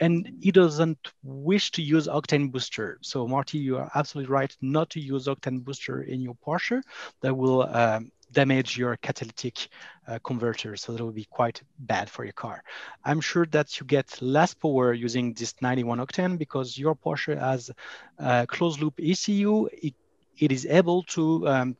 And 0.00 0.38
he 0.40 0.50
doesn't 0.50 0.98
wish 1.22 1.70
to 1.72 1.82
use 1.82 2.08
octane 2.08 2.50
booster. 2.50 2.98
So 3.00 3.28
Marty, 3.28 3.58
you 3.58 3.76
are 3.78 3.90
absolutely 3.94 4.32
right 4.32 4.54
not 4.60 4.90
to 4.90 5.00
use 5.00 5.28
octane 5.28 5.62
booster 5.62 6.02
in 6.02 6.20
your 6.20 6.34
Porsche. 6.44 6.82
That 7.22 7.36
will 7.36 7.62
um, 7.62 8.10
damage 8.34 8.76
your 8.76 8.96
catalytic 8.98 9.68
uh, 10.06 10.18
converter. 10.22 10.76
So 10.76 10.92
that 10.92 11.02
will 11.02 11.12
be 11.12 11.26
quite 11.30 11.62
bad 11.78 12.10
for 12.10 12.24
your 12.24 12.34
car. 12.34 12.62
I'm 13.04 13.20
sure 13.20 13.46
that 13.46 13.80
you 13.80 13.86
get 13.86 14.20
less 14.20 14.52
power 14.54 14.92
using 14.92 15.32
this 15.32 15.54
91 15.62 15.98
octane 15.98 16.36
because 16.36 16.76
your 16.76 16.94
Porsche 16.94 17.38
has 17.38 17.70
a 18.18 18.46
closed 18.46 18.80
loop 18.80 18.94
ECU. 19.00 19.68
It, 19.72 19.94
it 20.38 20.52
is 20.52 20.66
able 20.66 21.02
to 21.14 21.48
um, 21.48 21.76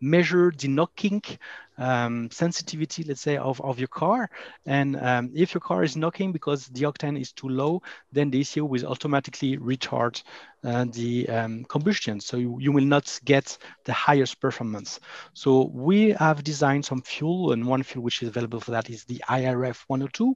measure 0.00 0.52
the 0.56 0.68
knocking 0.68 1.22
um, 1.78 2.30
sensitivity, 2.30 3.04
let's 3.04 3.20
say, 3.20 3.36
of, 3.36 3.60
of 3.60 3.78
your 3.78 3.88
car. 3.88 4.30
And 4.64 4.96
um, 4.96 5.30
if 5.34 5.54
your 5.54 5.60
car 5.60 5.84
is 5.84 5.96
knocking 5.96 6.32
because 6.32 6.66
the 6.68 6.84
octane 6.84 7.20
is 7.20 7.32
too 7.32 7.48
low, 7.48 7.82
then 8.12 8.30
the 8.30 8.40
ECU 8.40 8.64
will 8.64 8.86
automatically 8.86 9.58
retard 9.58 10.22
uh, 10.64 10.86
the 10.90 11.28
um, 11.28 11.64
combustion. 11.64 12.20
So 12.20 12.38
you, 12.38 12.58
you 12.60 12.72
will 12.72 12.84
not 12.84 13.20
get 13.24 13.56
the 13.84 13.92
highest 13.92 14.40
performance. 14.40 15.00
So 15.34 15.70
we 15.72 16.10
have 16.10 16.42
designed 16.42 16.84
some 16.84 17.02
fuel 17.02 17.52
and 17.52 17.66
one 17.66 17.82
fuel 17.82 18.04
which 18.04 18.22
is 18.22 18.28
available 18.28 18.60
for 18.60 18.72
that 18.72 18.90
is 18.90 19.04
the 19.04 19.22
IRF 19.28 19.84
102. 19.86 20.34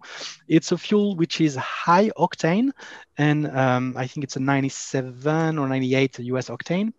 It's 0.49 0.72
a 0.72 0.78
fuel 0.78 1.16
which 1.16 1.41
is 1.41 1.57
high 1.57 2.11
octane 2.16 2.70
and 3.18 3.47
um, 3.49 3.95
I 3.97 4.07
think 4.07 4.24
it's 4.24 4.36
a 4.36 4.41
97 4.41 5.59
or 5.59 5.68
98 5.68 6.18
US 6.18 6.49
octane 6.49 6.93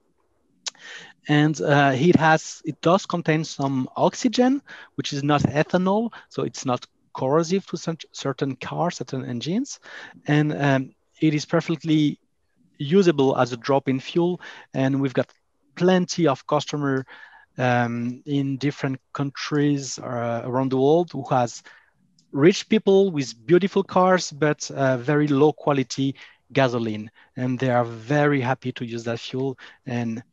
and 1.28 1.61
uh, 1.61 1.93
it 1.95 2.15
has 2.15 2.61
it 2.65 2.82
does 2.82 3.05
contain 3.05 3.43
some 3.43 3.88
oxygen 3.95 4.61
which 4.95 5.13
is 5.13 5.24
not 5.24 5.41
ethanol 5.43 6.11
so 6.30 6.43
it's 6.43 6.65
not 6.65 6.86
corrosive 7.13 7.65
to 7.67 7.97
certain 8.11 8.55
cars 8.55 8.97
certain 8.97 9.26
engines. 9.26 9.80
And 10.28 10.53
um, 10.53 10.95
it 11.19 11.34
is 11.34 11.45
perfectly 11.45 12.19
usable 12.78 13.38
as 13.38 13.53
a 13.53 13.57
drop-in 13.57 13.99
fuel. 13.99 14.41
And 14.74 15.01
we've 15.01 15.13
got 15.13 15.32
plenty 15.76 16.28
of 16.28 16.45
customer 16.47 17.05
um, 17.57 18.24
in 18.26 18.57
different 18.57 18.99
countries 19.13 19.99
uh, 19.99 20.41
around 20.45 20.72
the 20.72 20.78
world 20.78 21.11
who 21.11 21.24
has 21.30 21.63
rich 22.32 22.69
people 22.69 23.11
with 23.11 23.36
beautiful 23.45 23.84
cars 23.84 24.32
but 24.32 24.72
uh, 24.72 24.97
very 24.97 25.28
low 25.28 25.51
quality 25.51 26.15
gasoline. 26.53 27.11
And 27.36 27.59
they 27.59 27.69
are 27.69 27.86
very 27.86 28.41
happy 28.41 28.72
to 28.74 28.86
use 28.86 29.03
that 29.03 29.19
fuel 29.19 29.57
and 29.86 30.24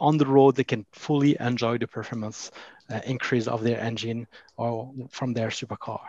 on 0.00 0.18
the 0.18 0.26
road, 0.26 0.56
they 0.56 0.64
can 0.64 0.86
fully 0.92 1.36
enjoy 1.40 1.78
the 1.78 1.86
performance 1.86 2.50
uh, 2.90 3.00
increase 3.06 3.46
of 3.46 3.62
their 3.62 3.80
engine 3.80 4.26
or 4.56 4.92
from 5.10 5.32
their 5.32 5.48
supercar. 5.48 6.00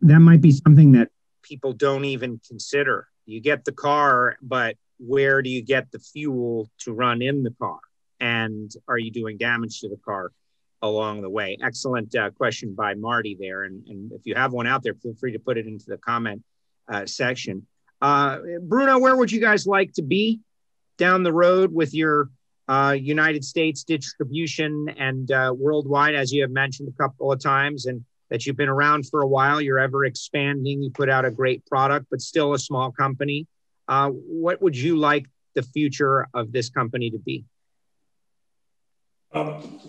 That 0.00 0.20
might 0.20 0.40
be 0.40 0.52
something 0.52 0.92
that 0.92 1.10
people 1.42 1.72
don't 1.72 2.04
even 2.04 2.40
consider. 2.46 3.08
You 3.26 3.40
get 3.40 3.64
the 3.64 3.72
car, 3.72 4.36
but 4.42 4.76
where 4.98 5.42
do 5.42 5.50
you 5.50 5.62
get 5.62 5.90
the 5.92 5.98
fuel 5.98 6.70
to 6.78 6.92
run 6.92 7.22
in 7.22 7.42
the 7.42 7.54
car? 7.60 7.78
And 8.20 8.70
are 8.88 8.98
you 8.98 9.10
doing 9.10 9.36
damage 9.36 9.80
to 9.80 9.88
the 9.88 9.98
car 10.04 10.32
along 10.80 11.22
the 11.22 11.30
way? 11.30 11.58
Excellent 11.62 12.14
uh, 12.14 12.30
question 12.30 12.74
by 12.74 12.94
Marty 12.94 13.36
there. 13.38 13.64
And, 13.64 13.86
and, 13.88 14.12
if 14.12 14.22
you 14.24 14.34
have 14.34 14.52
one 14.52 14.66
out 14.66 14.82
there, 14.82 14.94
feel 14.94 15.14
free 15.14 15.32
to 15.32 15.38
put 15.38 15.58
it 15.58 15.66
into 15.66 15.86
the 15.88 15.98
comment 15.98 16.42
uh, 16.88 17.06
section. 17.06 17.66
Uh, 18.00 18.38
Bruno, 18.62 18.98
where 18.98 19.16
would 19.16 19.30
you 19.30 19.40
guys 19.40 19.66
like 19.66 19.92
to 19.94 20.02
be 20.02 20.40
down 21.02 21.24
the 21.24 21.32
road 21.32 21.74
with 21.74 21.92
your 21.92 22.30
uh, 22.68 22.96
United 22.96 23.44
States 23.44 23.82
distribution 23.82 24.88
and 24.96 25.32
uh, 25.32 25.52
worldwide, 25.52 26.14
as 26.14 26.32
you 26.32 26.42
have 26.42 26.52
mentioned 26.52 26.88
a 26.88 27.02
couple 27.02 27.32
of 27.32 27.42
times, 27.42 27.86
and 27.86 28.04
that 28.30 28.46
you've 28.46 28.56
been 28.56 28.68
around 28.68 29.08
for 29.08 29.20
a 29.22 29.26
while. 29.26 29.60
You're 29.60 29.80
ever 29.80 30.04
expanding. 30.04 30.80
You 30.80 30.90
put 30.90 31.10
out 31.10 31.24
a 31.24 31.30
great 31.32 31.66
product, 31.66 32.06
but 32.08 32.20
still 32.20 32.54
a 32.54 32.58
small 32.58 32.92
company. 32.92 33.48
Uh, 33.88 34.10
what 34.10 34.62
would 34.62 34.76
you 34.76 34.96
like 34.96 35.26
the 35.54 35.64
future 35.64 36.28
of 36.34 36.52
this 36.52 36.70
company 36.70 37.10
to 37.10 37.18
be? 37.18 37.44
Um, 39.32 39.80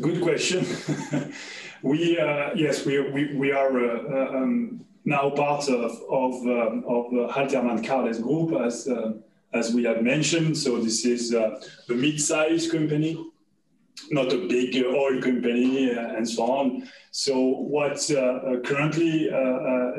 good 0.00 0.22
question. 0.22 0.64
we 1.82 2.18
uh, 2.18 2.54
yes, 2.54 2.86
we 2.86 2.98
we, 3.10 3.36
we 3.36 3.52
are 3.52 3.72
uh, 3.78 3.98
uh, 4.10 4.38
um, 4.38 4.86
now 5.04 5.28
part 5.28 5.68
of 5.68 5.90
of 6.22 6.32
um, 6.58 6.84
of 6.88 7.04
Haltermann 7.34 7.86
Carless 7.86 8.18
Group 8.20 8.58
as 8.62 8.88
as 9.56 9.72
we 9.72 9.84
have 9.84 10.02
mentioned. 10.02 10.56
So 10.56 10.80
this 10.80 11.04
is 11.04 11.34
uh, 11.34 11.60
a 11.88 11.94
mid-sized 11.94 12.70
company, 12.70 13.12
not 14.10 14.32
a 14.32 14.46
big 14.46 14.76
oil 14.84 15.20
company 15.20 15.94
uh, 15.94 16.16
and 16.16 16.28
so 16.28 16.42
on. 16.44 16.88
So 17.10 17.34
what 17.74 17.98
uh, 18.10 18.60
currently 18.64 19.28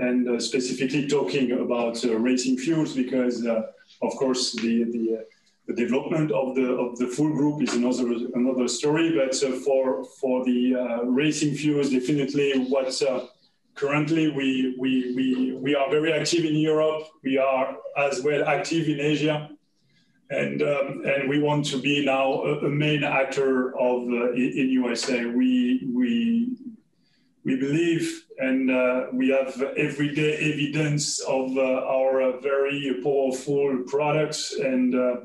and 0.07 0.41
specifically 0.41 1.07
talking 1.07 1.47
about 1.65 1.95
racing 2.03 2.57
fuels, 2.57 2.93
because 2.93 3.45
of 4.07 4.11
course 4.21 4.53
the, 4.53 4.83
the 4.95 5.25
the 5.67 5.73
development 5.73 6.31
of 6.31 6.55
the 6.55 6.67
of 6.83 6.97
the 6.97 7.07
full 7.07 7.29
group 7.29 7.61
is 7.61 7.73
another 7.73 8.07
another 8.35 8.67
story. 8.67 9.11
But 9.15 9.35
uh, 9.43 9.51
for 9.65 10.05
for 10.19 10.45
the 10.45 10.75
uh, 10.75 11.03
racing 11.05 11.55
fuels, 11.55 11.89
definitely 11.89 12.67
what 12.69 12.89
uh, 13.01 13.27
currently 13.77 14.29
we, 14.29 14.75
we, 14.77 15.13
we, 15.15 15.53
we 15.53 15.75
are 15.75 15.89
very 15.89 16.11
active 16.11 16.43
in 16.43 16.55
Europe. 16.55 17.03
We 17.23 17.37
are 17.37 17.77
as 17.95 18.21
well 18.21 18.43
active 18.47 18.89
in 18.89 18.99
Asia. 18.99 19.49
And, 20.29 20.61
um, 20.61 21.03
and 21.05 21.29
we 21.29 21.39
want 21.39 21.65
to 21.67 21.77
be 21.77 22.03
now 22.03 22.43
a, 22.43 22.65
a 22.65 22.69
main 22.69 23.03
actor 23.03 23.77
of 23.77 24.09
uh, 24.09 24.33
in 24.33 24.69
USA. 24.69 25.25
We, 25.25 25.87
we, 25.93 26.57
we 27.45 27.55
believe 27.55 28.25
and 28.39 28.69
uh, 28.69 29.05
we 29.13 29.29
have 29.29 29.61
everyday 29.77 30.35
evidence 30.35 31.19
of 31.21 31.57
uh, 31.57 31.61
our 31.61 32.21
uh, 32.21 32.39
very 32.41 32.99
powerful 33.03 33.83
products 33.87 34.53
and 34.59 34.93
uh, 34.93 35.15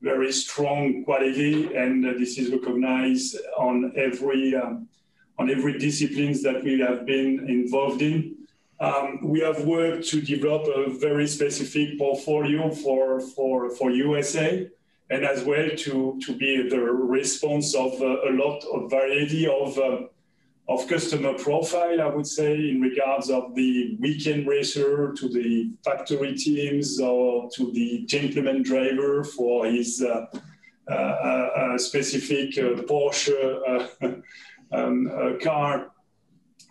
very 0.00 0.32
strong 0.32 1.04
quality. 1.04 1.74
And 1.74 2.06
uh, 2.06 2.12
this 2.18 2.38
is 2.38 2.50
recognized 2.50 3.36
on 3.56 3.92
every 3.96 4.56
um, 4.56 4.88
on 5.38 5.50
every 5.50 5.78
disciplines 5.78 6.42
that 6.42 6.62
we 6.62 6.80
have 6.80 7.06
been 7.06 7.48
involved 7.48 8.02
in. 8.02 8.34
Um, 8.78 9.20
we 9.22 9.40
have 9.40 9.64
worked 9.64 10.06
to 10.08 10.20
develop 10.20 10.66
a 10.66 10.90
very 10.90 11.26
specific 11.26 11.98
portfolio 11.98 12.70
for, 12.70 13.20
for, 13.20 13.70
for 13.70 13.90
USA 13.90 14.68
and 15.10 15.24
as 15.24 15.44
well 15.44 15.68
to, 15.76 16.18
to 16.24 16.36
be 16.36 16.68
the 16.68 16.80
response 16.80 17.74
of 17.74 17.92
uh, 18.02 18.28
a 18.28 18.32
lot 18.32 18.62
of 18.74 18.90
variety 18.90 19.46
of, 19.46 19.78
uh, 19.78 20.00
of 20.68 20.86
customer 20.88 21.34
profile, 21.34 22.00
I 22.00 22.06
would 22.06 22.26
say, 22.26 22.70
in 22.70 22.80
regards 22.80 23.30
of 23.30 23.54
the 23.54 23.96
weekend 24.00 24.46
racer 24.48 25.12
to 25.12 25.28
the 25.28 25.70
factory 25.84 26.34
teams 26.34 27.00
or 27.00 27.48
to 27.54 27.72
the 27.72 28.04
gentleman 28.06 28.62
driver 28.62 29.22
for 29.22 29.66
his 29.66 30.02
uh, 30.02 30.26
uh, 30.88 30.92
uh, 30.92 30.94
uh 30.94 31.78
specific 31.78 32.54
Porsche 32.86 33.34
um, 34.72 35.10
uh, 35.12 35.38
car. 35.42 35.92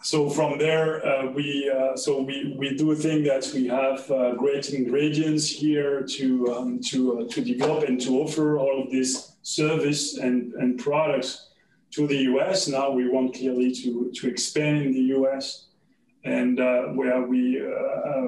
So 0.01 0.29
from 0.29 0.59
there, 0.59 1.05
uh, 1.05 1.31
we 1.31 1.69
uh, 1.69 1.95
so 1.95 2.21
we, 2.21 2.55
we 2.57 2.75
do 2.75 2.93
think 2.95 3.25
that 3.25 3.49
we 3.53 3.67
have 3.67 4.07
great 4.37 4.69
ingredients 4.71 5.49
here 5.49 6.03
to 6.03 6.53
um, 6.53 6.79
to 6.89 7.27
to 7.27 7.41
develop 7.41 7.87
and 7.87 7.99
to 8.01 8.21
offer 8.21 8.57
all 8.57 8.83
of 8.83 8.91
this 8.91 9.35
service 9.41 10.17
and, 10.17 10.53
and 10.53 10.79
products 10.79 11.49
to 11.91 12.07
the 12.07 12.17
US. 12.33 12.67
Now 12.67 12.91
we 12.91 13.07
want 13.07 13.35
clearly 13.35 13.71
to, 13.75 14.11
to 14.15 14.27
expand 14.27 14.81
in 14.81 14.91
the 14.91 15.05
US 15.17 15.67
and 16.25 16.59
uh, 16.59 16.85
where 16.99 17.21
we 17.21 17.61
uh, 17.61 18.25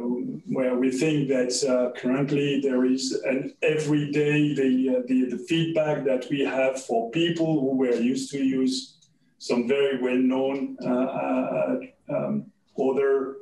where 0.57 0.75
we 0.75 0.91
think 0.91 1.27
that 1.29 1.51
uh, 1.67 1.99
currently 1.99 2.61
there 2.61 2.85
is 2.85 3.11
an 3.25 3.53
every 3.63 4.11
day 4.11 4.53
the, 4.53 4.97
uh, 4.97 5.01
the, 5.07 5.25
the 5.25 5.37
feedback 5.49 6.05
that 6.05 6.27
we 6.29 6.41
have 6.41 6.81
for 6.81 7.09
people 7.11 7.59
who 7.59 7.75
were 7.75 7.95
used 7.95 8.31
to 8.31 8.37
use 8.37 8.96
some 9.39 9.67
very 9.67 10.01
well-known 10.01 10.77
uh, 10.83 10.89
uh, 10.89 11.79
um, 12.09 12.45
other 12.79 13.35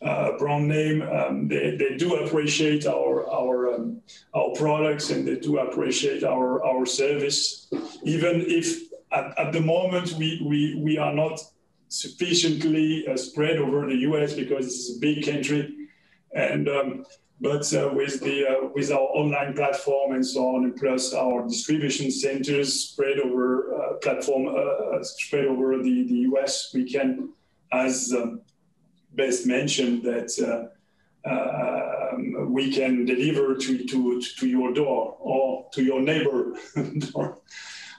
uh, 0.00 0.36
brand 0.38 0.68
name. 0.68 1.02
Um, 1.02 1.48
they, 1.48 1.76
they 1.76 1.96
do 1.96 2.16
appreciate 2.16 2.86
our 2.86 3.28
our 3.28 3.74
um, 3.74 4.00
our 4.34 4.50
products 4.54 5.10
and 5.10 5.26
they 5.26 5.36
do 5.36 5.58
appreciate 5.58 6.24
our 6.24 6.64
our 6.64 6.86
service, 6.86 7.68
even 8.04 8.44
if 8.46 8.92
at, 9.12 9.38
at 9.38 9.52
the 9.52 9.60
moment 9.60 10.12
we, 10.12 10.42
we 10.44 10.74
we 10.76 10.98
are 10.98 11.12
not 11.12 11.40
sufficiently 11.88 13.06
uh, 13.06 13.16
spread 13.16 13.58
over 13.58 13.86
the 13.86 13.96
US 14.10 14.32
because 14.34 14.66
it's 14.66 14.96
a 14.96 15.00
big 15.00 15.24
country, 15.26 15.74
and 16.34 16.68
um, 16.68 17.04
but 17.40 17.72
uh, 17.74 17.90
with 17.92 18.20
the 18.20 18.46
uh, 18.46 18.68
with 18.74 18.90
our 18.90 19.08
online 19.20 19.54
platform 19.54 20.12
and 20.12 20.26
so 20.26 20.46
on, 20.54 20.64
and 20.64 20.76
plus 20.76 21.12
our 21.12 21.46
distribution 21.46 22.10
centers 22.10 22.72
spread 22.72 23.18
over 23.18 23.71
platform 24.02 24.48
uh, 24.48 25.02
spread 25.02 25.46
over 25.46 25.78
the, 25.78 26.06
the 26.08 26.18
US, 26.32 26.70
we 26.74 26.90
can, 26.90 27.30
as 27.72 28.12
um, 28.14 28.40
Beth 29.14 29.46
mentioned, 29.46 30.02
that 30.02 30.30
uh, 30.40 31.30
um, 31.30 32.52
we 32.52 32.72
can 32.72 33.04
deliver 33.04 33.54
to, 33.54 33.86
to 33.86 34.20
to 34.20 34.46
your 34.48 34.72
door 34.72 35.16
or 35.20 35.68
to 35.72 35.82
your 35.82 36.00
neighbor 36.00 36.54
door. 37.12 37.38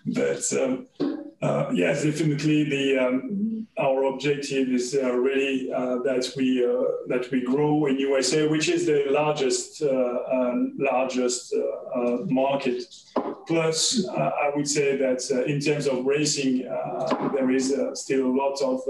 But 0.05 0.43
um, 0.53 0.87
uh, 1.41 1.69
yes, 1.73 2.03
definitely 2.03 2.63
the 2.69 2.97
um, 2.97 3.67
our 3.79 4.03
objective 4.03 4.69
is 4.69 4.95
uh, 5.01 5.13
really 5.13 5.71
uh, 5.71 5.97
that 6.03 6.31
we 6.35 6.65
uh, 6.65 6.83
that 7.07 7.31
we 7.31 7.41
grow 7.41 7.85
in 7.85 7.97
USA, 7.97 8.47
which 8.47 8.69
is 8.69 8.85
the 8.85 9.05
largest 9.09 9.81
uh, 9.81 10.53
largest 10.77 11.53
uh, 11.53 12.17
market. 12.25 12.83
Plus, 13.47 14.07
I 14.07 14.51
would 14.55 14.67
say 14.67 14.97
that 14.97 15.21
in 15.47 15.59
terms 15.59 15.87
of 15.87 16.05
racing, 16.05 16.59
there 17.33 17.51
is 17.51 17.75
still 17.93 18.25
a 18.27 18.33
lot 18.33 18.61
of 18.61 18.81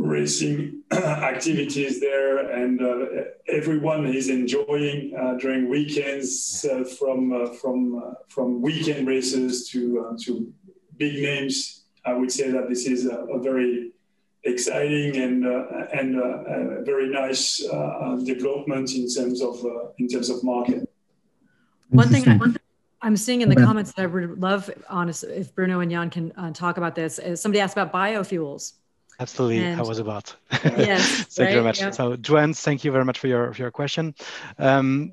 racing 0.00 0.82
activities 0.92 2.00
there, 2.00 2.38
and 2.50 2.82
uh, 2.82 3.06
everyone 3.48 4.06
is 4.06 4.28
enjoying 4.28 5.14
uh, 5.18 5.34
during 5.34 5.68
weekends 5.68 6.66
uh, 6.70 6.84
from 6.84 7.32
uh, 7.32 7.52
from 7.54 8.02
uh, 8.02 8.14
from 8.28 8.60
weekend 8.60 9.06
races 9.06 9.68
to 9.70 10.06
uh, 10.06 10.16
to 10.24 10.52
big 10.96 11.22
names. 11.22 11.84
I 12.04 12.14
would 12.14 12.32
say 12.32 12.50
that 12.50 12.68
this 12.68 12.86
is 12.86 13.06
a, 13.06 13.18
a 13.36 13.38
very 13.38 13.92
exciting 14.44 15.16
and 15.16 15.44
and 15.92 16.18
a 16.18 16.82
very 16.82 17.08
nice 17.10 17.58
development 18.24 18.94
in 18.94 19.06
terms 19.08 19.42
of 19.42 19.54
in 19.98 20.08
terms 20.08 20.30
of 20.30 20.42
market. 20.42 20.89
One 21.90 22.08
thing. 22.08 22.38
One 22.38 22.56
I'm 23.02 23.16
seeing 23.16 23.40
in 23.40 23.48
the 23.48 23.56
comments 23.56 23.92
that 23.92 24.02
I 24.02 24.06
would 24.06 24.40
love, 24.40 24.70
honest, 24.90 25.24
if 25.24 25.54
Bruno 25.54 25.80
and 25.80 25.90
Jan 25.90 26.10
can 26.10 26.52
talk 26.52 26.76
about 26.76 26.94
this. 26.94 27.18
Is 27.18 27.40
somebody 27.40 27.60
asked 27.60 27.74
about 27.74 27.92
biofuels 27.92 28.74
Absolutely, 29.20 29.58
and, 29.58 29.78
I 29.78 29.84
was 29.84 29.98
about. 29.98 30.34
Yes, 30.50 31.24
thank 31.28 31.38
right? 31.38 31.48
you 31.48 31.52
very 31.56 31.62
much. 31.62 31.80
Yep. 31.80 31.94
So, 31.94 32.16
Joanne, 32.16 32.54
thank 32.54 32.84
you 32.84 32.90
very 32.90 33.04
much 33.04 33.18
for 33.18 33.26
your 33.26 33.52
for 33.52 33.60
your 33.60 33.70
question. 33.70 34.14
Um, 34.58 35.12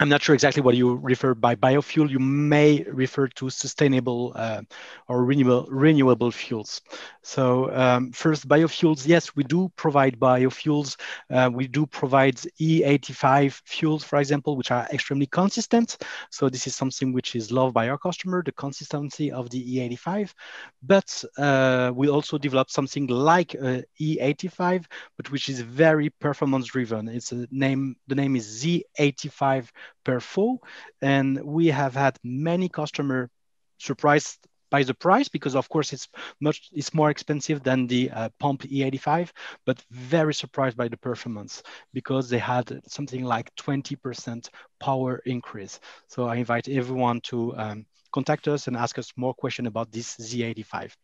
I'm 0.00 0.08
not 0.08 0.22
sure 0.22 0.34
exactly 0.34 0.62
what 0.62 0.76
you 0.76 0.94
refer 0.94 1.34
by 1.34 1.56
biofuel. 1.56 2.08
You 2.08 2.20
may 2.20 2.84
refer 2.84 3.26
to 3.26 3.50
sustainable 3.50 4.32
uh, 4.36 4.62
or 5.08 5.24
renewable, 5.24 5.66
renewable 5.70 6.30
fuels. 6.30 6.80
So 7.22 7.74
um, 7.74 8.12
first, 8.12 8.46
biofuels. 8.46 9.06
Yes, 9.08 9.34
we 9.34 9.42
do 9.42 9.72
provide 9.74 10.20
biofuels. 10.20 10.96
Uh, 11.28 11.50
we 11.52 11.66
do 11.66 11.84
provide 11.84 12.36
E85 12.60 13.60
fuels, 13.64 14.04
for 14.04 14.20
example, 14.20 14.56
which 14.56 14.70
are 14.70 14.86
extremely 14.92 15.26
consistent. 15.26 15.98
So 16.30 16.48
this 16.48 16.68
is 16.68 16.76
something 16.76 17.12
which 17.12 17.34
is 17.34 17.50
loved 17.50 17.74
by 17.74 17.88
our 17.88 17.98
customer, 17.98 18.42
the 18.44 18.52
consistency 18.52 19.32
of 19.32 19.50
the 19.50 19.58
E85. 19.78 20.32
But 20.80 21.24
uh, 21.36 21.90
we 21.92 22.08
also 22.08 22.38
develop 22.38 22.70
something 22.70 23.08
like 23.08 23.48
E85, 24.00 24.84
but 25.16 25.30
which 25.32 25.48
is 25.48 25.60
very 25.60 26.08
performance 26.10 26.66
driven. 26.66 27.08
It's 27.08 27.32
a 27.32 27.48
name. 27.50 27.96
The 28.06 28.14
name 28.14 28.36
is 28.36 28.62
Z85 28.64 29.70
per 30.04 30.20
foe. 30.20 30.60
And 31.00 31.40
we 31.44 31.66
have 31.68 31.94
had 31.94 32.18
many 32.22 32.68
customer 32.68 33.30
surprised 33.78 34.38
by 34.70 34.82
the 34.82 34.94
price 34.94 35.28
because 35.28 35.54
of 35.54 35.68
course 35.68 35.92
it's 35.92 36.08
much 36.40 36.68
it's 36.72 36.94
more 36.94 37.10
expensive 37.10 37.62
than 37.62 37.86
the 37.86 38.10
uh, 38.10 38.28
pump 38.38 38.64
E85 38.64 39.30
but 39.64 39.82
very 39.90 40.34
surprised 40.34 40.76
by 40.76 40.88
the 40.88 40.96
performance 40.96 41.62
because 41.92 42.28
they 42.28 42.38
had 42.38 42.80
something 42.86 43.24
like 43.24 43.54
20% 43.56 44.48
power 44.80 45.20
increase. 45.24 45.80
So 46.08 46.26
I 46.26 46.36
invite 46.36 46.68
everyone 46.68 47.20
to 47.30 47.56
um, 47.56 47.86
contact 48.12 48.48
us 48.48 48.66
and 48.66 48.76
ask 48.76 48.98
us 48.98 49.12
more 49.16 49.34
question 49.34 49.66
about 49.66 49.92
this 49.92 50.16
Z85 50.16 50.96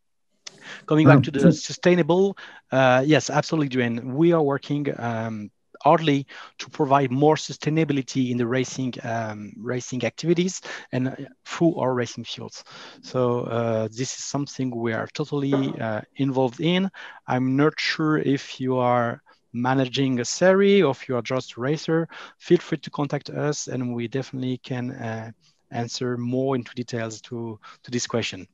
coming 0.87 1.07
back 1.07 1.23
to 1.23 1.31
the 1.31 1.53
sustainable 1.53 2.37
uh, 2.73 3.03
yes 3.07 3.31
absolutely 3.31 3.69
Duane 3.69 4.15
we 4.15 4.33
are 4.33 4.43
working 4.43 4.87
um, 4.99 5.51
hardly 5.85 6.27
to 6.59 6.71
provide 6.71 7.11
more 7.11 7.37
sustainability 7.37 8.31
in 8.31 8.39
the 8.39 8.47
racing 8.47 8.95
um, 9.03 9.53
racing 9.59 10.03
activities 10.05 10.61
and 10.93 11.09
uh, 11.09 11.17
through 11.45 11.75
our 11.77 11.93
racing 11.95 12.25
fuels. 12.25 12.65
So 13.03 13.41
uh, 13.41 13.89
this 13.89 14.17
is 14.19 14.25
something 14.25 14.75
we 14.75 14.95
are 14.95 15.09
totally 15.13 15.55
uh, 15.79 16.01
involved 16.17 16.61
in. 16.61 16.91
I'm 17.27 17.57
not 17.57 17.75
sure 17.79 18.19
if 18.19 18.61
you 18.61 18.79
are 18.79 19.23
managing 19.53 20.21
a 20.21 20.25
series 20.25 20.83
or 20.83 20.91
if 20.91 21.09
you 21.09 21.17
are 21.17 21.23
just 21.23 21.57
a 21.57 21.61
racer, 21.61 22.09
feel 22.39 22.59
free 22.59 22.79
to 22.79 22.91
contact 22.91 23.31
us 23.31 23.69
and 23.69 23.95
we 23.95 24.09
definitely 24.09 24.59
can 24.59 24.91
uh, 24.91 25.31
answer 25.71 26.17
more 26.17 26.57
into 26.57 26.75
details 26.75 27.21
to, 27.21 27.59
to 27.83 27.91
this 27.91 28.07
question. 28.07 28.49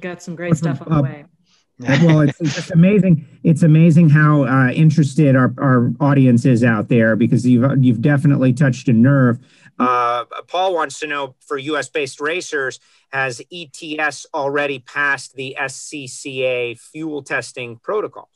Got 0.00 0.22
some 0.22 0.36
great 0.36 0.56
stuff 0.56 0.80
on 0.80 0.90
the 0.96 1.02
way 1.02 1.24
well, 1.80 2.20
it's, 2.20 2.40
it's 2.40 2.70
amazing. 2.70 3.26
It's 3.42 3.62
amazing 3.62 4.10
how 4.10 4.44
uh, 4.44 4.70
interested 4.70 5.34
our, 5.34 5.52
our 5.58 5.92
audience 6.00 6.44
is 6.44 6.62
out 6.62 6.88
there 6.88 7.16
because 7.16 7.44
you've 7.46 7.84
you've 7.84 8.00
definitely 8.00 8.52
touched 8.52 8.88
a 8.88 8.92
nerve. 8.92 9.40
Uh, 9.76 10.24
Paul 10.46 10.72
wants 10.74 11.00
to 11.00 11.08
know 11.08 11.34
for 11.40 11.58
U.S. 11.58 11.88
based 11.88 12.20
racers, 12.20 12.78
has 13.10 13.42
ETS 13.52 14.26
already 14.32 14.78
passed 14.78 15.34
the 15.34 15.56
SCCA 15.60 16.78
fuel 16.78 17.22
testing 17.22 17.76
protocols? 17.76 18.28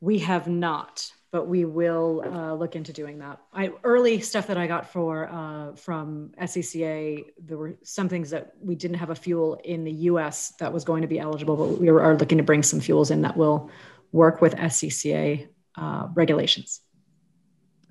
We 0.00 0.18
have 0.20 0.48
not 0.48 1.12
but 1.32 1.46
we 1.46 1.64
will 1.64 2.22
uh, 2.26 2.54
look 2.54 2.74
into 2.74 2.92
doing 2.92 3.18
that. 3.20 3.40
I, 3.52 3.70
early 3.84 4.20
stuff 4.20 4.48
that 4.48 4.56
I 4.56 4.66
got 4.66 4.90
for 4.90 5.28
uh, 5.30 5.76
from 5.76 6.32
SCCA, 6.40 7.24
there 7.44 7.56
were 7.56 7.76
some 7.84 8.08
things 8.08 8.30
that 8.30 8.52
we 8.60 8.74
didn't 8.74 8.96
have 8.96 9.10
a 9.10 9.14
fuel 9.14 9.60
in 9.64 9.84
the 9.84 9.92
U.S. 9.92 10.54
that 10.58 10.72
was 10.72 10.84
going 10.84 11.02
to 11.02 11.08
be 11.08 11.20
eligible, 11.20 11.56
but 11.56 11.80
we 11.80 11.88
are 11.88 12.16
looking 12.16 12.38
to 12.38 12.44
bring 12.44 12.62
some 12.62 12.80
fuels 12.80 13.10
in 13.10 13.22
that 13.22 13.36
will 13.36 13.70
work 14.10 14.40
with 14.40 14.56
SCCA 14.56 15.46
uh, 15.76 16.08
regulations. 16.14 16.80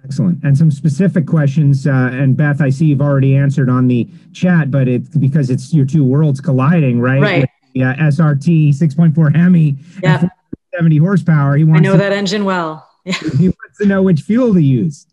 Excellent. 0.04 0.44
And 0.44 0.58
some 0.58 0.72
specific 0.72 1.26
questions. 1.26 1.88
Uh, 1.88 2.10
and 2.12 2.36
Beth, 2.36 2.62
I 2.62 2.70
see 2.70 2.86
you've 2.86 3.02
already 3.02 3.36
answered 3.36 3.70
on 3.70 3.88
the 3.88 4.10
chat, 4.34 4.72
but 4.72 4.88
it's 4.88 5.10
because 5.18 5.50
it's 5.50 5.74
your 5.74 5.86
two 5.86 6.06
worlds 6.06 6.40
colliding, 6.42 7.00
right? 7.00 7.22
Right. 7.22 7.42
With 7.42 7.50
the 7.74 7.84
uh, 7.84 7.96
SRT 7.96 8.70
6.4 8.70 9.36
Hemi. 9.36 9.78
Yeah. 10.02 10.28
70 10.76 10.98
horsepower. 10.98 11.58
He 11.58 11.64
wants 11.64 11.80
I 11.80 11.84
know 11.84 11.98
that 11.98 12.14
engine 12.14 12.46
well. 12.46 12.89
Yeah. 13.10 13.30
he 13.38 13.48
wants 13.50 13.78
to 13.80 13.86
know 13.86 14.02
which 14.04 14.22
fuel 14.22 14.54
to 14.54 14.62
use. 14.62 15.08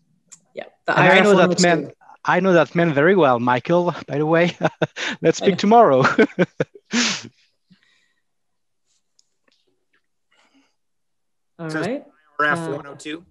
Yeah. 0.53 0.65
I 0.87 1.21
know 1.21 1.35
that 1.35 1.61
man. 1.61 1.91
I 2.23 2.39
know 2.41 2.53
that 2.53 2.75
man 2.75 2.93
very 2.93 3.15
well, 3.15 3.39
Michael. 3.39 3.95
By 4.07 4.17
the 4.17 4.25
way, 4.25 4.55
let's 5.21 5.37
speak 5.37 5.57
tomorrow. 5.57 5.99
All 11.59 11.69
right. 11.69 12.05
RF 12.39 12.67
102. 12.67 13.25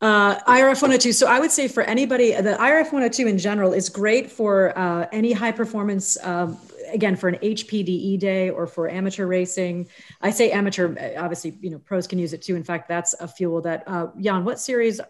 Uh, 0.00 0.38
IRF 0.40 0.82
102. 0.82 1.12
So 1.12 1.26
I 1.26 1.40
would 1.40 1.50
say 1.50 1.66
for 1.66 1.82
anybody, 1.82 2.32
the 2.32 2.56
IRF 2.60 2.92
102 2.92 3.26
in 3.26 3.38
general 3.38 3.72
is 3.72 3.88
great 3.88 4.30
for 4.30 4.78
uh, 4.78 5.06
any 5.10 5.32
high 5.32 5.52
performance 5.52 6.16
uh, 6.18 6.54
again 6.92 7.16
for 7.16 7.28
an 7.28 7.36
HPDE 7.36 8.18
day 8.18 8.50
or 8.50 8.66
for 8.66 8.88
amateur 8.88 9.26
racing. 9.26 9.88
I 10.20 10.30
say 10.30 10.50
amateur, 10.50 10.94
obviously, 11.18 11.58
you 11.60 11.70
know, 11.70 11.78
pros 11.78 12.06
can 12.06 12.18
use 12.18 12.32
it 12.32 12.42
too. 12.42 12.56
In 12.56 12.64
fact, 12.64 12.88
that's 12.88 13.14
a 13.14 13.28
fuel 13.28 13.60
that 13.62 13.84
uh, 13.86 14.08
Jan. 14.20 14.44
What 14.44 14.60
series 14.60 15.00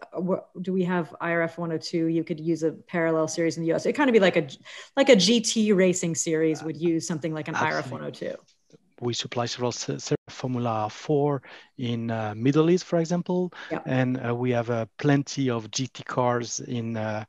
do 0.61 0.73
we 0.73 0.83
have? 0.83 1.15
IRF 1.21 1.57
102. 1.57 2.05
You 2.07 2.23
could 2.23 2.39
use 2.39 2.63
a 2.63 2.71
parallel 2.71 3.27
series 3.27 3.57
in 3.57 3.63
the 3.63 3.73
US. 3.73 3.85
It 3.85 3.93
kind 3.93 4.09
of 4.09 4.13
be 4.13 4.19
like 4.19 4.37
a 4.37 4.47
like 4.95 5.09
a 5.09 5.15
GT 5.15 5.75
racing 5.75 6.15
series 6.15 6.63
would 6.63 6.77
use 6.77 7.07
something 7.07 7.33
like 7.33 7.47
an 7.47 7.55
Absolutely. 7.55 7.81
IRF 7.81 7.91
102 7.91 8.35
we 9.01 9.13
supply 9.13 9.45
several 9.45 9.73
Formula 10.29 10.89
4 10.89 11.41
in 11.77 12.11
uh, 12.11 12.33
Middle 12.35 12.69
East, 12.69 12.85
for 12.85 12.99
example, 12.99 13.51
yeah. 13.71 13.79
and 13.85 14.19
uh, 14.25 14.35
we 14.35 14.51
have 14.51 14.69
uh, 14.69 14.85
plenty 14.97 15.49
of 15.49 15.71
GT 15.71 16.05
cars 16.05 16.59
in 16.59 16.97
uh, 16.97 17.23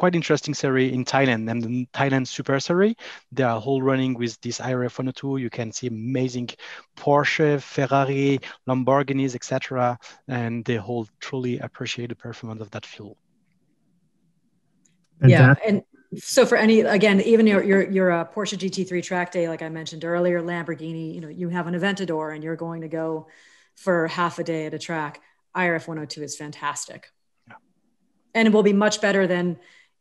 quite 0.00 0.14
interesting 0.14 0.54
series 0.54 0.94
in 0.94 1.04
Thailand, 1.04 1.50
and 1.50 1.62
the 1.62 1.86
Thailand 1.92 2.26
Super 2.26 2.58
Series. 2.58 2.94
They 3.32 3.42
are 3.42 3.60
all 3.60 3.82
running 3.82 4.14
with 4.14 4.40
this 4.40 4.58
IRF 4.58 4.98
102. 4.98 5.36
You 5.36 5.50
can 5.50 5.72
see 5.72 5.88
amazing 5.88 6.48
Porsche, 6.96 7.60
Ferrari, 7.60 8.40
Lamborghinis, 8.66 9.34
etc., 9.34 9.98
and 10.26 10.64
they 10.64 10.78
all 10.78 11.06
truly 11.20 11.58
appreciate 11.58 12.08
the 12.08 12.16
performance 12.16 12.62
of 12.62 12.70
that 12.70 12.86
fuel. 12.86 13.18
Yeah, 15.22 15.54
and 15.66 15.82
so 16.16 16.46
for 16.46 16.56
any 16.56 16.80
again, 16.80 17.20
even 17.20 17.46
your 17.46 17.62
your 17.62 17.82
your 17.90 18.10
uh, 18.10 18.24
Porsche 18.24 18.56
GT3 18.56 19.02
track 19.02 19.30
day, 19.32 19.50
like 19.50 19.60
I 19.60 19.68
mentioned 19.68 20.06
earlier, 20.06 20.40
Lamborghini, 20.40 21.14
you 21.14 21.20
know, 21.20 21.28
you 21.28 21.50
have 21.50 21.66
an 21.66 21.74
Aventador 21.74 22.34
and 22.34 22.42
you're 22.42 22.56
going 22.56 22.80
to 22.80 22.88
go 22.88 23.26
for 23.76 24.08
half 24.08 24.38
a 24.38 24.44
day 24.44 24.64
at 24.64 24.72
a 24.72 24.78
track. 24.78 25.20
IRF 25.54 25.86
102 25.86 26.22
is 26.22 26.36
fantastic, 26.38 27.12
yeah. 27.46 27.56
and 28.34 28.48
it 28.48 28.54
will 28.54 28.62
be 28.62 28.72
much 28.72 29.02
better 29.02 29.26
than 29.26 29.58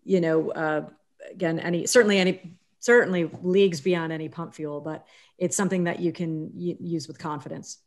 you 0.10 0.20
know 0.20 0.51
uh, 0.51 0.89
again 1.32 1.60
any 1.60 1.86
certainly 1.86 2.18
any 2.18 2.57
certainly 2.80 3.30
leagues 3.43 3.80
beyond 3.80 4.12
any 4.12 4.28
pump 4.28 4.55
fuel, 4.55 4.82
but 4.82 5.05
it's 5.38 5.55
something 5.55 5.84
that 5.84 5.99
you 5.99 6.12
can 6.12 6.49
use 6.55 7.07
with 7.07 7.20
confidence. 7.20 7.78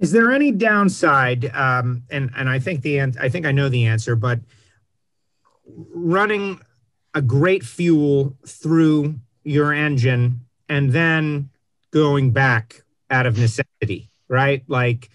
Is 0.00 0.12
there 0.12 0.32
any 0.32 0.50
downside? 0.50 1.54
Um, 1.54 2.02
and 2.10 2.30
and 2.36 2.48
I 2.48 2.58
think 2.58 2.82
the 2.82 3.00
I 3.00 3.28
think 3.28 3.46
I 3.46 3.52
know 3.52 3.68
the 3.68 3.86
answer, 3.86 4.16
but 4.16 4.40
running 5.94 6.60
a 7.14 7.22
great 7.22 7.62
fuel 7.62 8.36
through 8.46 9.14
your 9.44 9.72
engine 9.72 10.40
and 10.68 10.92
then 10.92 11.50
going 11.90 12.30
back 12.30 12.82
out 13.10 13.26
of 13.26 13.38
necessity, 13.38 14.10
right? 14.28 14.62
Like 14.68 15.10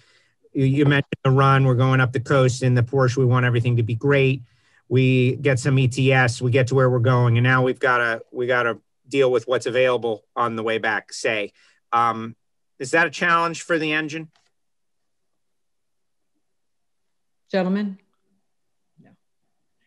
you 0.53 0.85
mentioned 0.85 1.19
the 1.23 1.31
run, 1.31 1.65
we're 1.65 1.75
going 1.75 1.99
up 1.99 2.13
the 2.13 2.19
coast 2.19 2.63
in 2.63 2.75
the 2.75 2.83
Porsche, 2.83 3.17
we 3.17 3.25
want 3.25 3.45
everything 3.45 3.75
to 3.77 3.83
be 3.83 3.95
great. 3.95 4.43
We 4.87 5.35
get 5.37 5.59
some 5.59 5.77
ETS, 5.77 6.41
we 6.41 6.51
get 6.51 6.67
to 6.67 6.75
where 6.75 6.89
we're 6.89 6.99
going, 6.99 7.37
and 7.37 7.43
now 7.43 7.63
we've 7.63 7.79
got 7.79 7.97
to 7.97 8.21
we 8.31 8.47
got 8.47 8.63
to 8.63 8.79
deal 9.07 9.31
with 9.31 9.47
what's 9.47 9.65
available 9.65 10.25
on 10.35 10.55
the 10.55 10.63
way 10.63 10.77
back. 10.77 11.11
Say, 11.11 11.53
um, 11.91 12.35
is 12.79 12.91
that 12.91 13.07
a 13.07 13.09
challenge 13.09 13.61
for 13.63 13.79
the 13.79 13.93
engine, 13.93 14.29
gentlemen? 17.51 17.97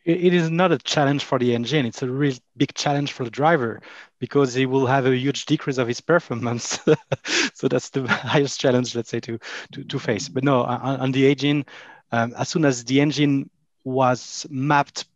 it 0.09 0.33
is 0.33 0.51
not 0.51 0.73
a 0.73 0.79
challenge 0.79 1.23
for 1.23 1.39
the 1.39 1.55
engine. 1.55 1.85
It's 1.85 2.03
a 2.03 2.09
real 2.09 2.35
big 2.57 2.73
challenge 2.73 3.13
for 3.13 3.25
the 3.25 3.31
driver 3.31 3.83
because 4.19 4.55
he 4.55 4.65
will 4.65 4.87
have 4.87 5.05
a 5.05 5.15
huge 5.15 5.45
decrease 5.45 5.77
of 5.77 5.87
his 5.87 6.01
performance. 6.01 6.79
so 7.55 7.69
that's 7.69 7.91
the 7.91 8.09
highest 8.09 8.59
challenge, 8.59 8.97
let's 8.97 9.11
say, 9.11 9.21
to 9.21 9.39
to, 9.73 9.85
to 9.85 9.99
face. 9.99 10.31
But 10.31 10.45
no, 10.45 10.63
on, 10.63 11.01
on 11.01 11.13
the 11.13 11.31
engine, 11.31 11.67
um, 12.11 12.33
as 12.39 12.49
soon 12.49 12.65
as 12.65 12.85
the 12.85 13.03
engine 13.03 13.51
was 13.85 14.47
mapped 14.51 15.07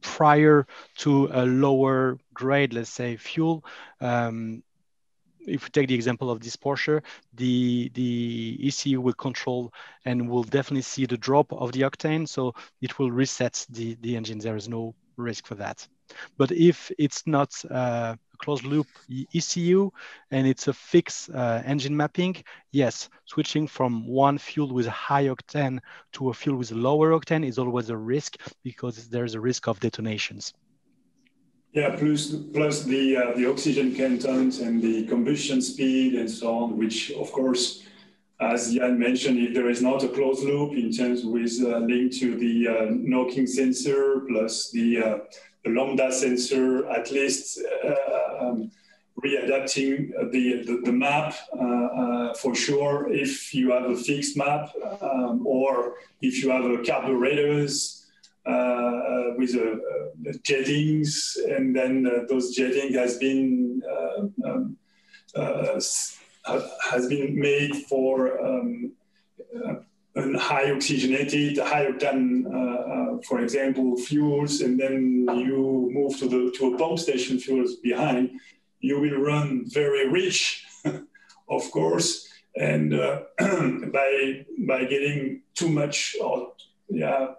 prior 0.00 0.66
to 0.96 1.28
a 1.32 1.44
lower 1.44 2.18
grade, 2.34 2.72
let's 2.72 2.90
say, 2.90 3.16
fuel, 3.16 3.64
um, 4.00 4.62
if 5.48 5.64
we 5.64 5.70
take 5.70 5.88
the 5.88 5.94
example 5.94 6.30
of 6.30 6.40
this 6.40 6.56
Porsche, 6.56 7.02
the, 7.34 7.90
the 7.94 8.58
ECU 8.62 9.00
will 9.00 9.14
control 9.14 9.72
and 10.04 10.28
will 10.28 10.44
definitely 10.44 10.82
see 10.82 11.06
the 11.06 11.16
drop 11.16 11.52
of 11.52 11.72
the 11.72 11.82
octane. 11.82 12.28
So 12.28 12.54
it 12.80 12.98
will 12.98 13.10
reset 13.10 13.66
the, 13.70 13.96
the 14.00 14.16
engine. 14.16 14.38
There 14.38 14.56
is 14.56 14.68
no 14.68 14.94
risk 15.16 15.46
for 15.46 15.54
that. 15.56 15.86
But 16.36 16.52
if 16.52 16.90
it's 16.98 17.26
not 17.26 17.54
uh, 17.70 18.16
a 18.16 18.36
closed 18.38 18.64
loop 18.64 18.86
ECU 19.34 19.90
and 20.30 20.46
it's 20.46 20.68
a 20.68 20.72
fixed 20.72 21.30
uh, 21.30 21.62
engine 21.64 21.96
mapping, 21.96 22.36
yes, 22.72 23.08
switching 23.24 23.66
from 23.66 24.06
one 24.06 24.38
fuel 24.38 24.72
with 24.72 24.86
high 24.86 25.24
octane 25.24 25.80
to 26.12 26.30
a 26.30 26.34
fuel 26.34 26.56
with 26.56 26.70
lower 26.72 27.10
octane 27.12 27.46
is 27.46 27.58
always 27.58 27.90
a 27.90 27.96
risk 27.96 28.36
because 28.62 29.08
there's 29.08 29.34
a 29.34 29.40
risk 29.40 29.68
of 29.68 29.80
detonations. 29.80 30.54
Yeah, 31.72 31.94
plus 31.96 32.34
plus 32.54 32.84
the 32.84 33.16
uh, 33.16 33.36
the 33.36 33.46
oxygen 33.46 33.94
content 33.94 34.58
and 34.60 34.82
the 34.82 35.06
combustion 35.06 35.60
speed 35.60 36.14
and 36.14 36.30
so 36.30 36.56
on, 36.56 36.78
which 36.78 37.12
of 37.12 37.30
course, 37.30 37.84
as 38.40 38.72
Jan 38.72 38.98
mentioned, 38.98 39.38
if 39.38 39.52
there 39.52 39.68
is 39.68 39.82
not 39.82 40.02
a 40.02 40.08
closed 40.08 40.44
loop 40.44 40.72
in 40.72 40.90
terms 40.90 41.24
with 41.24 41.52
uh, 41.60 41.78
linked 41.78 42.16
to 42.20 42.36
the 42.36 42.68
uh, 42.68 42.86
knocking 42.90 43.46
sensor 43.46 44.22
plus 44.28 44.70
the, 44.70 45.02
uh, 45.02 45.18
the 45.68 45.80
lambda 45.80 46.12
sensor, 46.12 46.88
at 46.90 47.10
least 47.10 47.60
uh, 47.84 48.44
um, 48.44 48.70
readapting 49.24 50.10
the, 50.32 50.62
the, 50.64 50.80
the 50.84 50.92
map 50.92 51.34
uh, 51.58 52.34
for 52.34 52.54
sure 52.54 53.08
if 53.10 53.52
you 53.52 53.72
have 53.72 53.90
a 53.90 53.96
fixed 53.96 54.36
map 54.36 54.70
um, 55.00 55.46
or 55.46 55.94
if 56.20 56.42
you 56.42 56.50
have 56.50 56.64
a 56.64 56.82
carburetors 56.84 58.06
uh, 58.46 59.34
with 59.36 59.54
a, 59.54 59.80
jettings, 60.42 61.36
and 61.48 61.74
then 61.74 62.06
uh, 62.06 62.24
those 62.28 62.54
jetting 62.54 62.92
has 62.92 63.18
been 63.18 63.82
uh, 63.88 64.48
um, 64.48 64.76
has 65.34 67.06
been 67.08 67.38
made 67.38 67.74
for 67.88 68.44
um, 68.44 68.92
uh, 69.54 69.74
high 70.38 70.70
oxygenated, 70.70 71.58
higher 71.58 71.96
than, 71.98 72.46
uh, 72.52 72.58
uh, 72.58 73.18
for 73.26 73.40
example, 73.40 73.96
fuels, 73.96 74.60
and 74.60 74.78
then 74.78 75.26
you 75.28 75.90
move 75.92 76.18
to 76.18 76.28
the 76.28 76.52
to 76.58 76.74
a 76.74 76.78
pump 76.78 76.98
station 76.98 77.38
fuels 77.38 77.76
behind, 77.76 78.30
you 78.80 79.00
will 79.00 79.18
run 79.18 79.64
very 79.66 80.08
rich, 80.08 80.64
of 81.48 81.70
course, 81.70 82.28
and 82.56 82.90
by 83.92 84.46
by 84.66 84.84
getting 84.84 85.42
too 85.54 85.68
much 85.68 86.16
or 86.20 86.52
yeah 86.88 87.34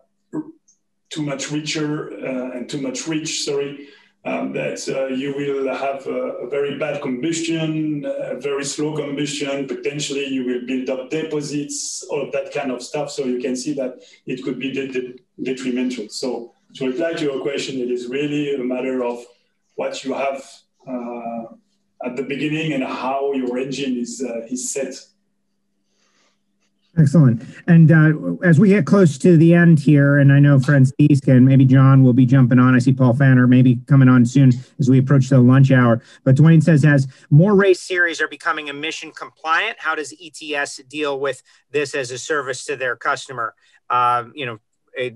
too 1.09 1.23
much 1.23 1.51
richer 1.51 2.11
uh, 2.13 2.51
and 2.55 2.69
too 2.69 2.82
much 2.82 3.07
rich, 3.07 3.43
sorry, 3.43 3.88
um, 4.26 4.51
that 4.53 4.88
uh, 4.89 5.07
you 5.07 5.34
will 5.36 5.74
have 5.74 6.05
a, 6.07 6.43
a, 6.43 6.49
very 6.49 6.78
bad 6.78 7.01
combustion, 7.01 8.03
a 8.05 8.36
very 8.39 8.65
slow 8.65 8.95
combustion. 8.95 9.67
Potentially, 9.67 10.26
you 10.26 10.45
will 10.45 10.65
build 10.65 10.89
up 10.89 11.09
deposits, 11.09 12.03
all 12.09 12.22
of 12.22 12.32
that 12.34 12.53
kind 12.53 12.72
of 12.72 12.84
stuff. 12.84 13.09
So 13.11 13.24
you 13.26 13.39
can 13.39 13.55
see 13.55 13.74
that 13.76 14.01
it 14.26 14.43
could 14.43 14.59
be 14.59 14.72
de- 14.74 14.88
de- 14.88 15.15
detrimental. 15.41 16.09
So 16.09 16.53
to 16.76 16.88
reply 16.88 17.13
to 17.13 17.24
your 17.24 17.41
question, 17.41 17.80
it 17.80 17.89
is 17.89 18.07
really 18.07 18.55
a 18.55 18.59
matter 18.59 19.03
of 19.03 19.24
what 19.76 20.03
you 20.03 20.13
have 20.13 20.43
uh, 20.86 21.43
at 22.03 22.15
the 22.17 22.24
beginning 22.24 22.74
and 22.74 22.84
how 22.84 23.32
your 23.34 23.57
engine 23.57 23.97
is 23.97 24.22
uh, 24.22 24.41
is 24.49 24.72
set. 24.72 24.95
Excellent. 26.99 27.41
And 27.67 27.91
uh, 27.91 28.45
as 28.45 28.59
we 28.59 28.69
get 28.69 28.85
close 28.85 29.17
to 29.19 29.37
the 29.37 29.53
end 29.53 29.79
here, 29.79 30.17
and 30.17 30.33
I 30.33 30.39
know 30.39 30.59
Francisca 30.59 31.31
and 31.31 31.45
maybe 31.45 31.63
John 31.63 32.03
will 32.03 32.13
be 32.13 32.25
jumping 32.25 32.59
on. 32.59 32.75
I 32.75 32.79
see 32.79 32.91
Paul 32.91 33.13
Fanner 33.13 33.47
maybe 33.47 33.77
coming 33.87 34.09
on 34.09 34.25
soon 34.25 34.51
as 34.79 34.89
we 34.89 34.99
approach 34.99 35.29
the 35.29 35.39
lunch 35.39 35.71
hour. 35.71 36.01
But 36.25 36.35
Dwayne 36.35 36.61
says, 36.61 36.83
as 36.83 37.07
more 37.29 37.55
race 37.55 37.81
series 37.81 38.19
are 38.19 38.27
becoming 38.27 38.67
emission 38.67 39.11
compliant, 39.11 39.77
how 39.79 39.95
does 39.95 40.13
ETS 40.21 40.81
deal 40.89 41.19
with 41.19 41.41
this 41.71 41.95
as 41.95 42.11
a 42.11 42.17
service 42.17 42.65
to 42.65 42.75
their 42.75 42.97
customer? 42.97 43.55
Um, 43.89 44.33
you 44.35 44.45
know, 44.45 44.59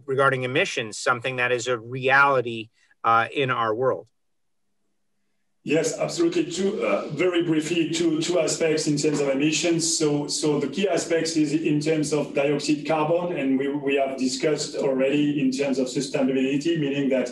regarding 0.06 0.44
emissions, 0.44 0.98
something 0.98 1.36
that 1.36 1.52
is 1.52 1.68
a 1.68 1.78
reality 1.78 2.70
uh, 3.04 3.28
in 3.34 3.52
our 3.52 3.76
world. 3.76 4.08
Yes, 5.66 5.98
absolutely. 5.98 6.52
Two, 6.52 6.86
uh, 6.86 7.08
very 7.10 7.44
briefly, 7.44 7.90
two, 7.90 8.22
two 8.22 8.38
aspects 8.40 8.88
in 8.88 8.98
terms 8.98 9.22
of 9.22 9.30
emissions. 9.30 9.98
So, 9.98 10.28
so 10.28 10.60
the 10.60 10.68
key 10.68 10.90
aspects 10.90 11.38
is 11.38 11.54
in 11.54 11.80
terms 11.80 12.12
of 12.12 12.34
dioxide 12.34 12.86
carbon, 12.86 13.38
and 13.38 13.58
we, 13.58 13.70
we 13.70 13.96
have 13.96 14.18
discussed 14.18 14.76
already 14.76 15.40
in 15.40 15.52
terms 15.52 15.80
of 15.80 15.88
sustainability, 15.88 16.78
meaning 16.78 17.08
that 17.10 17.30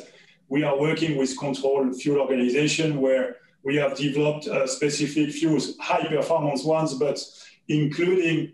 we 0.48 0.64
are 0.64 0.80
working 0.80 1.18
with 1.18 1.38
control 1.38 1.92
fuel 1.92 2.22
organization 2.22 3.02
where 3.02 3.36
we 3.64 3.76
have 3.76 3.98
developed 3.98 4.48
uh, 4.48 4.66
specific 4.66 5.32
fuels, 5.32 5.78
high 5.80 6.08
performance 6.08 6.64
ones, 6.64 6.94
but 6.94 7.20
including 7.68 8.54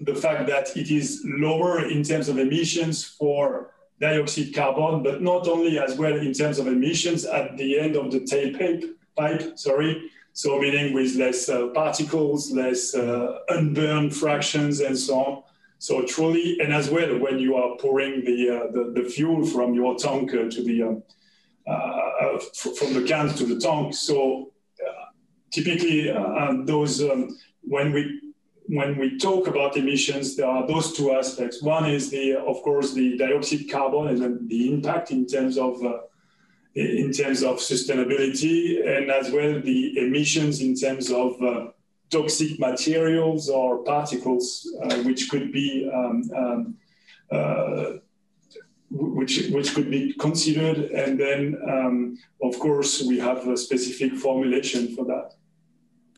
the 0.00 0.14
fact 0.14 0.48
that 0.48 0.76
it 0.76 0.90
is 0.90 1.22
lower 1.24 1.88
in 1.88 2.02
terms 2.02 2.28
of 2.28 2.38
emissions 2.38 3.04
for 3.04 3.74
dioxide 4.00 4.54
carbon, 4.54 5.02
but 5.02 5.22
not 5.22 5.48
only 5.48 5.78
as 5.78 5.96
well 5.96 6.16
in 6.16 6.32
terms 6.32 6.58
of 6.58 6.66
emissions 6.66 7.24
at 7.24 7.56
the 7.56 7.78
end 7.78 7.96
of 7.96 8.10
the 8.12 8.20
tailpipe, 8.20 8.84
pipe, 9.16 9.58
sorry. 9.58 10.10
So 10.32 10.58
meaning 10.60 10.94
with 10.94 11.16
less 11.16 11.48
uh, 11.48 11.68
particles, 11.68 12.52
less 12.52 12.94
uh, 12.94 13.38
unburned 13.48 14.14
fractions 14.14 14.80
and 14.80 14.96
so 14.96 15.18
on. 15.18 15.42
So 15.80 16.04
truly, 16.04 16.58
and 16.60 16.72
as 16.72 16.90
well, 16.90 17.18
when 17.18 17.38
you 17.38 17.56
are 17.56 17.76
pouring 17.78 18.24
the, 18.24 18.50
uh, 18.50 18.72
the, 18.72 18.92
the, 19.00 19.08
fuel 19.08 19.44
from 19.44 19.74
your 19.74 19.96
tank 19.96 20.32
uh, 20.34 20.48
to 20.50 20.62
the, 20.62 20.82
um, 20.82 21.02
uh, 21.66 21.70
uh, 21.72 22.38
from 22.76 22.94
the 22.94 23.04
can 23.06 23.28
to 23.34 23.46
the 23.46 23.60
tank. 23.60 23.94
So 23.94 24.52
typically 25.52 26.12
those, 26.66 27.02
um, 27.02 27.36
when 27.62 27.92
we 27.92 28.27
when 28.68 28.98
we 28.98 29.18
talk 29.18 29.46
about 29.46 29.76
emissions, 29.76 30.36
there 30.36 30.46
are 30.46 30.66
those 30.66 30.92
two 30.92 31.12
aspects. 31.12 31.62
One 31.62 31.90
is 31.90 32.10
the, 32.10 32.36
of 32.36 32.62
course, 32.62 32.92
the 32.92 33.16
dioxide 33.16 33.70
carbon 33.70 34.08
and 34.08 34.20
then 34.20 34.46
the 34.46 34.72
impact 34.72 35.10
in 35.10 35.26
terms 35.26 35.56
of 35.56 35.82
uh, 35.82 36.00
in 36.74 37.10
terms 37.10 37.42
of 37.42 37.56
sustainability, 37.56 38.86
and 38.86 39.10
as 39.10 39.32
well 39.32 39.60
the 39.60 39.98
emissions 39.98 40.60
in 40.60 40.76
terms 40.76 41.10
of 41.10 41.42
uh, 41.42 41.68
toxic 42.10 42.60
materials 42.60 43.48
or 43.48 43.82
particles, 43.82 44.68
uh, 44.84 44.96
which 44.98 45.28
could 45.28 45.50
be 45.50 45.90
um, 45.92 46.30
um, 46.36 46.76
uh, 47.32 47.92
which 48.90 49.48
which 49.48 49.74
could 49.74 49.90
be 49.90 50.12
considered, 50.14 50.90
and 50.92 51.18
then 51.18 51.58
um, 51.68 52.18
of 52.42 52.58
course 52.58 53.02
we 53.02 53.18
have 53.18 53.48
a 53.48 53.56
specific 53.56 54.12
formulation 54.14 54.94
for 54.94 55.04
that. 55.06 55.37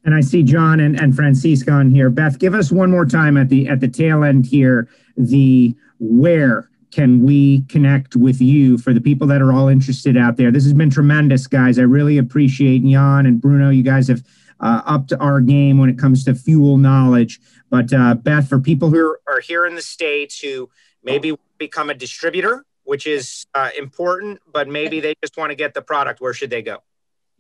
And 0.04 0.14
I 0.14 0.20
see 0.20 0.42
John 0.42 0.80
and, 0.80 0.98
and 0.98 1.14
Francisca 1.14 1.70
on 1.70 1.90
here. 1.90 2.08
Beth, 2.08 2.38
give 2.38 2.54
us 2.54 2.72
one 2.72 2.90
more 2.90 3.04
time 3.04 3.36
at 3.36 3.48
the 3.48 3.68
at 3.68 3.80
the 3.80 3.88
tail 3.88 4.24
end 4.24 4.46
here 4.46 4.88
the 5.16 5.74
where 5.98 6.70
can 6.90 7.24
we 7.24 7.62
connect 7.62 8.16
with 8.16 8.40
you 8.40 8.78
for 8.78 8.92
the 8.92 9.00
people 9.00 9.26
that 9.28 9.40
are 9.40 9.52
all 9.52 9.68
interested 9.68 10.16
out 10.16 10.36
there? 10.36 10.50
This 10.50 10.64
has 10.64 10.72
been 10.72 10.90
tremendous, 10.90 11.46
guys. 11.46 11.78
I 11.78 11.82
really 11.82 12.18
appreciate 12.18 12.82
Jan 12.82 13.26
and 13.26 13.40
Bruno. 13.40 13.70
You 13.70 13.84
guys 13.84 14.08
have 14.08 14.24
uh, 14.58 14.82
upped 14.84 15.12
our 15.20 15.40
game 15.40 15.78
when 15.78 15.88
it 15.88 15.98
comes 15.98 16.24
to 16.24 16.34
fuel 16.34 16.78
knowledge. 16.78 17.40
But 17.70 17.92
uh, 17.92 18.14
Beth, 18.14 18.48
for 18.48 18.58
people 18.58 18.90
who 18.90 19.16
are 19.28 19.40
here 19.40 19.66
in 19.66 19.76
the 19.76 19.82
States 19.82 20.40
who 20.40 20.68
maybe 21.04 21.36
become 21.58 21.90
a 21.90 21.94
distributor, 21.94 22.64
which 22.82 23.06
is 23.06 23.46
uh, 23.54 23.70
important, 23.78 24.40
but 24.52 24.68
maybe 24.68 24.98
they 24.98 25.14
just 25.22 25.36
want 25.36 25.50
to 25.50 25.56
get 25.56 25.74
the 25.74 25.82
product, 25.82 26.20
where 26.20 26.34
should 26.34 26.50
they 26.50 26.62
go? 26.62 26.82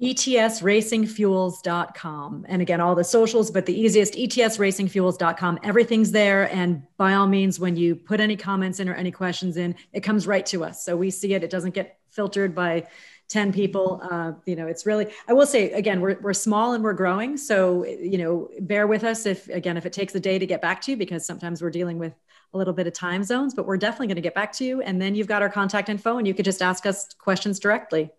etsracingfuels.com. 0.00 2.46
And 2.48 2.62
again, 2.62 2.80
all 2.80 2.94
the 2.94 3.04
socials, 3.04 3.50
but 3.50 3.66
the 3.66 3.78
easiest, 3.78 4.14
etsracingfuels.com. 4.14 5.58
Everything's 5.62 6.10
there. 6.10 6.50
And 6.54 6.82
by 6.96 7.12
all 7.14 7.26
means, 7.26 7.60
when 7.60 7.76
you 7.76 7.94
put 7.94 8.18
any 8.20 8.36
comments 8.36 8.80
in 8.80 8.88
or 8.88 8.94
any 8.94 9.10
questions 9.10 9.58
in, 9.58 9.74
it 9.92 10.00
comes 10.00 10.26
right 10.26 10.46
to 10.46 10.64
us. 10.64 10.82
So 10.84 10.96
we 10.96 11.10
see 11.10 11.34
it. 11.34 11.44
It 11.44 11.50
doesn't 11.50 11.74
get 11.74 11.98
filtered 12.10 12.54
by 12.54 12.86
10 13.28 13.52
people. 13.52 14.00
Uh, 14.10 14.32
you 14.46 14.56
know, 14.56 14.66
it's 14.66 14.86
really, 14.86 15.08
I 15.28 15.34
will 15.34 15.46
say 15.46 15.70
again, 15.72 16.00
we're, 16.00 16.18
we're 16.20 16.32
small 16.32 16.72
and 16.72 16.82
we're 16.82 16.94
growing. 16.94 17.36
So, 17.36 17.84
you 17.84 18.16
know, 18.18 18.48
bear 18.60 18.86
with 18.86 19.04
us 19.04 19.26
if, 19.26 19.48
again, 19.48 19.76
if 19.76 19.84
it 19.86 19.92
takes 19.92 20.14
a 20.14 20.20
day 20.20 20.38
to 20.38 20.46
get 20.46 20.62
back 20.62 20.80
to 20.82 20.90
you, 20.90 20.96
because 20.96 21.26
sometimes 21.26 21.62
we're 21.62 21.70
dealing 21.70 21.98
with 21.98 22.14
a 22.52 22.58
little 22.58 22.74
bit 22.74 22.88
of 22.88 22.92
time 22.92 23.22
zones, 23.22 23.54
but 23.54 23.66
we're 23.66 23.76
definitely 23.76 24.08
going 24.08 24.16
to 24.16 24.22
get 24.22 24.34
back 24.34 24.52
to 24.54 24.64
you. 24.64 24.82
And 24.82 25.00
then 25.00 25.14
you've 25.14 25.28
got 25.28 25.42
our 25.42 25.48
contact 25.48 25.88
info 25.88 26.18
and 26.18 26.26
you 26.26 26.34
could 26.34 26.44
just 26.44 26.62
ask 26.62 26.86
us 26.86 27.14
questions 27.14 27.60
directly. 27.60 28.10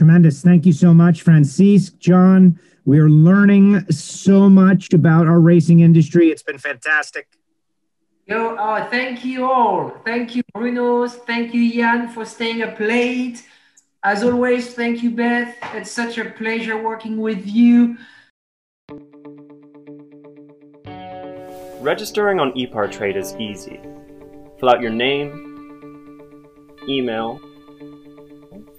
Tremendous. 0.00 0.40
Thank 0.40 0.64
you 0.64 0.72
so 0.72 0.94
much, 0.94 1.20
Francisque, 1.20 1.98
John. 1.98 2.58
We 2.86 2.98
are 3.00 3.10
learning 3.10 3.84
so 3.90 4.48
much 4.48 4.94
about 4.94 5.26
our 5.26 5.38
racing 5.38 5.80
industry. 5.80 6.30
It's 6.30 6.42
been 6.42 6.56
fantastic. 6.56 7.28
Yo, 8.24 8.54
uh, 8.56 8.88
thank 8.88 9.26
you 9.26 9.44
all. 9.44 9.90
Thank 10.06 10.34
you, 10.34 10.42
Bruno. 10.54 11.06
Thank 11.06 11.52
you, 11.52 11.70
Jan, 11.70 12.08
for 12.08 12.24
staying 12.24 12.62
up 12.62 12.80
late. 12.80 13.46
As 14.02 14.24
always, 14.24 14.72
thank 14.72 15.02
you, 15.02 15.10
Beth. 15.10 15.54
It's 15.74 15.90
such 15.90 16.16
a 16.16 16.30
pleasure 16.30 16.82
working 16.82 17.18
with 17.18 17.46
you. 17.46 17.98
Registering 21.82 22.40
on 22.40 22.52
ePartrade 22.52 23.16
is 23.16 23.34
easy. 23.34 23.78
Fill 24.58 24.70
out 24.70 24.80
your 24.80 24.92
name, 24.92 25.28
email, 26.88 27.38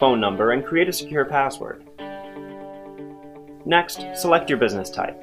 phone 0.01 0.19
number, 0.19 0.51
and 0.51 0.65
create 0.65 0.89
a 0.89 0.93
secure 0.93 1.23
password. 1.23 1.85
Next, 3.65 4.03
select 4.15 4.49
your 4.49 4.57
business 4.57 4.89
type. 4.89 5.15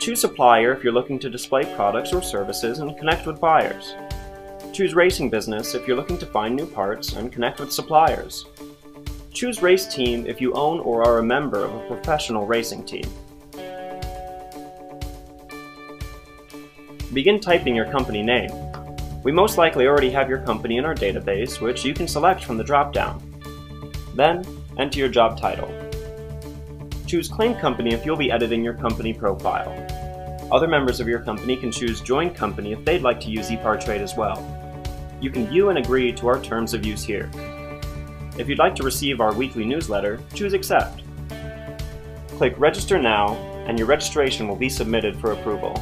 Choose 0.00 0.20
supplier 0.20 0.72
if 0.72 0.82
you're 0.82 0.92
looking 0.92 1.20
to 1.20 1.30
display 1.30 1.62
products 1.76 2.12
or 2.12 2.20
services 2.20 2.80
and 2.80 2.98
connect 2.98 3.26
with 3.26 3.40
buyers. 3.40 3.94
Choose 4.72 4.94
racing 4.94 5.30
business 5.30 5.76
if 5.76 5.86
you're 5.86 5.96
looking 5.96 6.18
to 6.18 6.26
find 6.26 6.56
new 6.56 6.66
parts 6.66 7.12
and 7.12 7.32
connect 7.32 7.60
with 7.60 7.72
suppliers. 7.72 8.44
Choose 9.32 9.62
race 9.62 9.86
team 9.86 10.26
if 10.26 10.40
you 10.40 10.52
own 10.54 10.80
or 10.80 11.06
are 11.06 11.18
a 11.18 11.22
member 11.22 11.64
of 11.64 11.72
a 11.72 11.86
professional 11.86 12.46
racing 12.46 12.84
team. 12.84 13.08
Begin 17.12 17.38
typing 17.38 17.76
your 17.76 17.90
company 17.92 18.22
name. 18.22 18.50
We 19.22 19.30
most 19.30 19.58
likely 19.58 19.86
already 19.86 20.10
have 20.10 20.28
your 20.28 20.40
company 20.40 20.78
in 20.78 20.84
our 20.84 20.94
database, 20.94 21.60
which 21.60 21.84
you 21.84 21.94
can 21.94 22.08
select 22.08 22.42
from 22.42 22.56
the 22.56 22.64
drop-down. 22.64 23.29
Then, 24.20 24.44
enter 24.76 24.98
your 24.98 25.08
job 25.08 25.40
title. 25.40 25.72
Choose 27.06 27.26
Claim 27.26 27.54
Company 27.54 27.94
if 27.94 28.04
you'll 28.04 28.18
be 28.18 28.30
editing 28.30 28.62
your 28.62 28.74
company 28.74 29.14
profile. 29.14 29.72
Other 30.52 30.68
members 30.68 31.00
of 31.00 31.08
your 31.08 31.20
company 31.20 31.56
can 31.56 31.72
choose 31.72 32.02
Join 32.02 32.34
Company 32.34 32.72
if 32.72 32.84
they'd 32.84 33.00
like 33.00 33.18
to 33.22 33.30
use 33.30 33.48
ePartrade 33.48 34.02
as 34.02 34.16
well. 34.16 34.36
You 35.22 35.30
can 35.30 35.46
view 35.46 35.70
and 35.70 35.78
agree 35.78 36.12
to 36.12 36.28
our 36.28 36.38
terms 36.38 36.74
of 36.74 36.84
use 36.84 37.02
here. 37.02 37.30
If 38.36 38.46
you'd 38.46 38.58
like 38.58 38.74
to 38.74 38.82
receive 38.82 39.22
our 39.22 39.32
weekly 39.32 39.64
newsletter, 39.64 40.20
choose 40.34 40.52
Accept. 40.52 41.00
Click 42.36 42.52
Register 42.58 43.00
Now, 43.00 43.36
and 43.66 43.78
your 43.78 43.88
registration 43.88 44.46
will 44.46 44.54
be 44.54 44.68
submitted 44.68 45.18
for 45.18 45.32
approval. 45.32 45.72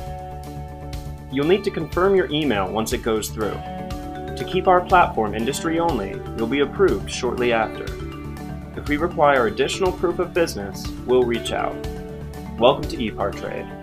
You'll 1.32 1.48
need 1.48 1.64
to 1.64 1.72
confirm 1.72 2.14
your 2.14 2.30
email 2.30 2.70
once 2.70 2.92
it 2.92 3.02
goes 3.02 3.30
through. 3.30 3.58
To 4.36 4.48
keep 4.48 4.68
our 4.68 4.80
platform 4.80 5.34
industry 5.34 5.80
only, 5.80 6.10
you'll 6.36 6.46
be 6.46 6.60
approved 6.60 7.10
shortly 7.10 7.52
after. 7.52 7.97
If 8.78 8.88
we 8.88 8.96
require 8.96 9.48
additional 9.48 9.90
proof 9.90 10.20
of 10.20 10.32
business, 10.32 10.86
we'll 11.04 11.24
reach 11.24 11.50
out. 11.50 11.74
Welcome 12.60 12.88
to 12.90 12.96
ePartrade. 12.96 13.77